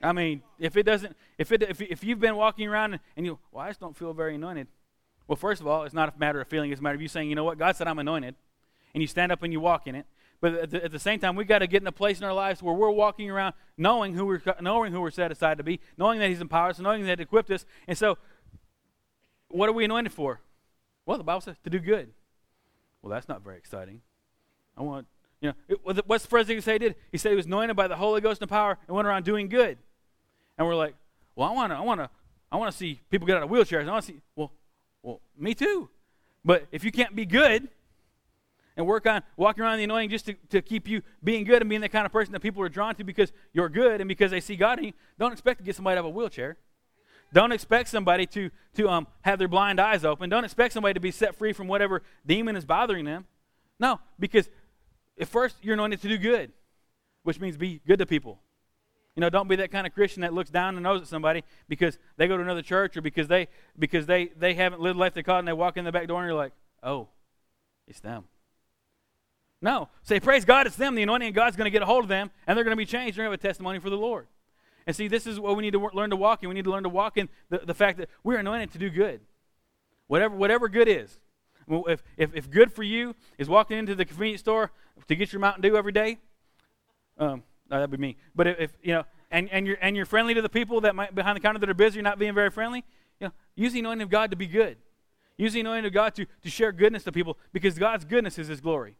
I 0.01 0.11
mean, 0.11 0.43
if 0.59 0.77
it 0.77 0.83
doesn't, 0.83 1.15
if, 1.37 1.51
it, 1.51 1.63
if, 1.63 1.81
if 1.81 2.03
you've 2.03 2.19
been 2.19 2.35
walking 2.35 2.67
around 2.67 2.93
and, 2.93 3.01
and 3.17 3.25
you, 3.25 3.39
well, 3.51 3.63
I 3.63 3.69
just 3.69 3.79
don't 3.79 3.95
feel 3.95 4.13
very 4.13 4.35
anointed. 4.35 4.67
Well, 5.27 5.35
first 5.35 5.61
of 5.61 5.67
all, 5.67 5.83
it's 5.83 5.95
not 5.95 6.09
a 6.15 6.19
matter 6.19 6.39
of 6.39 6.47
feeling. 6.47 6.71
It's 6.71 6.79
a 6.79 6.83
matter 6.83 6.95
of 6.95 7.01
you 7.01 7.07
saying, 7.07 7.29
you 7.29 7.35
know 7.35 7.43
what, 7.43 7.57
God 7.57 7.75
said 7.75 7.87
I'm 7.87 7.97
anointed. 7.97 8.35
And 8.93 9.01
you 9.01 9.07
stand 9.07 9.31
up 9.31 9.41
and 9.41 9.51
you 9.51 9.59
walk 9.59 9.87
in 9.87 9.95
it. 9.95 10.05
But 10.41 10.53
at 10.55 10.69
the, 10.71 10.83
at 10.85 10.91
the 10.91 10.99
same 10.99 11.19
time, 11.19 11.35
we've 11.35 11.47
got 11.47 11.59
to 11.59 11.67
get 11.67 11.81
in 11.81 11.87
a 11.87 11.91
place 11.91 12.19
in 12.19 12.25
our 12.25 12.33
lives 12.33 12.61
where 12.61 12.73
we're 12.73 12.91
walking 12.91 13.29
around 13.31 13.53
knowing 13.77 14.13
who 14.13 14.25
we're, 14.25 14.41
knowing 14.61 14.91
who 14.91 15.01
we're 15.01 15.11
set 15.11 15.31
aside 15.31 15.57
to 15.57 15.63
be, 15.63 15.79
knowing 15.97 16.19
that 16.19 16.29
He's 16.29 16.41
empowered 16.41 16.71
us, 16.71 16.79
knowing 16.79 17.05
that 17.05 17.19
He 17.19 17.23
equipped 17.23 17.49
us. 17.51 17.65
And 17.87 17.97
so, 17.97 18.17
what 19.49 19.69
are 19.69 19.73
we 19.73 19.85
anointed 19.85 20.13
for? 20.13 20.41
Well, 21.05 21.17
the 21.17 21.23
Bible 21.23 21.41
says 21.41 21.55
to 21.63 21.69
do 21.69 21.79
good. 21.79 22.11
Well, 23.01 23.11
that's 23.11 23.29
not 23.29 23.43
very 23.43 23.57
exciting. 23.57 24.01
I 24.77 24.81
want, 24.81 25.07
you 25.41 25.49
know, 25.49 25.55
it, 25.67 26.07
what's 26.07 26.23
the 26.23 26.29
first 26.29 26.47
thing 26.47 26.57
he 26.57 26.61
said 26.61 26.81
he 26.81 26.87
did? 26.87 26.95
He 27.11 27.17
said 27.17 27.29
he 27.29 27.35
was 27.35 27.45
anointed 27.45 27.75
by 27.75 27.87
the 27.87 27.95
Holy 27.95 28.19
Ghost 28.19 28.41
and 28.41 28.49
power 28.49 28.77
and 28.87 28.95
went 28.95 29.07
around 29.07 29.23
doing 29.25 29.47
good. 29.47 29.77
And 30.57 30.67
we're 30.67 30.75
like, 30.75 30.95
well, 31.35 31.49
I 31.49 31.53
want 31.53 31.71
to, 31.71 31.77
I 31.77 31.81
want 31.81 32.01
to, 32.01 32.09
I 32.51 32.57
want 32.57 32.71
to 32.71 32.77
see 32.77 32.99
people 33.09 33.27
get 33.27 33.37
out 33.37 33.43
of 33.43 33.49
wheelchairs. 33.49 33.87
I 33.87 33.91
want 33.91 34.05
to 34.05 34.13
see, 34.13 34.19
well, 34.35 34.51
well, 35.03 35.21
me 35.37 35.53
too. 35.53 35.89
But 36.43 36.67
if 36.71 36.83
you 36.83 36.91
can't 36.91 37.15
be 37.15 37.25
good, 37.25 37.69
and 38.77 38.85
work 38.85 39.05
on 39.05 39.23
walking 39.37 39.63
around 39.63 39.77
the 39.77 39.83
anointing 39.83 40.09
just 40.09 40.25
to, 40.25 40.33
to 40.49 40.61
keep 40.61 40.87
you 40.87 41.01
being 41.23 41.43
good 41.43 41.61
and 41.61 41.69
being 41.69 41.81
the 41.81 41.89
kind 41.89 42.05
of 42.05 42.11
person 42.11 42.33
that 42.33 42.41
people 42.41 42.61
are 42.61 42.69
drawn 42.69 42.95
to 42.95 43.03
because 43.03 43.31
you're 43.53 43.69
good 43.69 44.01
and 44.01 44.07
because 44.07 44.31
they 44.31 44.41
see 44.41 44.55
God 44.55 44.79
in 44.79 44.85
you. 44.85 44.93
Don't 45.17 45.31
expect 45.31 45.59
to 45.59 45.63
get 45.63 45.75
somebody 45.75 45.97
out 45.97 45.99
of 45.99 46.05
a 46.05 46.09
wheelchair. 46.09 46.57
Don't 47.33 47.51
expect 47.51 47.89
somebody 47.89 48.25
to, 48.27 48.49
to 48.75 48.89
um, 48.89 49.07
have 49.21 49.39
their 49.39 49.47
blind 49.47 49.79
eyes 49.79 50.05
open. 50.05 50.29
Don't 50.29 50.43
expect 50.43 50.73
somebody 50.73 50.93
to 50.93 50.99
be 50.99 51.11
set 51.11 51.35
free 51.35 51.53
from 51.53 51.67
whatever 51.67 52.01
demon 52.25 52.55
is 52.55 52.65
bothering 52.65 53.05
them. 53.05 53.25
No, 53.79 53.99
because 54.19 54.49
at 55.19 55.27
first 55.27 55.57
you're 55.61 55.73
anointed 55.73 56.01
to 56.01 56.07
do 56.07 56.17
good, 56.17 56.51
which 57.23 57.39
means 57.39 57.57
be 57.57 57.81
good 57.85 57.99
to 57.99 58.05
people. 58.05 58.39
You 59.15 59.21
know, 59.21 59.29
don't 59.29 59.47
be 59.47 59.55
that 59.57 59.71
kind 59.71 59.87
of 59.87 59.93
Christian 59.93 60.21
that 60.21 60.33
looks 60.33 60.49
down 60.49 60.75
and 60.75 60.83
nose 60.83 61.01
at 61.01 61.07
somebody 61.07 61.43
because 61.69 61.97
they 62.17 62.27
go 62.27 62.35
to 62.35 62.43
another 62.43 62.61
church 62.61 62.97
or 62.97 63.01
because 63.01 63.29
they 63.29 63.47
because 63.79 64.05
they 64.05 64.27
they 64.37 64.53
haven't 64.53 64.81
lived 64.81 64.99
life 64.99 65.13
they 65.13 65.23
caught 65.23 65.39
and 65.39 65.47
they 65.47 65.53
walk 65.53 65.77
in 65.77 65.85
the 65.85 65.91
back 65.91 66.07
door 66.07 66.21
and 66.21 66.27
you're 66.27 66.37
like, 66.37 66.51
oh, 66.83 67.07
it's 67.87 68.01
them. 68.01 68.25
No. 69.61 69.89
Say, 70.03 70.19
praise 70.19 70.45
God, 70.45 70.67
it's 70.67 70.75
them. 70.75 70.95
The 70.95 71.03
anointing 71.03 71.29
of 71.29 71.35
God's 71.35 71.55
going 71.55 71.65
to 71.65 71.71
get 71.71 71.81
a 71.81 71.85
hold 71.85 72.03
of 72.03 72.09
them, 72.09 72.29
and 72.45 72.55
they're 72.55 72.63
going 72.63 72.77
to 72.77 72.77
be 72.77 72.85
changed. 72.85 73.17
They're 73.17 73.25
going 73.25 73.37
to 73.37 73.41
have 73.41 73.51
a 73.51 73.53
testimony 73.53 73.79
for 73.79 73.89
the 73.89 73.97
Lord. 73.97 74.27
And 74.85 74.95
see, 74.95 75.07
this 75.07 75.25
is 75.25 75.39
what 75.39 75.55
we 75.55 75.63
need 75.63 75.73
to 75.73 75.89
learn 75.93 76.11
to 76.11 76.15
walk 76.15 76.43
in. 76.43 76.49
We 76.49 76.55
need 76.55 76.65
to 76.65 76.71
learn 76.71 76.83
to 76.83 76.89
walk 76.89 77.17
in 77.17 77.29
the, 77.49 77.59
the 77.59 77.73
fact 77.73 77.97
that 77.97 78.09
we're 78.23 78.37
anointed 78.37 78.71
to 78.73 78.77
do 78.77 78.89
good. 78.89 79.21
Whatever, 80.07 80.35
whatever 80.35 80.69
good 80.69 80.87
is. 80.87 81.19
If, 81.67 82.03
if, 82.17 82.35
if 82.35 82.51
good 82.51 82.71
for 82.71 82.83
you 82.83 83.15
is 83.39 83.49
walking 83.49 83.77
into 83.77 83.95
the 83.95 84.05
convenience 84.05 84.41
store 84.41 84.71
to 85.07 85.15
get 85.15 85.33
your 85.33 85.39
Mountain 85.39 85.63
Dew 85.63 85.75
every 85.75 85.91
day, 85.91 86.19
Um, 87.17 87.43
no, 87.69 87.77
that'd 87.77 87.89
be 87.89 87.97
me. 87.97 88.17
But 88.35 88.47
if, 88.47 88.59
if, 88.59 88.73
you 88.83 88.93
know, 88.93 89.05
and, 89.31 89.49
and 89.49 89.65
you're 89.65 89.77
and 89.81 89.95
you're 89.95 90.05
friendly 90.05 90.33
to 90.33 90.41
the 90.41 90.49
people 90.49 90.81
that 90.81 90.95
might 90.95 91.15
behind 91.15 91.35
the 91.35 91.39
counter 91.39 91.59
that 91.59 91.69
are 91.69 91.73
busy, 91.73 91.95
you're 91.95 92.03
not 92.03 92.19
being 92.19 92.35
very 92.35 92.51
friendly. 92.51 92.83
You 93.19 93.27
know, 93.27 93.33
use 93.55 93.73
the 93.73 93.79
anointing 93.79 94.03
of 94.03 94.09
God 94.09 94.29
to 94.31 94.37
be 94.37 94.47
good. 94.47 94.77
Use 95.37 95.53
the 95.53 95.61
anointing 95.61 95.85
of 95.85 95.93
God 95.93 96.13
to, 96.15 96.25
to 96.43 96.49
share 96.49 96.71
goodness 96.71 97.03
to 97.05 97.11
people 97.11 97.37
because 97.51 97.79
God's 97.79 98.05
goodness 98.05 98.37
is 98.37 98.47
His 98.47 98.61
glory. 98.61 98.97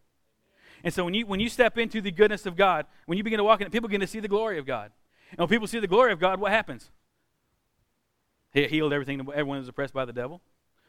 And 0.83 0.93
so 0.93 1.05
when 1.05 1.13
you 1.13 1.25
when 1.25 1.39
you 1.39 1.49
step 1.49 1.77
into 1.77 2.01
the 2.01 2.11
goodness 2.11 2.45
of 2.45 2.55
God, 2.55 2.85
when 3.05 3.17
you 3.17 3.23
begin 3.23 3.37
to 3.37 3.43
walk 3.43 3.61
in 3.61 3.67
it, 3.67 3.71
people 3.71 3.89
begin 3.89 4.01
to 4.01 4.07
see 4.07 4.19
the 4.19 4.27
glory 4.27 4.59
of 4.59 4.65
God. 4.65 4.91
And 5.31 5.39
when 5.39 5.47
people 5.47 5.67
see 5.67 5.79
the 5.79 5.87
glory 5.87 6.11
of 6.11 6.19
God, 6.19 6.39
what 6.39 6.51
happens? 6.51 6.91
He 8.53 8.65
healed 8.67 8.93
everything. 8.93 9.19
Everyone 9.19 9.59
was 9.59 9.67
oppressed 9.67 9.93
by 9.93 10.05
the 10.05 10.13
devil. 10.13 10.41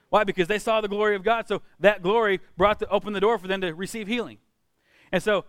Why? 0.09 0.25
Because 0.25 0.46
they 0.46 0.59
saw 0.59 0.81
the 0.81 0.88
glory 0.88 1.16
of 1.16 1.25
God. 1.25 1.49
So 1.49 1.62
that 1.81 2.03
glory 2.03 2.40
brought 2.57 2.79
the, 2.79 2.88
opened 2.88 3.16
the 3.16 3.20
door 3.20 3.38
for 3.38 3.49
them 3.49 3.61
to 3.62 3.75
receive 3.75 4.07
healing. 4.07 4.38
And 5.11 5.22
so, 5.22 5.44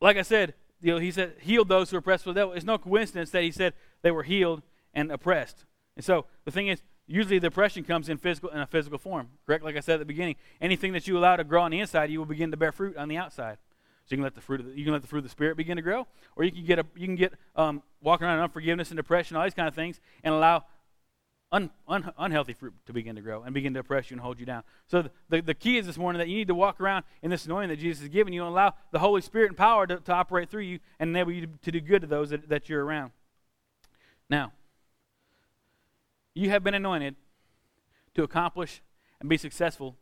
like 0.00 0.16
I 0.16 0.22
said, 0.22 0.54
you 0.80 0.92
know, 0.92 0.98
he 0.98 1.10
said 1.10 1.34
healed 1.40 1.68
those 1.68 1.90
who 1.90 1.96
were 1.96 2.00
oppressed 2.00 2.24
by 2.24 2.32
the 2.32 2.40
devil. 2.40 2.54
It's 2.54 2.64
no 2.64 2.78
coincidence 2.78 3.30
that 3.30 3.42
he 3.42 3.50
said 3.50 3.74
they 4.02 4.10
were 4.10 4.22
healed 4.22 4.62
and 4.94 5.10
oppressed. 5.10 5.64
And 5.96 6.04
so 6.04 6.26
the 6.44 6.50
thing 6.50 6.68
is, 6.68 6.82
usually 7.06 7.38
the 7.38 7.48
oppression 7.48 7.84
comes 7.84 8.08
in 8.08 8.18
physical 8.18 8.50
in 8.50 8.58
a 8.58 8.66
physical 8.66 8.98
form. 8.98 9.28
Correct? 9.46 9.64
Like 9.64 9.76
I 9.76 9.80
said 9.80 9.94
at 9.94 9.98
the 10.00 10.04
beginning, 10.04 10.36
anything 10.60 10.92
that 10.92 11.06
you 11.06 11.18
allow 11.18 11.36
to 11.36 11.44
grow 11.44 11.62
on 11.62 11.70
the 11.70 11.80
inside, 11.80 12.10
you 12.10 12.18
will 12.18 12.26
begin 12.26 12.50
to 12.50 12.56
bear 12.56 12.72
fruit 12.72 12.96
on 12.96 13.08
the 13.08 13.16
outside. 13.16 13.58
So 14.06 14.14
you 14.14 14.18
can 14.18 14.24
let 14.24 14.34
the 14.34 14.40
fruit 14.40 14.60
of 14.60 14.66
the, 14.66 14.72
you 14.72 14.84
can 14.84 14.92
let 14.92 15.02
the 15.02 15.08
fruit 15.08 15.18
of 15.18 15.24
the 15.24 15.30
spirit 15.30 15.56
begin 15.56 15.76
to 15.76 15.82
grow, 15.82 16.06
or 16.36 16.44
you 16.44 16.52
can 16.52 16.64
get 16.64 16.78
a, 16.78 16.86
you 16.94 17.06
can 17.06 17.16
get 17.16 17.34
um, 17.56 17.82
walking 18.00 18.26
around 18.26 18.38
in 18.38 18.44
unforgiveness 18.44 18.90
and 18.90 18.96
depression, 18.96 19.36
all 19.36 19.42
these 19.42 19.54
kind 19.54 19.66
of 19.66 19.74
things, 19.74 20.00
and 20.22 20.32
allow 20.32 20.64
un, 21.50 21.70
un, 21.88 22.12
unhealthy 22.18 22.52
fruit 22.52 22.74
to 22.86 22.92
begin 22.92 23.16
to 23.16 23.22
grow 23.22 23.42
and 23.42 23.54
begin 23.54 23.74
to 23.74 23.80
oppress 23.80 24.10
you 24.10 24.14
and 24.14 24.20
hold 24.20 24.38
you 24.38 24.46
down. 24.46 24.62
So 24.86 25.02
the, 25.02 25.10
the, 25.28 25.42
the, 25.42 25.54
key 25.54 25.78
is 25.78 25.86
this 25.86 25.98
morning 25.98 26.18
that 26.18 26.28
you 26.28 26.36
need 26.36 26.48
to 26.48 26.54
walk 26.54 26.80
around 26.80 27.04
in 27.22 27.30
this 27.30 27.46
anointing 27.46 27.70
that 27.70 27.80
Jesus 27.80 28.02
has 28.02 28.08
given 28.08 28.32
you 28.32 28.42
and 28.42 28.50
allow 28.50 28.74
the 28.92 28.98
Holy 28.98 29.20
Spirit 29.20 29.48
and 29.48 29.56
power 29.56 29.86
to, 29.86 29.96
to 29.96 30.12
operate 30.12 30.50
through 30.50 30.62
you 30.62 30.78
and 31.00 31.10
enable 31.10 31.32
you 31.32 31.42
to, 31.42 31.52
to 31.62 31.72
do 31.72 31.80
good 31.80 32.02
to 32.02 32.06
those 32.06 32.30
that, 32.30 32.48
that 32.48 32.68
you're 32.68 32.84
around. 32.84 33.12
Now, 34.30 34.52
you 36.36 36.50
have 36.50 36.62
been 36.62 36.74
anointed 36.74 37.16
to 38.14 38.22
accomplish 38.22 38.82
and 39.20 39.28
be 39.28 39.38
successful 39.38 39.96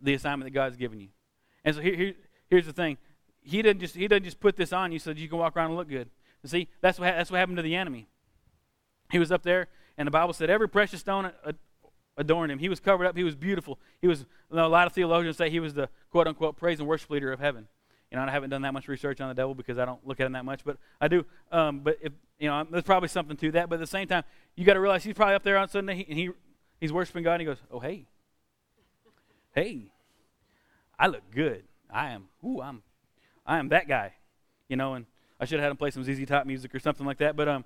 the 0.00 0.14
assignment 0.14 0.46
that 0.46 0.54
God 0.54 0.70
has 0.70 0.76
given 0.76 1.00
you. 1.00 1.08
And 1.64 1.74
so 1.74 1.82
here, 1.82 1.94
here, 1.94 2.14
here's 2.48 2.66
the 2.66 2.72
thing. 2.72 2.98
He 3.42 3.60
doesn't 3.62 3.80
just 3.80 3.96
he 3.96 4.06
doesn't 4.06 4.24
just 4.24 4.40
put 4.40 4.56
this 4.56 4.72
on 4.72 4.92
you 4.92 4.98
so 4.98 5.10
that 5.10 5.18
you 5.18 5.28
can 5.28 5.38
walk 5.38 5.56
around 5.56 5.70
and 5.70 5.76
look 5.76 5.88
good. 5.88 6.08
You 6.42 6.48
see, 6.48 6.68
that's 6.80 6.98
what 7.00 7.06
that's 7.06 7.30
what 7.30 7.38
happened 7.38 7.56
to 7.56 7.62
the 7.62 7.74
enemy. 7.74 8.06
He 9.10 9.18
was 9.18 9.32
up 9.32 9.42
there, 9.42 9.68
and 9.96 10.06
the 10.06 10.10
Bible 10.10 10.34
said 10.34 10.50
every 10.50 10.68
precious 10.68 11.00
stone 11.00 11.32
adorned 12.16 12.52
him. 12.52 12.58
He 12.58 12.68
was 12.68 12.78
covered 12.78 13.06
up. 13.06 13.16
He 13.16 13.24
was 13.24 13.34
beautiful. 13.34 13.78
He 14.00 14.06
was. 14.06 14.20
You 14.50 14.56
know, 14.56 14.66
a 14.66 14.68
lot 14.68 14.86
of 14.86 14.92
theologians 14.92 15.36
say 15.36 15.50
he 15.50 15.60
was 15.60 15.74
the 15.74 15.88
quote 16.10 16.28
unquote 16.28 16.56
praise 16.56 16.78
and 16.78 16.88
worship 16.88 17.10
leader 17.10 17.32
of 17.32 17.40
heaven. 17.40 17.68
You 18.10 18.16
know, 18.16 18.24
I 18.24 18.30
haven't 18.30 18.50
done 18.50 18.62
that 18.62 18.72
much 18.72 18.88
research 18.88 19.20
on 19.20 19.28
the 19.28 19.34
devil 19.34 19.54
because 19.54 19.78
I 19.78 19.84
don't 19.84 20.04
look 20.06 20.18
at 20.18 20.26
him 20.26 20.32
that 20.32 20.44
much, 20.44 20.64
but 20.64 20.78
I 21.00 21.08
do. 21.08 21.26
Um, 21.52 21.80
but 21.80 21.98
if 22.00 22.12
you 22.38 22.48
know, 22.48 22.66
there's 22.70 22.84
probably 22.84 23.08
something 23.08 23.36
to 23.36 23.50
that. 23.52 23.68
But 23.68 23.76
at 23.76 23.80
the 23.80 23.86
same 23.86 24.08
time, 24.08 24.24
you 24.56 24.64
got 24.64 24.74
to 24.74 24.80
realize 24.80 25.04
he's 25.04 25.14
probably 25.14 25.34
up 25.34 25.42
there 25.42 25.58
on 25.58 25.68
Sunday 25.68 26.06
and 26.08 26.18
he 26.18 26.30
he's 26.80 26.92
worshiping 26.92 27.22
God 27.22 27.34
and 27.34 27.42
he 27.42 27.46
goes, 27.46 27.58
"Oh 27.70 27.80
hey, 27.80 28.06
hey, 29.54 29.92
I 30.98 31.08
look 31.08 31.22
good. 31.30 31.64
I 31.90 32.10
am. 32.10 32.28
Ooh, 32.44 32.62
I'm 32.62 32.82
I 33.46 33.58
am 33.58 33.68
that 33.70 33.88
guy, 33.88 34.14
you 34.68 34.76
know, 34.76 34.94
and 34.94 35.06
I 35.40 35.44
should 35.44 35.58
have 35.58 35.64
had 35.64 35.70
him 35.70 35.76
play 35.76 35.90
some 35.90 36.04
ZZ 36.04 36.26
Top 36.26 36.46
music 36.46 36.74
or 36.74 36.78
something 36.78 37.06
like 37.06 37.18
that. 37.18 37.36
But 37.36 37.48
um, 37.48 37.64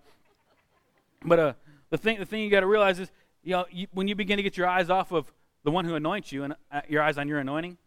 but 1.25 1.39
uh, 1.39 1.53
the 1.91 1.99
thing 1.99 2.19
the 2.19 2.27
thing 2.27 2.43
you 2.43 2.51
got 2.51 2.61
to 2.61 2.67
realize 2.67 2.99
is, 2.99 3.11
you 3.43 3.53
know, 3.53 3.67
you, 3.71 3.87
when 3.93 4.09
you 4.09 4.15
begin 4.15 4.37
to 4.37 4.43
get 4.43 4.57
your 4.57 4.69
eyes 4.69 4.91
off 4.91 5.13
of 5.13 5.33
the 5.65 5.71
one 5.71 5.85
who 5.85 5.95
anoints 5.95 6.33
you 6.33 6.45
and 6.45 6.55
uh, 6.71 6.83
your 6.89 7.03
eyes 7.03 7.19
on 7.19 7.29
your 7.29 7.39
anointing, 7.39 7.79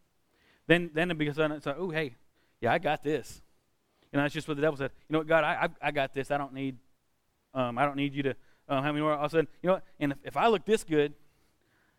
then 0.67 0.91
then 0.93 1.11
it 1.11 1.17
becomes 1.17 1.37
like, 1.37 1.75
oh 1.77 1.89
hey, 1.89 2.15
yeah, 2.65 2.73
I 2.73 2.80
got 2.80 3.04
this. 3.04 3.41
Know, 4.13 4.21
that's 4.21 4.34
just 4.34 4.47
what 4.47 4.56
the 4.56 4.62
devil 4.62 4.78
said. 4.78 4.91
You 5.10 5.13
know 5.13 5.19
what, 5.19 5.28
God, 5.28 5.43
I 5.43 5.65
I, 5.65 5.88
I 5.88 5.91
got 5.91 6.13
this. 6.13 6.32
I 6.32 6.38
don't 6.38 6.54
need 6.54 6.78
um, 7.54 7.78
I 7.78 7.86
don't 7.86 7.97
need 7.97 8.13
you 8.13 8.23
to 8.23 8.36
um, 8.69 8.84
have 8.84 8.95
me 8.95 9.01
more. 9.01 9.13
All 9.13 9.25
of 9.25 9.32
a 9.32 9.36
sudden, 9.36 9.47
you 9.62 9.67
know, 9.67 9.73
what? 9.73 9.84
and 9.99 10.12
if, 10.13 10.17
if 10.23 10.38
I 10.38 10.47
look 10.47 10.65
this 10.65 10.84
good, 10.84 11.13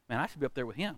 man, 0.09 0.19
I 0.19 0.27
should 0.27 0.41
be 0.41 0.47
up 0.47 0.55
there 0.55 0.65
with 0.65 0.77
him 0.77 0.97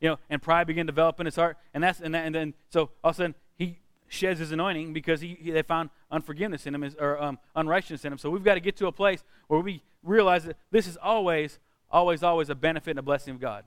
you 0.00 0.08
know, 0.08 0.18
and 0.28 0.40
pride 0.40 0.66
began 0.66 0.86
to 0.86 0.92
develop 0.92 1.20
in 1.20 1.26
his 1.26 1.36
heart, 1.36 1.58
and 1.74 1.84
that's 1.84 2.00
and, 2.00 2.14
that, 2.14 2.24
and 2.24 2.34
then 2.34 2.54
so 2.70 2.90
all 3.04 3.10
of 3.10 3.16
a 3.16 3.18
sudden 3.18 3.34
he 3.56 3.78
sheds 4.08 4.40
his 4.40 4.50
anointing 4.50 4.92
because 4.92 5.20
he, 5.20 5.36
he 5.40 5.50
they 5.50 5.62
found 5.62 5.90
unforgiveness 6.10 6.66
in 6.66 6.74
him 6.74 6.90
or 6.98 7.22
um, 7.22 7.38
unrighteousness 7.54 8.04
in 8.04 8.12
him. 8.12 8.18
So 8.18 8.30
we've 8.30 8.44
got 8.44 8.54
to 8.54 8.60
get 8.60 8.76
to 8.78 8.86
a 8.86 8.92
place 8.92 9.22
where 9.48 9.60
we 9.60 9.82
realize 10.02 10.44
that 10.44 10.56
this 10.70 10.86
is 10.86 10.96
always, 10.96 11.58
always, 11.90 12.22
always 12.22 12.48
a 12.48 12.54
benefit 12.54 12.90
and 12.90 12.98
a 12.98 13.02
blessing 13.02 13.34
of 13.34 13.40
God. 13.40 13.64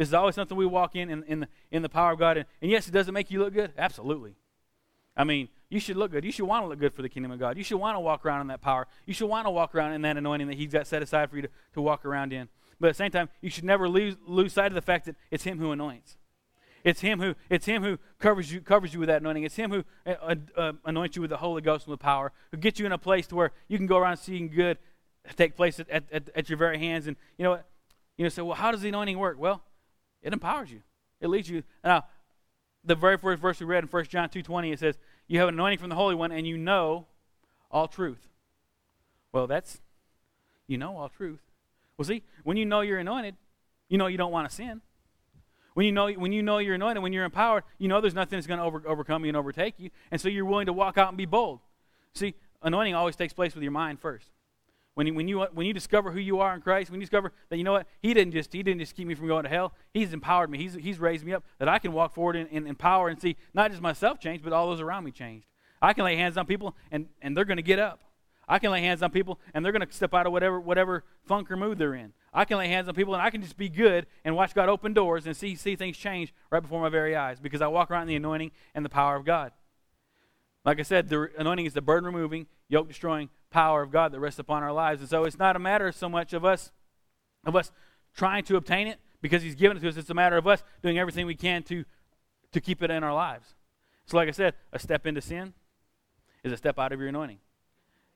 This 0.00 0.08
is 0.08 0.14
always 0.14 0.34
something 0.34 0.56
we 0.56 0.64
walk 0.64 0.96
in 0.96 1.10
in, 1.10 1.22
in, 1.24 1.40
the, 1.40 1.48
in 1.70 1.82
the 1.82 1.88
power 1.90 2.12
of 2.12 2.18
God. 2.18 2.38
And, 2.38 2.46
and 2.62 2.70
yes, 2.70 2.88
it 2.88 2.90
doesn't 2.90 3.12
make 3.12 3.30
you 3.30 3.38
look 3.38 3.52
good. 3.52 3.74
Absolutely. 3.76 4.34
I 5.14 5.24
mean, 5.24 5.50
you 5.68 5.78
should 5.78 5.98
look 5.98 6.10
good. 6.10 6.24
You 6.24 6.32
should 6.32 6.46
want 6.46 6.64
to 6.64 6.68
look 6.68 6.78
good 6.78 6.94
for 6.94 7.02
the 7.02 7.08
kingdom 7.10 7.30
of 7.32 7.38
God. 7.38 7.58
You 7.58 7.62
should 7.62 7.76
want 7.76 7.96
to 7.96 8.00
walk 8.00 8.24
around 8.24 8.40
in 8.40 8.46
that 8.46 8.62
power. 8.62 8.86
You 9.04 9.12
should 9.12 9.26
want 9.26 9.46
to 9.46 9.50
walk 9.50 9.74
around 9.74 9.92
in 9.92 10.00
that 10.00 10.16
anointing 10.16 10.46
that 10.46 10.56
He's 10.56 10.72
got 10.72 10.86
set 10.86 11.02
aside 11.02 11.28
for 11.28 11.36
you 11.36 11.42
to, 11.42 11.48
to 11.74 11.82
walk 11.82 12.06
around 12.06 12.32
in. 12.32 12.48
But 12.80 12.86
at 12.86 12.90
the 12.92 12.96
same 12.96 13.10
time, 13.10 13.28
you 13.42 13.50
should 13.50 13.64
never 13.64 13.90
lose, 13.90 14.16
lose 14.26 14.54
sight 14.54 14.68
of 14.68 14.74
the 14.74 14.80
fact 14.80 15.04
that 15.04 15.16
it's 15.30 15.44
Him 15.44 15.58
who 15.58 15.70
anoints. 15.70 16.16
It's 16.82 17.02
Him 17.02 17.20
who 17.20 17.34
it's 17.50 17.66
Him 17.66 17.82
who 17.82 17.98
covers 18.18 18.50
you 18.50 18.62
covers 18.62 18.94
you 18.94 19.00
with 19.00 19.08
that 19.08 19.20
anointing. 19.20 19.42
It's 19.42 19.56
Him 19.56 19.70
who 19.70 19.84
uh, 20.06 20.14
uh, 20.22 20.34
uh, 20.56 20.72
anoints 20.86 21.14
you 21.16 21.20
with 21.20 21.30
the 21.30 21.36
Holy 21.36 21.60
Ghost 21.60 21.84
and 21.84 21.90
with 21.90 22.00
power, 22.00 22.32
who 22.52 22.56
gets 22.56 22.80
you 22.80 22.86
in 22.86 22.92
a 22.92 22.96
place 22.96 23.26
to 23.26 23.36
where 23.36 23.52
you 23.68 23.76
can 23.76 23.86
go 23.86 23.98
around 23.98 24.16
seeing 24.16 24.48
good 24.48 24.78
take 25.36 25.56
place 25.56 25.78
at, 25.78 25.90
at, 25.90 26.30
at 26.34 26.48
your 26.48 26.56
very 26.56 26.78
hands. 26.78 27.06
And 27.06 27.18
you 27.36 27.44
know 27.44 27.50
what? 27.50 27.66
You 28.16 28.24
know, 28.24 28.30
say, 28.30 28.40
well, 28.40 28.56
how 28.56 28.70
does 28.70 28.80
the 28.80 28.88
anointing 28.88 29.18
work? 29.18 29.38
Well, 29.38 29.62
it 30.22 30.32
empowers 30.32 30.70
you. 30.70 30.82
It 31.20 31.28
leads 31.28 31.48
you. 31.48 31.62
Now, 31.84 32.04
the 32.84 32.94
very 32.94 33.18
first 33.18 33.40
verse 33.42 33.60
we 33.60 33.66
read 33.66 33.84
in 33.84 33.88
1 33.88 34.04
John 34.06 34.28
2.20, 34.28 34.72
it 34.72 34.78
says, 34.78 34.98
you 35.26 35.38
have 35.38 35.48
an 35.48 35.54
anointing 35.54 35.78
from 35.78 35.90
the 35.90 35.94
Holy 35.94 36.14
One, 36.14 36.32
and 36.32 36.46
you 36.46 36.56
know 36.56 37.06
all 37.70 37.86
truth. 37.86 38.28
Well, 39.32 39.46
that's, 39.46 39.80
you 40.66 40.78
know 40.78 40.96
all 40.96 41.08
truth. 41.08 41.40
Well, 41.96 42.06
see, 42.06 42.22
when 42.42 42.56
you 42.56 42.64
know 42.64 42.80
you're 42.80 42.98
anointed, 42.98 43.36
you 43.88 43.98
know 43.98 44.06
you 44.06 44.16
don't 44.16 44.32
want 44.32 44.48
to 44.48 44.54
sin. 44.54 44.80
When 45.74 45.86
you 45.86 45.92
know, 45.92 46.10
when 46.10 46.32
you 46.32 46.42
know 46.42 46.58
you're 46.58 46.74
anointed, 46.74 47.02
when 47.02 47.12
you're 47.12 47.24
empowered, 47.24 47.64
you 47.78 47.88
know 47.88 48.00
there's 48.00 48.14
nothing 48.14 48.36
that's 48.36 48.46
going 48.46 48.58
to 48.58 48.64
over, 48.64 48.82
overcome 48.86 49.24
you 49.24 49.28
and 49.28 49.36
overtake 49.36 49.74
you. 49.78 49.90
And 50.10 50.20
so 50.20 50.28
you're 50.28 50.44
willing 50.44 50.66
to 50.66 50.72
walk 50.72 50.98
out 50.98 51.08
and 51.08 51.16
be 51.16 51.26
bold. 51.26 51.60
See, 52.14 52.34
anointing 52.62 52.94
always 52.94 53.16
takes 53.16 53.32
place 53.32 53.54
with 53.54 53.62
your 53.62 53.72
mind 53.72 54.00
first. 54.00 54.26
When 55.00 55.06
you, 55.06 55.14
when, 55.14 55.28
you, 55.28 55.40
when 55.54 55.66
you 55.66 55.72
discover 55.72 56.10
who 56.10 56.18
you 56.18 56.40
are 56.40 56.54
in 56.54 56.60
Christ, 56.60 56.90
when 56.90 57.00
you 57.00 57.06
discover 57.06 57.32
that, 57.48 57.56
you 57.56 57.64
know 57.64 57.72
what, 57.72 57.86
He 58.02 58.12
didn't 58.12 58.34
just, 58.34 58.52
he 58.52 58.62
didn't 58.62 58.80
just 58.80 58.94
keep 58.94 59.06
me 59.06 59.14
from 59.14 59.28
going 59.28 59.44
to 59.44 59.48
hell. 59.48 59.72
He's 59.94 60.12
empowered 60.12 60.50
me. 60.50 60.58
He's, 60.58 60.74
he's 60.74 60.98
raised 60.98 61.24
me 61.24 61.32
up 61.32 61.42
that 61.58 61.70
I 61.70 61.78
can 61.78 61.94
walk 61.94 62.12
forward 62.12 62.36
in, 62.36 62.46
in, 62.48 62.66
in 62.66 62.74
power 62.74 63.08
and 63.08 63.18
see 63.18 63.38
not 63.54 63.70
just 63.70 63.80
myself 63.80 64.20
change, 64.20 64.42
but 64.42 64.52
all 64.52 64.68
those 64.68 64.82
around 64.82 65.04
me 65.04 65.10
changed. 65.10 65.46
I 65.80 65.94
can 65.94 66.04
lay 66.04 66.16
hands 66.16 66.36
on 66.36 66.44
people 66.44 66.76
and, 66.90 67.06
and 67.22 67.34
they're 67.34 67.46
going 67.46 67.56
to 67.56 67.62
get 67.62 67.78
up. 67.78 68.00
I 68.46 68.58
can 68.58 68.72
lay 68.72 68.82
hands 68.82 69.02
on 69.02 69.10
people 69.10 69.40
and 69.54 69.64
they're 69.64 69.72
going 69.72 69.86
to 69.86 69.90
step 69.90 70.12
out 70.12 70.26
of 70.26 70.34
whatever, 70.34 70.60
whatever 70.60 71.04
funk 71.24 71.50
or 71.50 71.56
mood 71.56 71.78
they're 71.78 71.94
in. 71.94 72.12
I 72.34 72.44
can 72.44 72.58
lay 72.58 72.68
hands 72.68 72.86
on 72.86 72.94
people 72.94 73.14
and 73.14 73.22
I 73.22 73.30
can 73.30 73.40
just 73.40 73.56
be 73.56 73.70
good 73.70 74.04
and 74.22 74.36
watch 74.36 74.54
God 74.54 74.68
open 74.68 74.92
doors 74.92 75.24
and 75.24 75.34
see, 75.34 75.56
see 75.56 75.76
things 75.76 75.96
change 75.96 76.34
right 76.50 76.60
before 76.60 76.82
my 76.82 76.90
very 76.90 77.16
eyes 77.16 77.40
because 77.40 77.62
I 77.62 77.68
walk 77.68 77.90
around 77.90 78.02
in 78.02 78.08
the 78.08 78.16
anointing 78.16 78.50
and 78.74 78.84
the 78.84 78.90
power 78.90 79.16
of 79.16 79.24
God. 79.24 79.52
Like 80.64 80.78
I 80.78 80.82
said, 80.82 81.08
the 81.08 81.30
anointing 81.38 81.66
is 81.66 81.72
the 81.72 81.80
burden 81.80 82.06
removing, 82.06 82.46
yoke 82.68 82.88
destroying 82.88 83.30
power 83.50 83.82
of 83.82 83.90
God 83.90 84.12
that 84.12 84.20
rests 84.20 84.38
upon 84.38 84.62
our 84.62 84.72
lives. 84.72 85.00
And 85.00 85.08
so 85.08 85.24
it's 85.24 85.38
not 85.38 85.56
a 85.56 85.58
matter 85.58 85.90
so 85.92 86.08
much 86.08 86.32
of 86.32 86.44
us 86.44 86.70
of 87.44 87.56
us 87.56 87.72
trying 88.14 88.44
to 88.44 88.56
obtain 88.56 88.86
it 88.86 89.00
because 89.22 89.42
He's 89.42 89.54
given 89.54 89.76
it 89.76 89.80
to 89.80 89.88
us. 89.88 89.96
It's 89.96 90.10
a 90.10 90.14
matter 90.14 90.36
of 90.36 90.46
us 90.46 90.62
doing 90.82 90.98
everything 90.98 91.26
we 91.26 91.34
can 91.34 91.62
to 91.64 91.84
to 92.52 92.60
keep 92.60 92.82
it 92.82 92.90
in 92.90 93.02
our 93.02 93.14
lives. 93.14 93.54
So, 94.06 94.16
like 94.16 94.28
I 94.28 94.32
said, 94.32 94.54
a 94.72 94.78
step 94.78 95.06
into 95.06 95.20
sin 95.20 95.54
is 96.42 96.52
a 96.52 96.56
step 96.56 96.78
out 96.78 96.92
of 96.92 96.98
your 96.98 97.08
anointing. 97.08 97.38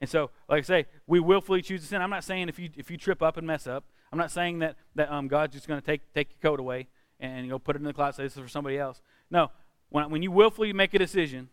And 0.00 0.11
so, 0.11 0.30
like 0.48 0.59
I 0.59 0.62
say, 0.62 0.87
we 1.07 1.20
willfully 1.20 1.62
choose 1.62 1.83
to 1.83 1.87
sin. 1.87 2.02
I'm 2.02 2.11
not 2.11 2.24
saying 2.24 2.48
if 2.48 2.59
you 2.59 2.68
if 2.76 2.90
you 2.90 2.98
trip 2.98 3.22
up 3.22 3.37
and 3.37 3.46
mess 3.46 3.66
up, 3.66 3.85
I'm 4.12 4.18
not 4.18 4.30
saying 4.30 4.59
that 4.59 4.76
that 4.96 5.11
um, 5.11 5.28
God's 5.28 5.54
just 5.54 5.66
going 5.66 5.80
to 5.80 5.87
take 5.87 6.12
take 6.12 6.30
your 6.30 6.50
coat 6.50 6.61
away 6.61 6.88
and 7.20 7.46
you 7.46 7.50
know 7.50 7.59
put 7.59 7.76
it 7.76 7.78
in 7.78 7.85
the 7.85 7.94
closet. 7.94 8.16
Say 8.16 8.22
this 8.24 8.37
is 8.37 8.42
for 8.42 8.48
somebody 8.48 8.78
else. 8.78 9.00
No, 9.30 9.50
when 9.88 10.11
when 10.11 10.22
you 10.22 10.30
willfully 10.30 10.72
make 10.72 10.92
a 10.94 10.98
decision 10.98 11.48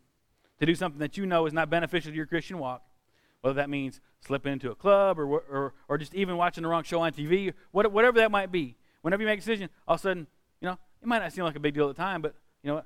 to 0.61 0.65
do 0.67 0.75
something 0.75 0.99
that 0.99 1.17
you 1.17 1.25
know 1.25 1.47
is 1.47 1.53
not 1.53 1.69
beneficial 1.69 2.11
to 2.11 2.15
your 2.15 2.27
Christian 2.27 2.59
walk, 2.59 2.83
whether 3.41 3.55
that 3.55 3.69
means 3.69 3.99
slipping 4.19 4.53
into 4.53 4.69
a 4.69 4.75
club 4.75 5.19
or 5.19 5.25
or 5.25 5.73
or 5.89 5.97
just 5.97 6.13
even 6.13 6.37
watching 6.37 6.61
the 6.61 6.69
wrong 6.69 6.83
show 6.83 7.01
on 7.01 7.11
TV, 7.11 7.51
whatever 7.71 8.19
that 8.19 8.31
might 8.31 8.51
be. 8.51 8.77
Whenever 9.01 9.23
you 9.23 9.27
make 9.27 9.39
a 9.39 9.41
decision, 9.41 9.69
all 9.87 9.95
of 9.95 9.99
a 9.99 10.03
sudden, 10.03 10.27
you 10.61 10.67
know, 10.67 10.77
it 11.01 11.07
might 11.07 11.19
not 11.19 11.33
seem 11.33 11.43
like 11.43 11.55
a 11.55 11.59
big 11.59 11.73
deal 11.73 11.89
at 11.89 11.95
the 11.95 12.01
time, 12.01 12.21
but 12.21 12.35
you 12.61 12.67
know 12.67 12.75
what? 12.75 12.85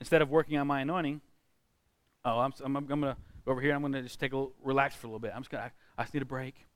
Instead 0.00 0.20
of 0.20 0.30
working 0.30 0.58
on 0.58 0.66
my 0.66 0.80
anointing, 0.80 1.20
oh, 2.24 2.40
I'm 2.40 2.52
I'm, 2.64 2.76
I'm 2.76 2.86
going 2.86 3.00
to 3.02 3.16
go 3.44 3.52
over 3.52 3.60
here. 3.60 3.72
I'm 3.72 3.82
going 3.82 3.92
to 3.92 4.02
just 4.02 4.18
take 4.18 4.32
a 4.32 4.36
little, 4.36 4.52
relax 4.64 4.96
for 4.96 5.06
a 5.06 5.10
little 5.10 5.20
bit. 5.20 5.30
I'm 5.32 5.42
just 5.42 5.50
going 5.50 5.62
to, 5.62 5.70
I 5.96 6.02
just 6.02 6.12
need 6.12 6.22
a 6.22 6.26
break. 6.26 6.66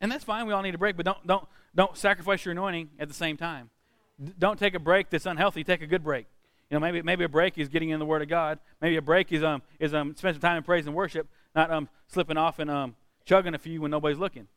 And 0.00 0.12
that's 0.12 0.22
fine. 0.22 0.46
We 0.46 0.52
all 0.52 0.62
need 0.62 0.76
a 0.76 0.78
break, 0.78 0.96
but 0.96 1.04
don't 1.04 1.26
don't 1.26 1.48
don't 1.74 1.96
sacrifice 1.96 2.44
your 2.44 2.52
anointing 2.52 2.90
at 3.00 3.08
the 3.08 3.14
same 3.14 3.36
time. 3.36 3.70
D- 4.22 4.32
don't 4.38 4.58
take 4.58 4.74
a 4.74 4.78
break 4.78 5.10
that's 5.10 5.26
unhealthy. 5.26 5.64
Take 5.64 5.82
a 5.82 5.86
good 5.86 6.04
break. 6.04 6.26
You 6.74 6.80
know, 6.80 6.86
maybe 6.86 7.02
maybe 7.02 7.22
a 7.22 7.28
break 7.28 7.56
is 7.56 7.68
getting 7.68 7.90
in 7.90 8.00
the 8.00 8.04
Word 8.04 8.20
of 8.20 8.26
God. 8.26 8.58
Maybe 8.80 8.96
a 8.96 9.02
break 9.02 9.30
is 9.30 9.44
um 9.44 9.62
is 9.78 9.94
um 9.94 10.16
spend 10.16 10.34
some 10.34 10.40
time 10.40 10.56
in 10.56 10.64
praise 10.64 10.88
and 10.88 10.96
worship, 10.96 11.28
not 11.54 11.70
um 11.70 11.88
slipping 12.08 12.36
off 12.36 12.58
and 12.58 12.68
um 12.68 12.96
chugging 13.24 13.54
a 13.54 13.58
few 13.58 13.80
when 13.80 13.92
nobody's 13.92 14.18
looking. 14.18 14.48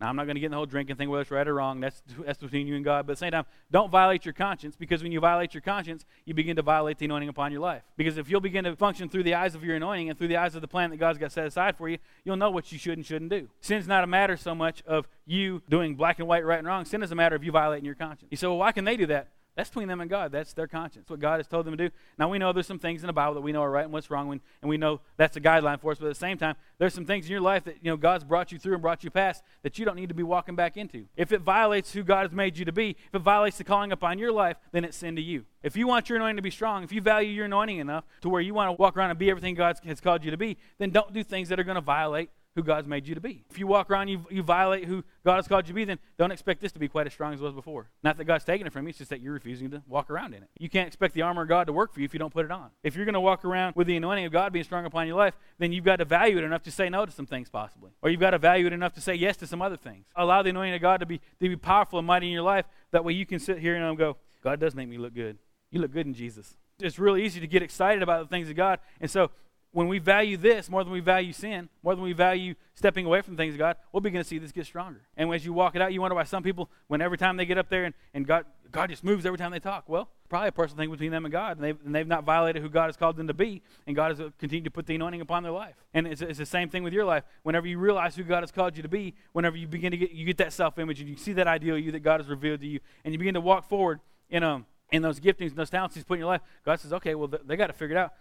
Now, 0.00 0.08
I'm 0.08 0.16
not 0.16 0.26
going 0.26 0.34
to 0.34 0.40
get 0.40 0.46
in 0.46 0.50
the 0.52 0.56
whole 0.56 0.66
drinking 0.66 0.94
thing, 0.94 1.08
whether 1.10 1.22
it's 1.22 1.30
right 1.30 1.46
or 1.46 1.54
wrong. 1.54 1.80
That's, 1.80 2.02
that's 2.24 2.38
between 2.38 2.68
you 2.68 2.76
and 2.76 2.84
God. 2.84 3.06
But 3.06 3.12
at 3.12 3.16
the 3.16 3.18
same 3.18 3.32
time, 3.32 3.46
don't 3.72 3.90
violate 3.90 4.24
your 4.24 4.32
conscience 4.32 4.76
because 4.76 5.02
when 5.02 5.10
you 5.10 5.18
violate 5.18 5.54
your 5.54 5.60
conscience, 5.60 6.04
you 6.24 6.34
begin 6.34 6.54
to 6.54 6.62
violate 6.62 6.98
the 6.98 7.06
anointing 7.06 7.28
upon 7.28 7.50
your 7.50 7.60
life. 7.60 7.82
Because 7.96 8.16
if 8.16 8.30
you'll 8.30 8.40
begin 8.40 8.62
to 8.62 8.76
function 8.76 9.08
through 9.08 9.24
the 9.24 9.34
eyes 9.34 9.56
of 9.56 9.64
your 9.64 9.74
anointing 9.74 10.08
and 10.08 10.16
through 10.16 10.28
the 10.28 10.36
eyes 10.36 10.54
of 10.54 10.60
the 10.60 10.68
plan 10.68 10.90
that 10.90 10.98
God's 10.98 11.18
got 11.18 11.32
set 11.32 11.48
aside 11.48 11.76
for 11.76 11.88
you, 11.88 11.98
you'll 12.24 12.36
know 12.36 12.50
what 12.50 12.70
you 12.70 12.78
should 12.78 12.96
and 12.96 13.04
shouldn't 13.04 13.32
do. 13.32 13.48
Sin's 13.60 13.88
not 13.88 14.04
a 14.04 14.06
matter 14.06 14.36
so 14.36 14.54
much 14.54 14.84
of 14.86 15.08
you 15.26 15.62
doing 15.68 15.96
black 15.96 16.20
and 16.20 16.28
white, 16.28 16.44
right 16.44 16.60
and 16.60 16.68
wrong. 16.68 16.84
Sin 16.84 17.02
is 17.02 17.10
a 17.10 17.16
matter 17.16 17.34
of 17.34 17.42
you 17.42 17.50
violating 17.50 17.84
your 17.84 17.96
conscience. 17.96 18.28
You 18.30 18.36
say, 18.36 18.46
well, 18.46 18.58
why 18.58 18.70
can 18.70 18.84
they 18.84 18.96
do 18.96 19.06
that? 19.06 19.30
That's 19.58 19.70
between 19.70 19.88
them 19.88 20.00
and 20.00 20.08
God. 20.08 20.30
That's 20.30 20.52
their 20.52 20.68
conscience. 20.68 21.10
What 21.10 21.18
God 21.18 21.40
has 21.40 21.48
told 21.48 21.66
them 21.66 21.76
to 21.76 21.88
do. 21.88 21.94
Now 22.16 22.28
we 22.28 22.38
know 22.38 22.52
there's 22.52 22.68
some 22.68 22.78
things 22.78 23.02
in 23.02 23.08
the 23.08 23.12
Bible 23.12 23.34
that 23.34 23.40
we 23.40 23.50
know 23.50 23.62
are 23.62 23.70
right 23.72 23.82
and 23.82 23.92
what's 23.92 24.08
wrong, 24.08 24.30
and 24.30 24.68
we 24.68 24.76
know 24.76 25.00
that's 25.16 25.36
a 25.36 25.40
guideline 25.40 25.80
for 25.80 25.90
us. 25.90 25.98
But 25.98 26.06
at 26.06 26.10
the 26.10 26.14
same 26.14 26.38
time, 26.38 26.54
there's 26.78 26.94
some 26.94 27.04
things 27.04 27.26
in 27.26 27.32
your 27.32 27.40
life 27.40 27.64
that 27.64 27.78
you 27.82 27.90
know 27.90 27.96
God's 27.96 28.22
brought 28.22 28.52
you 28.52 28.58
through 28.60 28.74
and 28.74 28.82
brought 28.82 29.02
you 29.02 29.10
past 29.10 29.42
that 29.64 29.76
you 29.76 29.84
don't 29.84 29.96
need 29.96 30.10
to 30.10 30.14
be 30.14 30.22
walking 30.22 30.54
back 30.54 30.76
into. 30.76 31.06
If 31.16 31.32
it 31.32 31.40
violates 31.40 31.92
who 31.92 32.04
God 32.04 32.22
has 32.22 32.30
made 32.30 32.56
you 32.56 32.64
to 32.66 32.72
be, 32.72 32.90
if 32.90 33.16
it 33.16 33.18
violates 33.18 33.58
the 33.58 33.64
calling 33.64 33.90
upon 33.90 34.20
your 34.20 34.30
life, 34.30 34.58
then 34.70 34.84
it's 34.84 34.96
sin 34.96 35.16
to 35.16 35.22
you. 35.22 35.44
If 35.64 35.76
you 35.76 35.88
want 35.88 36.08
your 36.08 36.18
anointing 36.18 36.36
to 36.36 36.42
be 36.42 36.52
strong, 36.52 36.84
if 36.84 36.92
you 36.92 37.00
value 37.00 37.32
your 37.32 37.46
anointing 37.46 37.78
enough 37.78 38.04
to 38.20 38.28
where 38.28 38.40
you 38.40 38.54
want 38.54 38.68
to 38.68 38.80
walk 38.80 38.96
around 38.96 39.10
and 39.10 39.18
be 39.18 39.28
everything 39.28 39.56
God 39.56 39.76
has 39.84 40.00
called 40.00 40.24
you 40.24 40.30
to 40.30 40.36
be, 40.36 40.56
then 40.78 40.90
don't 40.90 41.12
do 41.12 41.24
things 41.24 41.48
that 41.48 41.58
are 41.58 41.64
going 41.64 41.74
to 41.74 41.80
violate 41.80 42.30
who 42.54 42.62
God's 42.62 42.88
made 42.88 43.06
you 43.06 43.14
to 43.14 43.20
be. 43.20 43.44
If 43.50 43.58
you 43.58 43.66
walk 43.66 43.90
around, 43.90 44.08
you, 44.08 44.26
you 44.30 44.42
violate 44.42 44.84
who 44.84 45.04
God 45.24 45.36
has 45.36 45.46
called 45.46 45.66
you 45.66 45.68
to 45.68 45.74
be, 45.74 45.84
then 45.84 45.98
don't 46.18 46.32
expect 46.32 46.60
this 46.60 46.72
to 46.72 46.78
be 46.78 46.88
quite 46.88 47.06
as 47.06 47.12
strong 47.12 47.32
as 47.32 47.40
it 47.40 47.44
was 47.44 47.52
before. 47.52 47.88
Not 48.02 48.16
that 48.16 48.24
God's 48.24 48.44
taking 48.44 48.66
it 48.66 48.72
from 48.72 48.84
you, 48.84 48.90
it's 48.90 48.98
just 48.98 49.10
that 49.10 49.20
you're 49.20 49.32
refusing 49.32 49.70
to 49.70 49.82
walk 49.86 50.10
around 50.10 50.34
in 50.34 50.42
it. 50.42 50.50
You 50.58 50.68
can't 50.68 50.88
expect 50.88 51.14
the 51.14 51.22
armor 51.22 51.42
of 51.42 51.48
God 51.48 51.68
to 51.68 51.72
work 51.72 51.92
for 51.92 52.00
you 52.00 52.04
if 52.04 52.12
you 52.12 52.18
don't 52.18 52.32
put 52.32 52.44
it 52.44 52.50
on. 52.50 52.70
If 52.82 52.96
you're 52.96 53.04
going 53.04 53.14
to 53.14 53.20
walk 53.20 53.44
around 53.44 53.76
with 53.76 53.86
the 53.86 53.96
anointing 53.96 54.24
of 54.24 54.32
God 54.32 54.52
being 54.52 54.64
strong 54.64 54.84
upon 54.84 55.06
your 55.06 55.16
life, 55.16 55.34
then 55.58 55.72
you've 55.72 55.84
got 55.84 55.96
to 55.96 56.04
value 56.04 56.38
it 56.38 56.44
enough 56.44 56.62
to 56.64 56.70
say 56.70 56.88
no 56.88 57.06
to 57.06 57.12
some 57.12 57.26
things 57.26 57.48
possibly. 57.48 57.92
Or 58.02 58.10
you've 58.10 58.20
got 58.20 58.30
to 58.30 58.38
value 58.38 58.66
it 58.66 58.72
enough 58.72 58.94
to 58.94 59.00
say 59.00 59.14
yes 59.14 59.36
to 59.38 59.46
some 59.46 59.62
other 59.62 59.76
things. 59.76 60.06
Allow 60.16 60.42
the 60.42 60.50
anointing 60.50 60.74
of 60.74 60.82
God 60.82 61.00
to 61.00 61.06
be, 61.06 61.18
to 61.18 61.48
be 61.48 61.56
powerful 61.56 61.98
and 61.98 62.06
mighty 62.06 62.26
in 62.26 62.32
your 62.32 62.42
life. 62.42 62.66
That 62.90 63.04
way 63.04 63.12
you 63.12 63.26
can 63.26 63.38
sit 63.38 63.58
here 63.58 63.76
and 63.76 63.98
go, 63.98 64.16
God 64.42 64.60
does 64.60 64.74
make 64.74 64.88
me 64.88 64.98
look 64.98 65.14
good. 65.14 65.38
You 65.70 65.80
look 65.80 65.92
good 65.92 66.06
in 66.06 66.14
Jesus. 66.14 66.56
It's 66.80 66.98
really 66.98 67.24
easy 67.24 67.40
to 67.40 67.46
get 67.46 67.62
excited 67.62 68.02
about 68.02 68.22
the 68.22 68.28
things 68.28 68.48
of 68.48 68.56
God. 68.56 68.78
And 69.00 69.10
so 69.10 69.30
when 69.72 69.86
we 69.86 69.98
value 69.98 70.36
this 70.36 70.70
more 70.70 70.82
than 70.82 70.92
we 70.92 71.00
value 71.00 71.32
sin, 71.32 71.68
more 71.82 71.94
than 71.94 72.02
we 72.02 72.12
value 72.12 72.54
stepping 72.74 73.04
away 73.04 73.20
from 73.20 73.36
things 73.36 73.54
of 73.54 73.58
God, 73.58 73.76
we'll 73.92 74.00
begin 74.00 74.20
to 74.20 74.26
see 74.26 74.38
this 74.38 74.52
get 74.52 74.66
stronger. 74.66 75.02
And 75.16 75.32
as 75.32 75.44
you 75.44 75.52
walk 75.52 75.76
it 75.76 75.82
out, 75.82 75.92
you 75.92 76.00
wonder 76.00 76.14
why 76.14 76.24
some 76.24 76.42
people, 76.42 76.70
when 76.86 77.00
every 77.00 77.18
time 77.18 77.36
they 77.36 77.44
get 77.44 77.58
up 77.58 77.68
there 77.68 77.84
and, 77.84 77.94
and 78.14 78.26
God, 78.26 78.46
God 78.70 78.90
just 78.90 79.04
moves 79.04 79.26
every 79.26 79.38
time 79.38 79.50
they 79.50 79.60
talk. 79.60 79.88
Well, 79.88 80.08
probably 80.28 80.48
a 80.48 80.52
personal 80.52 80.82
thing 80.82 80.90
between 80.90 81.10
them 81.10 81.24
and 81.24 81.32
God, 81.32 81.56
and 81.56 81.64
they've, 81.64 81.78
and 81.84 81.94
they've 81.94 82.06
not 82.06 82.24
violated 82.24 82.62
who 82.62 82.68
God 82.68 82.86
has 82.86 82.96
called 82.96 83.16
them 83.16 83.26
to 83.28 83.34
be, 83.34 83.62
and 83.86 83.94
God 83.94 84.16
has 84.16 84.30
continued 84.38 84.64
to 84.64 84.70
put 84.70 84.86
the 84.86 84.94
anointing 84.94 85.20
upon 85.20 85.42
their 85.42 85.52
life. 85.52 85.74
And 85.94 86.06
it's, 86.06 86.22
it's 86.22 86.38
the 86.38 86.46
same 86.46 86.68
thing 86.68 86.82
with 86.82 86.92
your 86.92 87.04
life. 87.04 87.24
Whenever 87.42 87.66
you 87.66 87.78
realize 87.78 88.16
who 88.16 88.24
God 88.24 88.42
has 88.42 88.50
called 88.50 88.76
you 88.76 88.82
to 88.82 88.88
be, 88.88 89.14
whenever 89.32 89.56
you 89.56 89.66
begin 89.66 89.90
to 89.90 89.96
get, 89.96 90.12
you 90.12 90.24
get 90.24 90.38
that 90.38 90.52
self-image, 90.52 91.00
and 91.00 91.08
you 91.08 91.16
see 91.16 91.32
that 91.34 91.46
ideal 91.46 91.78
you 91.78 91.92
that 91.92 92.00
God 92.00 92.20
has 92.20 92.28
revealed 92.28 92.60
to 92.60 92.66
you, 92.66 92.80
and 93.04 93.12
you 93.12 93.18
begin 93.18 93.34
to 93.34 93.40
walk 93.40 93.68
forward 93.68 94.00
in, 94.30 94.42
um, 94.42 94.66
in 94.90 95.02
those 95.02 95.20
giftings 95.20 95.48
and 95.48 95.56
those 95.56 95.70
talents 95.70 95.94
He's 95.94 96.04
put 96.04 96.14
in 96.14 96.20
your 96.20 96.28
life, 96.28 96.42
God 96.64 96.80
says, 96.80 96.92
okay, 96.94 97.14
well, 97.14 97.28
they 97.28 97.56
got 97.56 97.68
to 97.68 97.72
figure 97.72 97.96
it 97.96 98.00
out. 98.00 98.12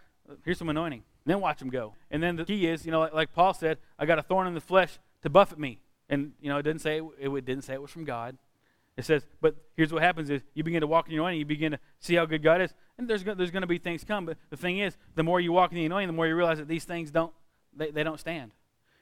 Here's 0.43 0.57
some 0.57 0.69
anointing. 0.69 1.03
Then 1.27 1.41
watch 1.41 1.59
them 1.59 1.69
go. 1.69 1.93
And 2.09 2.23
then 2.23 2.37
the 2.37 2.45
key 2.45 2.65
is, 2.67 2.85
you 2.85 2.91
know, 2.91 3.01
like, 3.01 3.13
like 3.13 3.33
Paul 3.33 3.53
said, 3.53 3.79
I 3.99 4.05
got 4.05 4.17
a 4.17 4.23
thorn 4.23 4.47
in 4.47 4.53
the 4.53 4.61
flesh 4.61 4.97
to 5.23 5.29
buffet 5.29 5.59
me. 5.59 5.79
And, 6.09 6.31
you 6.41 6.47
know, 6.47 6.57
it 6.57 6.63
didn't 6.63 6.81
say 6.81 6.99
it, 6.99 7.27
it 7.27 7.45
didn't 7.45 7.65
say 7.65 7.73
it 7.73 7.81
was 7.81 7.91
from 7.91 8.05
God. 8.05 8.37
It 8.95 9.03
says, 9.03 9.27
but 9.41 9.55
here's 9.75 9.91
what 9.91 10.01
happens 10.01 10.29
is 10.29 10.41
you 10.53 10.63
begin 10.63 10.81
to 10.81 10.87
walk 10.87 11.07
in 11.07 11.13
your 11.13 11.21
anointing, 11.23 11.39
you 11.39 11.45
begin 11.45 11.73
to 11.73 11.79
see 11.99 12.15
how 12.15 12.25
good 12.25 12.41
God 12.41 12.61
is, 12.61 12.73
and 12.97 13.07
there's, 13.07 13.23
there's 13.23 13.51
going 13.51 13.61
to 13.61 13.67
be 13.67 13.77
things 13.77 14.03
come. 14.03 14.25
But 14.25 14.37
the 14.49 14.57
thing 14.57 14.79
is, 14.79 14.97
the 15.15 15.21
more 15.21 15.39
you 15.39 15.51
walk 15.51 15.71
in 15.71 15.75
the 15.75 15.85
anointing, 15.85 16.07
the 16.07 16.13
more 16.13 16.25
you 16.25 16.35
realize 16.35 16.57
that 16.57 16.67
these 16.67 16.85
things 16.85 17.11
don't, 17.11 17.33
they, 17.75 17.91
they 17.91 18.03
don't 18.03 18.19
stand. 18.19 18.53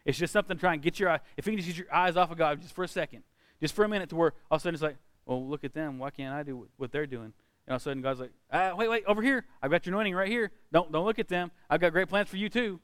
It's 0.03 0.17
just 0.17 0.33
something 0.33 0.57
to 0.57 0.59
try 0.59 0.73
and 0.73 0.81
get 0.81 0.99
your 0.99 1.11
eye, 1.11 1.19
if 1.37 1.45
you 1.45 1.53
can 1.53 1.63
just 1.63 1.69
get 1.69 1.77
your 1.77 1.93
eyes 1.93 2.17
off 2.17 2.31
of 2.31 2.37
God 2.37 2.59
just 2.59 2.75
for 2.75 2.83
a 2.83 2.87
second, 2.87 3.23
just 3.61 3.73
for 3.73 3.85
a 3.85 3.87
minute 3.87 4.09
to 4.09 4.15
where 4.15 4.33
all 4.51 4.55
of 4.55 4.61
a 4.61 4.63
sudden 4.63 4.73
it's 4.73 4.83
like, 4.83 4.97
well, 5.25 5.47
look 5.47 5.63
at 5.63 5.73
them. 5.73 5.99
Why 5.99 6.09
can't 6.09 6.33
I 6.33 6.43
do 6.43 6.67
what 6.77 6.91
they're 6.91 7.07
doing? 7.07 7.33
And 7.67 7.73
all 7.73 7.77
of 7.77 7.81
a 7.81 7.83
sudden, 7.83 8.01
God's 8.01 8.19
like, 8.19 8.31
ah, 8.51 8.73
wait, 8.75 8.89
wait, 8.89 9.03
over 9.05 9.21
here. 9.21 9.45
I've 9.61 9.71
got 9.71 9.85
your 9.85 9.93
anointing 9.95 10.15
right 10.15 10.27
here. 10.27 10.51
Don't, 10.71 10.91
don't 10.91 11.05
look 11.05 11.19
at 11.19 11.27
them. 11.27 11.51
I've 11.69 11.81
got 11.81 11.91
great 11.91 12.09
plans 12.09 12.29
for 12.29 12.37
you 12.37 12.49
too. 12.49 12.79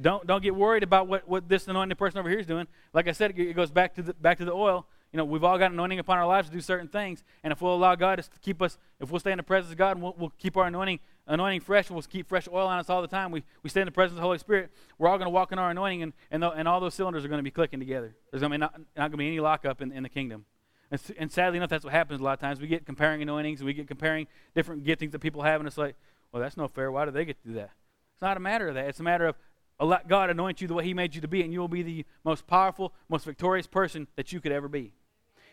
Don't, 0.00 0.26
don't 0.26 0.42
get 0.42 0.54
worried 0.54 0.82
about 0.82 1.08
what, 1.08 1.28
what 1.28 1.48
this 1.48 1.68
anointed 1.68 1.98
person 1.98 2.18
over 2.18 2.28
here 2.28 2.38
is 2.38 2.46
doing. 2.46 2.66
Like 2.92 3.08
I 3.08 3.12
said, 3.12 3.38
it 3.38 3.54
goes 3.54 3.70
back 3.70 3.94
to 3.96 4.02
the, 4.02 4.14
back 4.14 4.38
to 4.38 4.44
the 4.44 4.52
oil. 4.52 4.86
You 5.12 5.16
know, 5.16 5.24
we've 5.24 5.42
all 5.42 5.58
got 5.58 5.72
anointing 5.72 5.98
upon 5.98 6.18
our 6.18 6.26
lives 6.26 6.48
to 6.48 6.54
do 6.54 6.60
certain 6.60 6.86
things. 6.86 7.24
And 7.42 7.52
if 7.52 7.60
we'll 7.60 7.74
allow 7.74 7.96
God 7.96 8.22
to 8.22 8.28
keep 8.40 8.62
us, 8.62 8.78
if 9.00 9.10
we'll 9.10 9.18
stay 9.20 9.32
in 9.32 9.38
the 9.38 9.42
presence 9.42 9.72
of 9.72 9.78
God 9.78 9.96
and 9.96 10.02
we'll, 10.02 10.14
we'll 10.16 10.32
keep 10.38 10.56
our 10.56 10.66
anointing, 10.66 11.00
anointing 11.26 11.60
fresh 11.60 11.88
and 11.88 11.96
we'll 11.96 12.02
keep 12.04 12.28
fresh 12.28 12.46
oil 12.48 12.68
on 12.68 12.78
us 12.78 12.88
all 12.88 13.02
the 13.02 13.08
time, 13.08 13.32
we, 13.32 13.42
we 13.62 13.70
stay 13.70 13.80
in 13.80 13.86
the 13.86 13.92
presence 13.92 14.12
of 14.12 14.16
the 14.16 14.22
Holy 14.22 14.38
Spirit, 14.38 14.70
we're 14.98 15.08
all 15.08 15.18
going 15.18 15.26
to 15.26 15.30
walk 15.30 15.50
in 15.50 15.58
our 15.58 15.70
anointing 15.70 16.02
and, 16.02 16.12
and, 16.30 16.42
the, 16.42 16.50
and 16.50 16.68
all 16.68 16.78
those 16.80 16.94
cylinders 16.94 17.24
are 17.24 17.28
going 17.28 17.40
to 17.40 17.44
be 17.44 17.50
clicking 17.50 17.80
together. 17.80 18.14
There's 18.30 18.40
going 18.40 18.52
to 18.52 18.58
be 18.58 18.60
not, 18.60 18.78
not 18.96 19.10
going 19.10 19.12
to 19.12 19.16
be 19.16 19.26
any 19.26 19.40
lockup 19.40 19.82
in, 19.82 19.90
in 19.90 20.04
the 20.04 20.08
kingdom. 20.08 20.44
And, 20.90 21.00
and, 21.18 21.30
sadly 21.30 21.58
enough, 21.58 21.70
that's 21.70 21.84
what 21.84 21.92
happens 21.92 22.20
a 22.20 22.24
lot 22.24 22.32
of 22.32 22.40
times. 22.40 22.60
We 22.60 22.66
get 22.66 22.84
comparing 22.84 23.22
anointings 23.22 23.60
and 23.60 23.66
we 23.66 23.74
get 23.74 23.86
comparing 23.86 24.26
different 24.54 24.84
giftings 24.84 25.12
that 25.12 25.20
people 25.20 25.42
have, 25.42 25.60
and 25.60 25.66
it's 25.68 25.78
like, 25.78 25.94
well, 26.32 26.42
that's 26.42 26.56
no 26.56 26.66
fair. 26.66 26.90
Why 26.90 27.04
do 27.04 27.10
they 27.10 27.24
get 27.24 27.40
to 27.42 27.48
do 27.48 27.54
that? 27.54 27.70
It's 28.14 28.22
not 28.22 28.36
a 28.36 28.40
matter 28.40 28.68
of 28.68 28.74
that. 28.74 28.86
It's 28.88 29.00
a 29.00 29.04
matter 29.04 29.26
of 29.26 29.36
uh, 29.80 29.84
let 29.84 30.08
God 30.08 30.30
anoint 30.30 30.60
you 30.60 30.68
the 30.68 30.74
way 30.74 30.84
He 30.84 30.94
made 30.94 31.14
you 31.14 31.20
to 31.20 31.28
be, 31.28 31.42
and 31.42 31.52
you 31.52 31.60
will 31.60 31.68
be 31.68 31.82
the 31.82 32.04
most 32.24 32.46
powerful, 32.46 32.92
most 33.08 33.24
victorious 33.24 33.66
person 33.66 34.08
that 34.16 34.32
you 34.32 34.40
could 34.40 34.52
ever 34.52 34.68
be. 34.68 34.92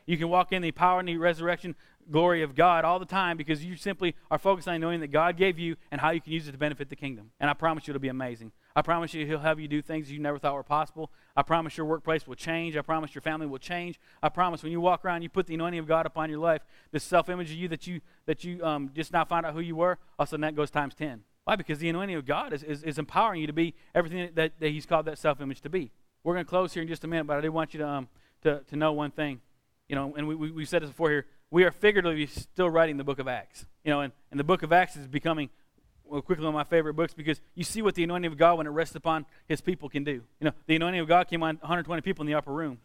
You 0.06 0.18
can 0.18 0.30
walk 0.30 0.54
in 0.54 0.62
the 0.62 0.72
power 0.72 1.00
and 1.00 1.08
the 1.08 1.18
resurrection 1.18 1.76
glory 2.10 2.42
of 2.42 2.56
God 2.56 2.86
all 2.86 2.98
the 2.98 3.06
time 3.06 3.36
because 3.36 3.64
you 3.64 3.76
simply 3.76 4.16
are 4.32 4.38
focused 4.38 4.68
on 4.68 4.80
knowing 4.80 5.02
that 5.02 5.08
God 5.08 5.36
gave 5.36 5.60
you 5.60 5.76
and 5.92 6.00
how 6.00 6.12
you 6.12 6.22
can 6.22 6.32
use 6.32 6.48
it 6.48 6.54
to 6.54 6.58
benefit 6.58 6.90
the 6.90 6.96
kingdom. 6.96 7.32
And 7.40 7.50
I 7.50 7.54
promise 7.54 7.88
you 7.88 7.92
it'll 7.92 8.02
be 8.02 8.08
amazing. 8.08 8.54
I 8.78 8.84
promise 8.84 9.12
you 9.16 9.26
He'll 9.26 9.40
have 9.40 9.60
you 9.60 9.68
do 9.68 9.82
things 9.82 10.12
you 10.12 10.20
never 10.20 10.38
thought 10.38 10.54
were 10.54 10.62
possible. 10.62 11.10
I 11.36 11.42
promise 11.42 11.76
your 11.78 11.88
workplace 11.88 12.28
will 12.28 12.36
change. 12.36 12.78
I 12.78 12.84
promise 12.84 13.16
your 13.16 13.24
family 13.24 13.48
will 13.48 13.58
change. 13.58 14.00
I 14.22 14.30
promise 14.30 14.62
when 14.62 14.72
you 14.72 14.80
walk 14.80 15.04
around, 15.04 15.24
you 15.24 15.30
put 15.30 15.48
the 15.48 15.56
anointing 15.56 15.80
of 15.80 15.88
God 15.88 16.06
upon 16.06 16.30
your 16.30 16.38
life, 16.38 16.62
this 16.92 17.04
self 17.04 17.28
image 17.28 17.50
of 17.50 17.58
you 17.58 17.68
that 17.70 17.88
you 17.88 18.02
that 18.28 18.44
you 18.44 18.64
um, 18.64 18.92
just 18.94 19.12
now 19.12 19.26
find 19.26 19.48
out 19.48 19.56
who 19.56 19.62
you 19.62 19.76
were, 19.76 19.98
all 20.20 20.24
of 20.24 20.28
a 20.28 20.30
sudden 20.30 20.42
that 20.42 20.56
goes 20.56 20.70
times 20.70 20.94
10. 20.94 21.24
Why? 21.46 21.56
Because 21.56 21.80
the 21.80 21.90
anointing 21.90 22.18
of 22.18 22.28
God 22.28 22.54
is, 22.54 22.62
is, 22.62 22.84
is 22.84 23.00
empowering 23.00 23.42
you 23.42 23.48
to 23.48 23.54
be 23.54 23.74
everything 23.96 24.30
that, 24.36 24.60
that 24.60 24.70
He's 24.70 24.86
called 24.86 25.08
that 25.08 25.18
self 25.18 25.42
image 25.42 25.62
to 25.62 25.70
be. 25.70 25.90
We're 26.24 26.36
going 26.36 26.46
to 26.46 26.50
close 26.50 26.74
here 26.74 26.84
in 26.84 26.88
just 26.88 27.04
a 27.04 27.08
minute, 27.08 27.26
but 27.26 27.38
I 27.38 27.42
do 27.42 27.52
want 27.52 27.74
you 27.74 27.80
to, 27.80 27.88
um, 27.88 28.08
to, 28.44 28.62
to 28.70 28.76
know 28.76 28.94
one 28.94 29.10
thing 29.10 29.42
you 29.88 29.96
know, 29.96 30.14
and 30.16 30.28
we, 30.28 30.36
we, 30.36 30.52
we 30.52 30.66
said 30.66 30.84
this 30.84 30.90
before 30.90 31.10
here, 31.10 31.26
we 31.50 31.64
are 31.64 31.72
figuratively 31.72 32.28
still 32.28 32.70
writing 32.70 32.98
the 32.98 33.04
book 33.04 33.20
of 33.20 33.28
Acts. 33.28 33.66
You 33.84 33.92
know, 33.92 34.02
and, 34.02 34.14
and 34.32 34.40
the 34.40 34.44
book 34.44 34.64
of 34.64 34.74
Acts 34.74 34.96
is 34.96 35.08
becoming 35.08 35.50
quickly 36.08 36.46
one 36.46 36.48
of 36.48 36.54
my 36.54 36.64
favorite 36.64 36.94
books 36.94 37.14
because 37.14 37.42
you 37.56 37.64
see 37.64 37.82
what 37.82 37.96
the 37.96 38.04
anointing 38.04 38.32
of 38.32 38.38
God, 38.38 38.58
when 38.58 38.68
it 38.68 38.72
rests 38.72 38.96
upon 38.96 39.26
his 39.48 39.62
people, 39.62 39.90
can 39.90 40.04
do. 40.04 40.24
You 40.40 40.46
know, 40.46 40.52
the 40.66 40.76
anointing 40.76 41.00
of 41.02 41.08
God 41.08 41.28
came 41.28 41.44
on 41.44 41.58
120 41.58 42.02
people 42.02 42.24
in 42.24 42.28
the 42.28 42.36
upper 42.36 42.52
room. 42.52 42.80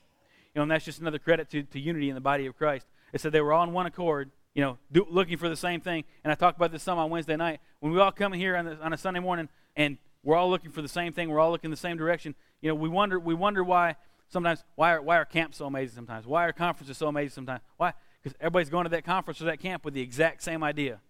You 0.55 0.59
know, 0.59 0.63
and 0.63 0.71
that's 0.71 0.85
just 0.85 1.01
another 1.01 1.19
credit 1.19 1.51
to, 1.51 1.63
to 1.63 1.81
unity 1.81 2.09
in 2.09 2.15
the 2.15 2.21
body 2.21 2.47
of 2.47 2.57
Christ. 2.57 2.87
It 3.13 3.21
said 3.21 3.33
they 3.33 3.41
were 3.41 3.53
all 3.53 3.65
in 3.65 3.73
one 3.73 3.87
accord, 3.87 4.31
you 4.55 4.63
know, 4.63 4.79
do, 4.91 5.07
looking 5.09 5.39
for 5.39 5.49
the 5.49 5.57
same 5.57 5.81
thing. 5.81 6.05
And 6.25 6.33
I 6.33 6.35
talked 6.35 6.59
about 6.59 6.73
this 6.73 6.83
some 6.83 6.99
on 6.99 7.11
Wednesday 7.11 7.37
night. 7.37 7.61
When 7.81 7.93
we 7.93 8.01
all 8.01 8.13
come 8.13 8.33
here 8.33 8.57
on, 8.57 8.67
the, 8.67 8.79
on 8.81 8.93
a 8.93 8.99
Sunday 8.99 9.21
morning 9.21 9.49
and 9.77 9.97
we're 10.23 10.37
all 10.37 10.51
looking 10.51 10.71
for 10.71 10.83
the 10.83 10.89
same 10.89 11.13
thing, 11.13 11.31
we're 11.31 11.41
all 11.41 11.51
looking 11.51 11.71
the 11.71 11.77
same 11.77 11.97
direction, 11.97 12.35
you 12.61 12.69
know, 12.69 12.75
we 12.75 12.89
wonder, 12.89 13.19
we 13.19 13.35
wonder 13.35 13.65
why 13.65 13.97
sometimes 14.29 14.65
why 14.77 14.95
are, 14.95 15.03
why 15.03 15.17
are 15.19 15.25
camps 15.25 15.59
so 15.59 15.67
amazing 15.67 15.95
sometimes? 15.95 16.27
Why 16.27 16.47
are 16.47 16.53
conferences 16.53 16.97
so 16.97 17.09
amazing 17.09 17.35
sometimes? 17.35 17.63
Why? 17.77 17.93
Because 18.23 18.37
everybody's 18.41 18.71
going 18.71 18.85
to 18.85 18.91
that 18.91 19.05
conference 19.05 19.41
or 19.41 19.45
that 19.45 19.61
camp 19.61 19.85
with 19.85 19.95
the 19.95 20.01
exact 20.01 20.43
same 20.43 20.63
idea. 20.63 21.01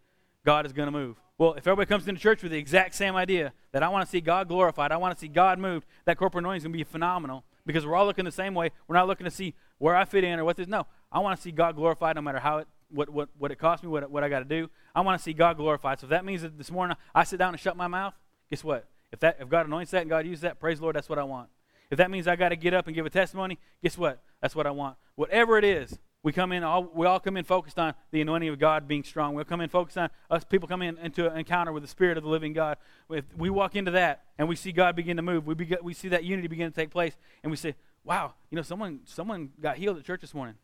God 0.44 0.66
is 0.66 0.72
going 0.72 0.86
to 0.86 0.92
move. 0.92 1.16
Well, 1.42 1.54
if 1.54 1.66
everybody 1.66 1.88
comes 1.88 2.06
into 2.06 2.20
church 2.20 2.40
with 2.44 2.52
the 2.52 2.58
exact 2.58 2.94
same 2.94 3.16
idea 3.16 3.52
that 3.72 3.82
I 3.82 3.88
want 3.88 4.06
to 4.06 4.08
see 4.08 4.20
God 4.20 4.46
glorified, 4.46 4.92
I 4.92 4.96
want 4.96 5.16
to 5.16 5.20
see 5.20 5.26
God 5.26 5.58
moved, 5.58 5.88
that 6.04 6.16
corporate 6.16 6.44
anointing 6.44 6.58
is 6.58 6.62
going 6.62 6.72
to 6.72 6.78
be 6.78 6.84
phenomenal 6.84 7.42
because 7.66 7.84
we're 7.84 7.96
all 7.96 8.06
looking 8.06 8.24
the 8.24 8.30
same 8.30 8.54
way. 8.54 8.70
We're 8.86 8.94
not 8.94 9.08
looking 9.08 9.24
to 9.24 9.30
see 9.32 9.54
where 9.78 9.96
I 9.96 10.04
fit 10.04 10.22
in 10.22 10.38
or 10.38 10.44
what 10.44 10.56
this. 10.56 10.68
No, 10.68 10.86
I 11.10 11.18
want 11.18 11.36
to 11.36 11.42
see 11.42 11.50
God 11.50 11.74
glorified 11.74 12.14
no 12.14 12.22
matter 12.22 12.38
how 12.38 12.58
it, 12.58 12.68
what, 12.90 13.08
what, 13.08 13.28
what 13.38 13.50
it 13.50 13.58
costs 13.58 13.82
me, 13.82 13.88
what, 13.88 14.08
what 14.08 14.22
I 14.22 14.28
got 14.28 14.38
to 14.38 14.44
do. 14.44 14.70
I 14.94 15.00
want 15.00 15.18
to 15.18 15.24
see 15.24 15.32
God 15.32 15.56
glorified. 15.56 15.98
So 15.98 16.04
if 16.04 16.10
that 16.10 16.24
means 16.24 16.42
that 16.42 16.56
this 16.56 16.70
morning 16.70 16.96
I 17.12 17.24
sit 17.24 17.40
down 17.40 17.52
and 17.52 17.58
shut 17.58 17.76
my 17.76 17.88
mouth, 17.88 18.14
guess 18.48 18.62
what? 18.62 18.86
If, 19.10 19.18
that, 19.18 19.38
if 19.40 19.48
God 19.48 19.66
anoints 19.66 19.90
that 19.90 20.02
and 20.02 20.10
God 20.10 20.24
uses 20.24 20.42
that, 20.42 20.60
praise 20.60 20.78
the 20.78 20.84
Lord, 20.84 20.94
that's 20.94 21.08
what 21.08 21.18
I 21.18 21.24
want. 21.24 21.48
If 21.90 21.98
that 21.98 22.08
means 22.08 22.28
I 22.28 22.36
got 22.36 22.50
to 22.50 22.56
get 22.56 22.72
up 22.72 22.86
and 22.86 22.94
give 22.94 23.04
a 23.04 23.10
testimony, 23.10 23.58
guess 23.82 23.98
what? 23.98 24.22
That's 24.40 24.54
what 24.54 24.68
I 24.68 24.70
want. 24.70 24.96
Whatever 25.16 25.58
it 25.58 25.64
is, 25.64 25.98
we 26.22 26.32
come 26.32 26.52
in, 26.52 26.62
all, 26.62 26.88
we 26.94 27.06
all 27.06 27.18
come 27.18 27.36
in 27.36 27.44
focused 27.44 27.78
on 27.78 27.94
the 28.12 28.20
anointing 28.20 28.48
of 28.48 28.58
God 28.58 28.86
being 28.86 29.02
strong. 29.02 29.34
We'll 29.34 29.44
come 29.44 29.60
in 29.60 29.68
focused 29.68 29.98
on 29.98 30.08
us 30.30 30.44
people 30.44 30.68
come 30.68 30.82
in 30.82 30.96
into 30.98 31.28
an 31.28 31.36
encounter 31.38 31.72
with 31.72 31.82
the 31.82 31.88
Spirit 31.88 32.16
of 32.16 32.22
the 32.22 32.30
living 32.30 32.52
God. 32.52 32.76
If 33.10 33.24
we 33.36 33.50
walk 33.50 33.74
into 33.74 33.90
that 33.92 34.22
and 34.38 34.48
we 34.48 34.54
see 34.54 34.70
God 34.70 34.94
begin 34.94 35.16
to 35.16 35.22
move, 35.22 35.46
we, 35.46 35.54
we 35.82 35.94
see 35.94 36.08
that 36.08 36.22
unity 36.24 36.46
begin 36.46 36.70
to 36.70 36.74
take 36.74 36.90
place, 36.90 37.16
and 37.42 37.50
we 37.50 37.56
say, 37.56 37.74
wow, 38.04 38.34
you 38.50 38.56
know, 38.56 38.62
someone, 38.62 39.00
someone 39.04 39.50
got 39.60 39.76
healed 39.76 39.98
at 39.98 40.04
church 40.04 40.20
this 40.20 40.34
morning. 40.34 40.54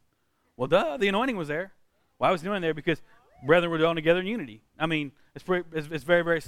Well, 0.57 0.68
duh, 0.68 0.97
the 0.97 1.09
anointing 1.09 1.37
was 1.37 1.49
there. 1.49 1.73
Why 2.18 2.31
was 2.31 2.42
the 2.42 2.49
anointing 2.49 2.62
there? 2.62 2.75
Because 2.75 3.03
brethren 3.47 3.71
were 3.71 3.79
dwelling 3.79 3.97
together 3.97 4.21
in 4.21 4.27
unity. 4.27 4.62
I 4.79 4.87
mean, 4.87 5.12
it's, 5.35 5.44
pretty, 5.44 5.68
it's, 5.73 5.88
it's 5.90 6.05
very, 6.05 6.23
very 6.23 6.40
simple. 6.40 6.47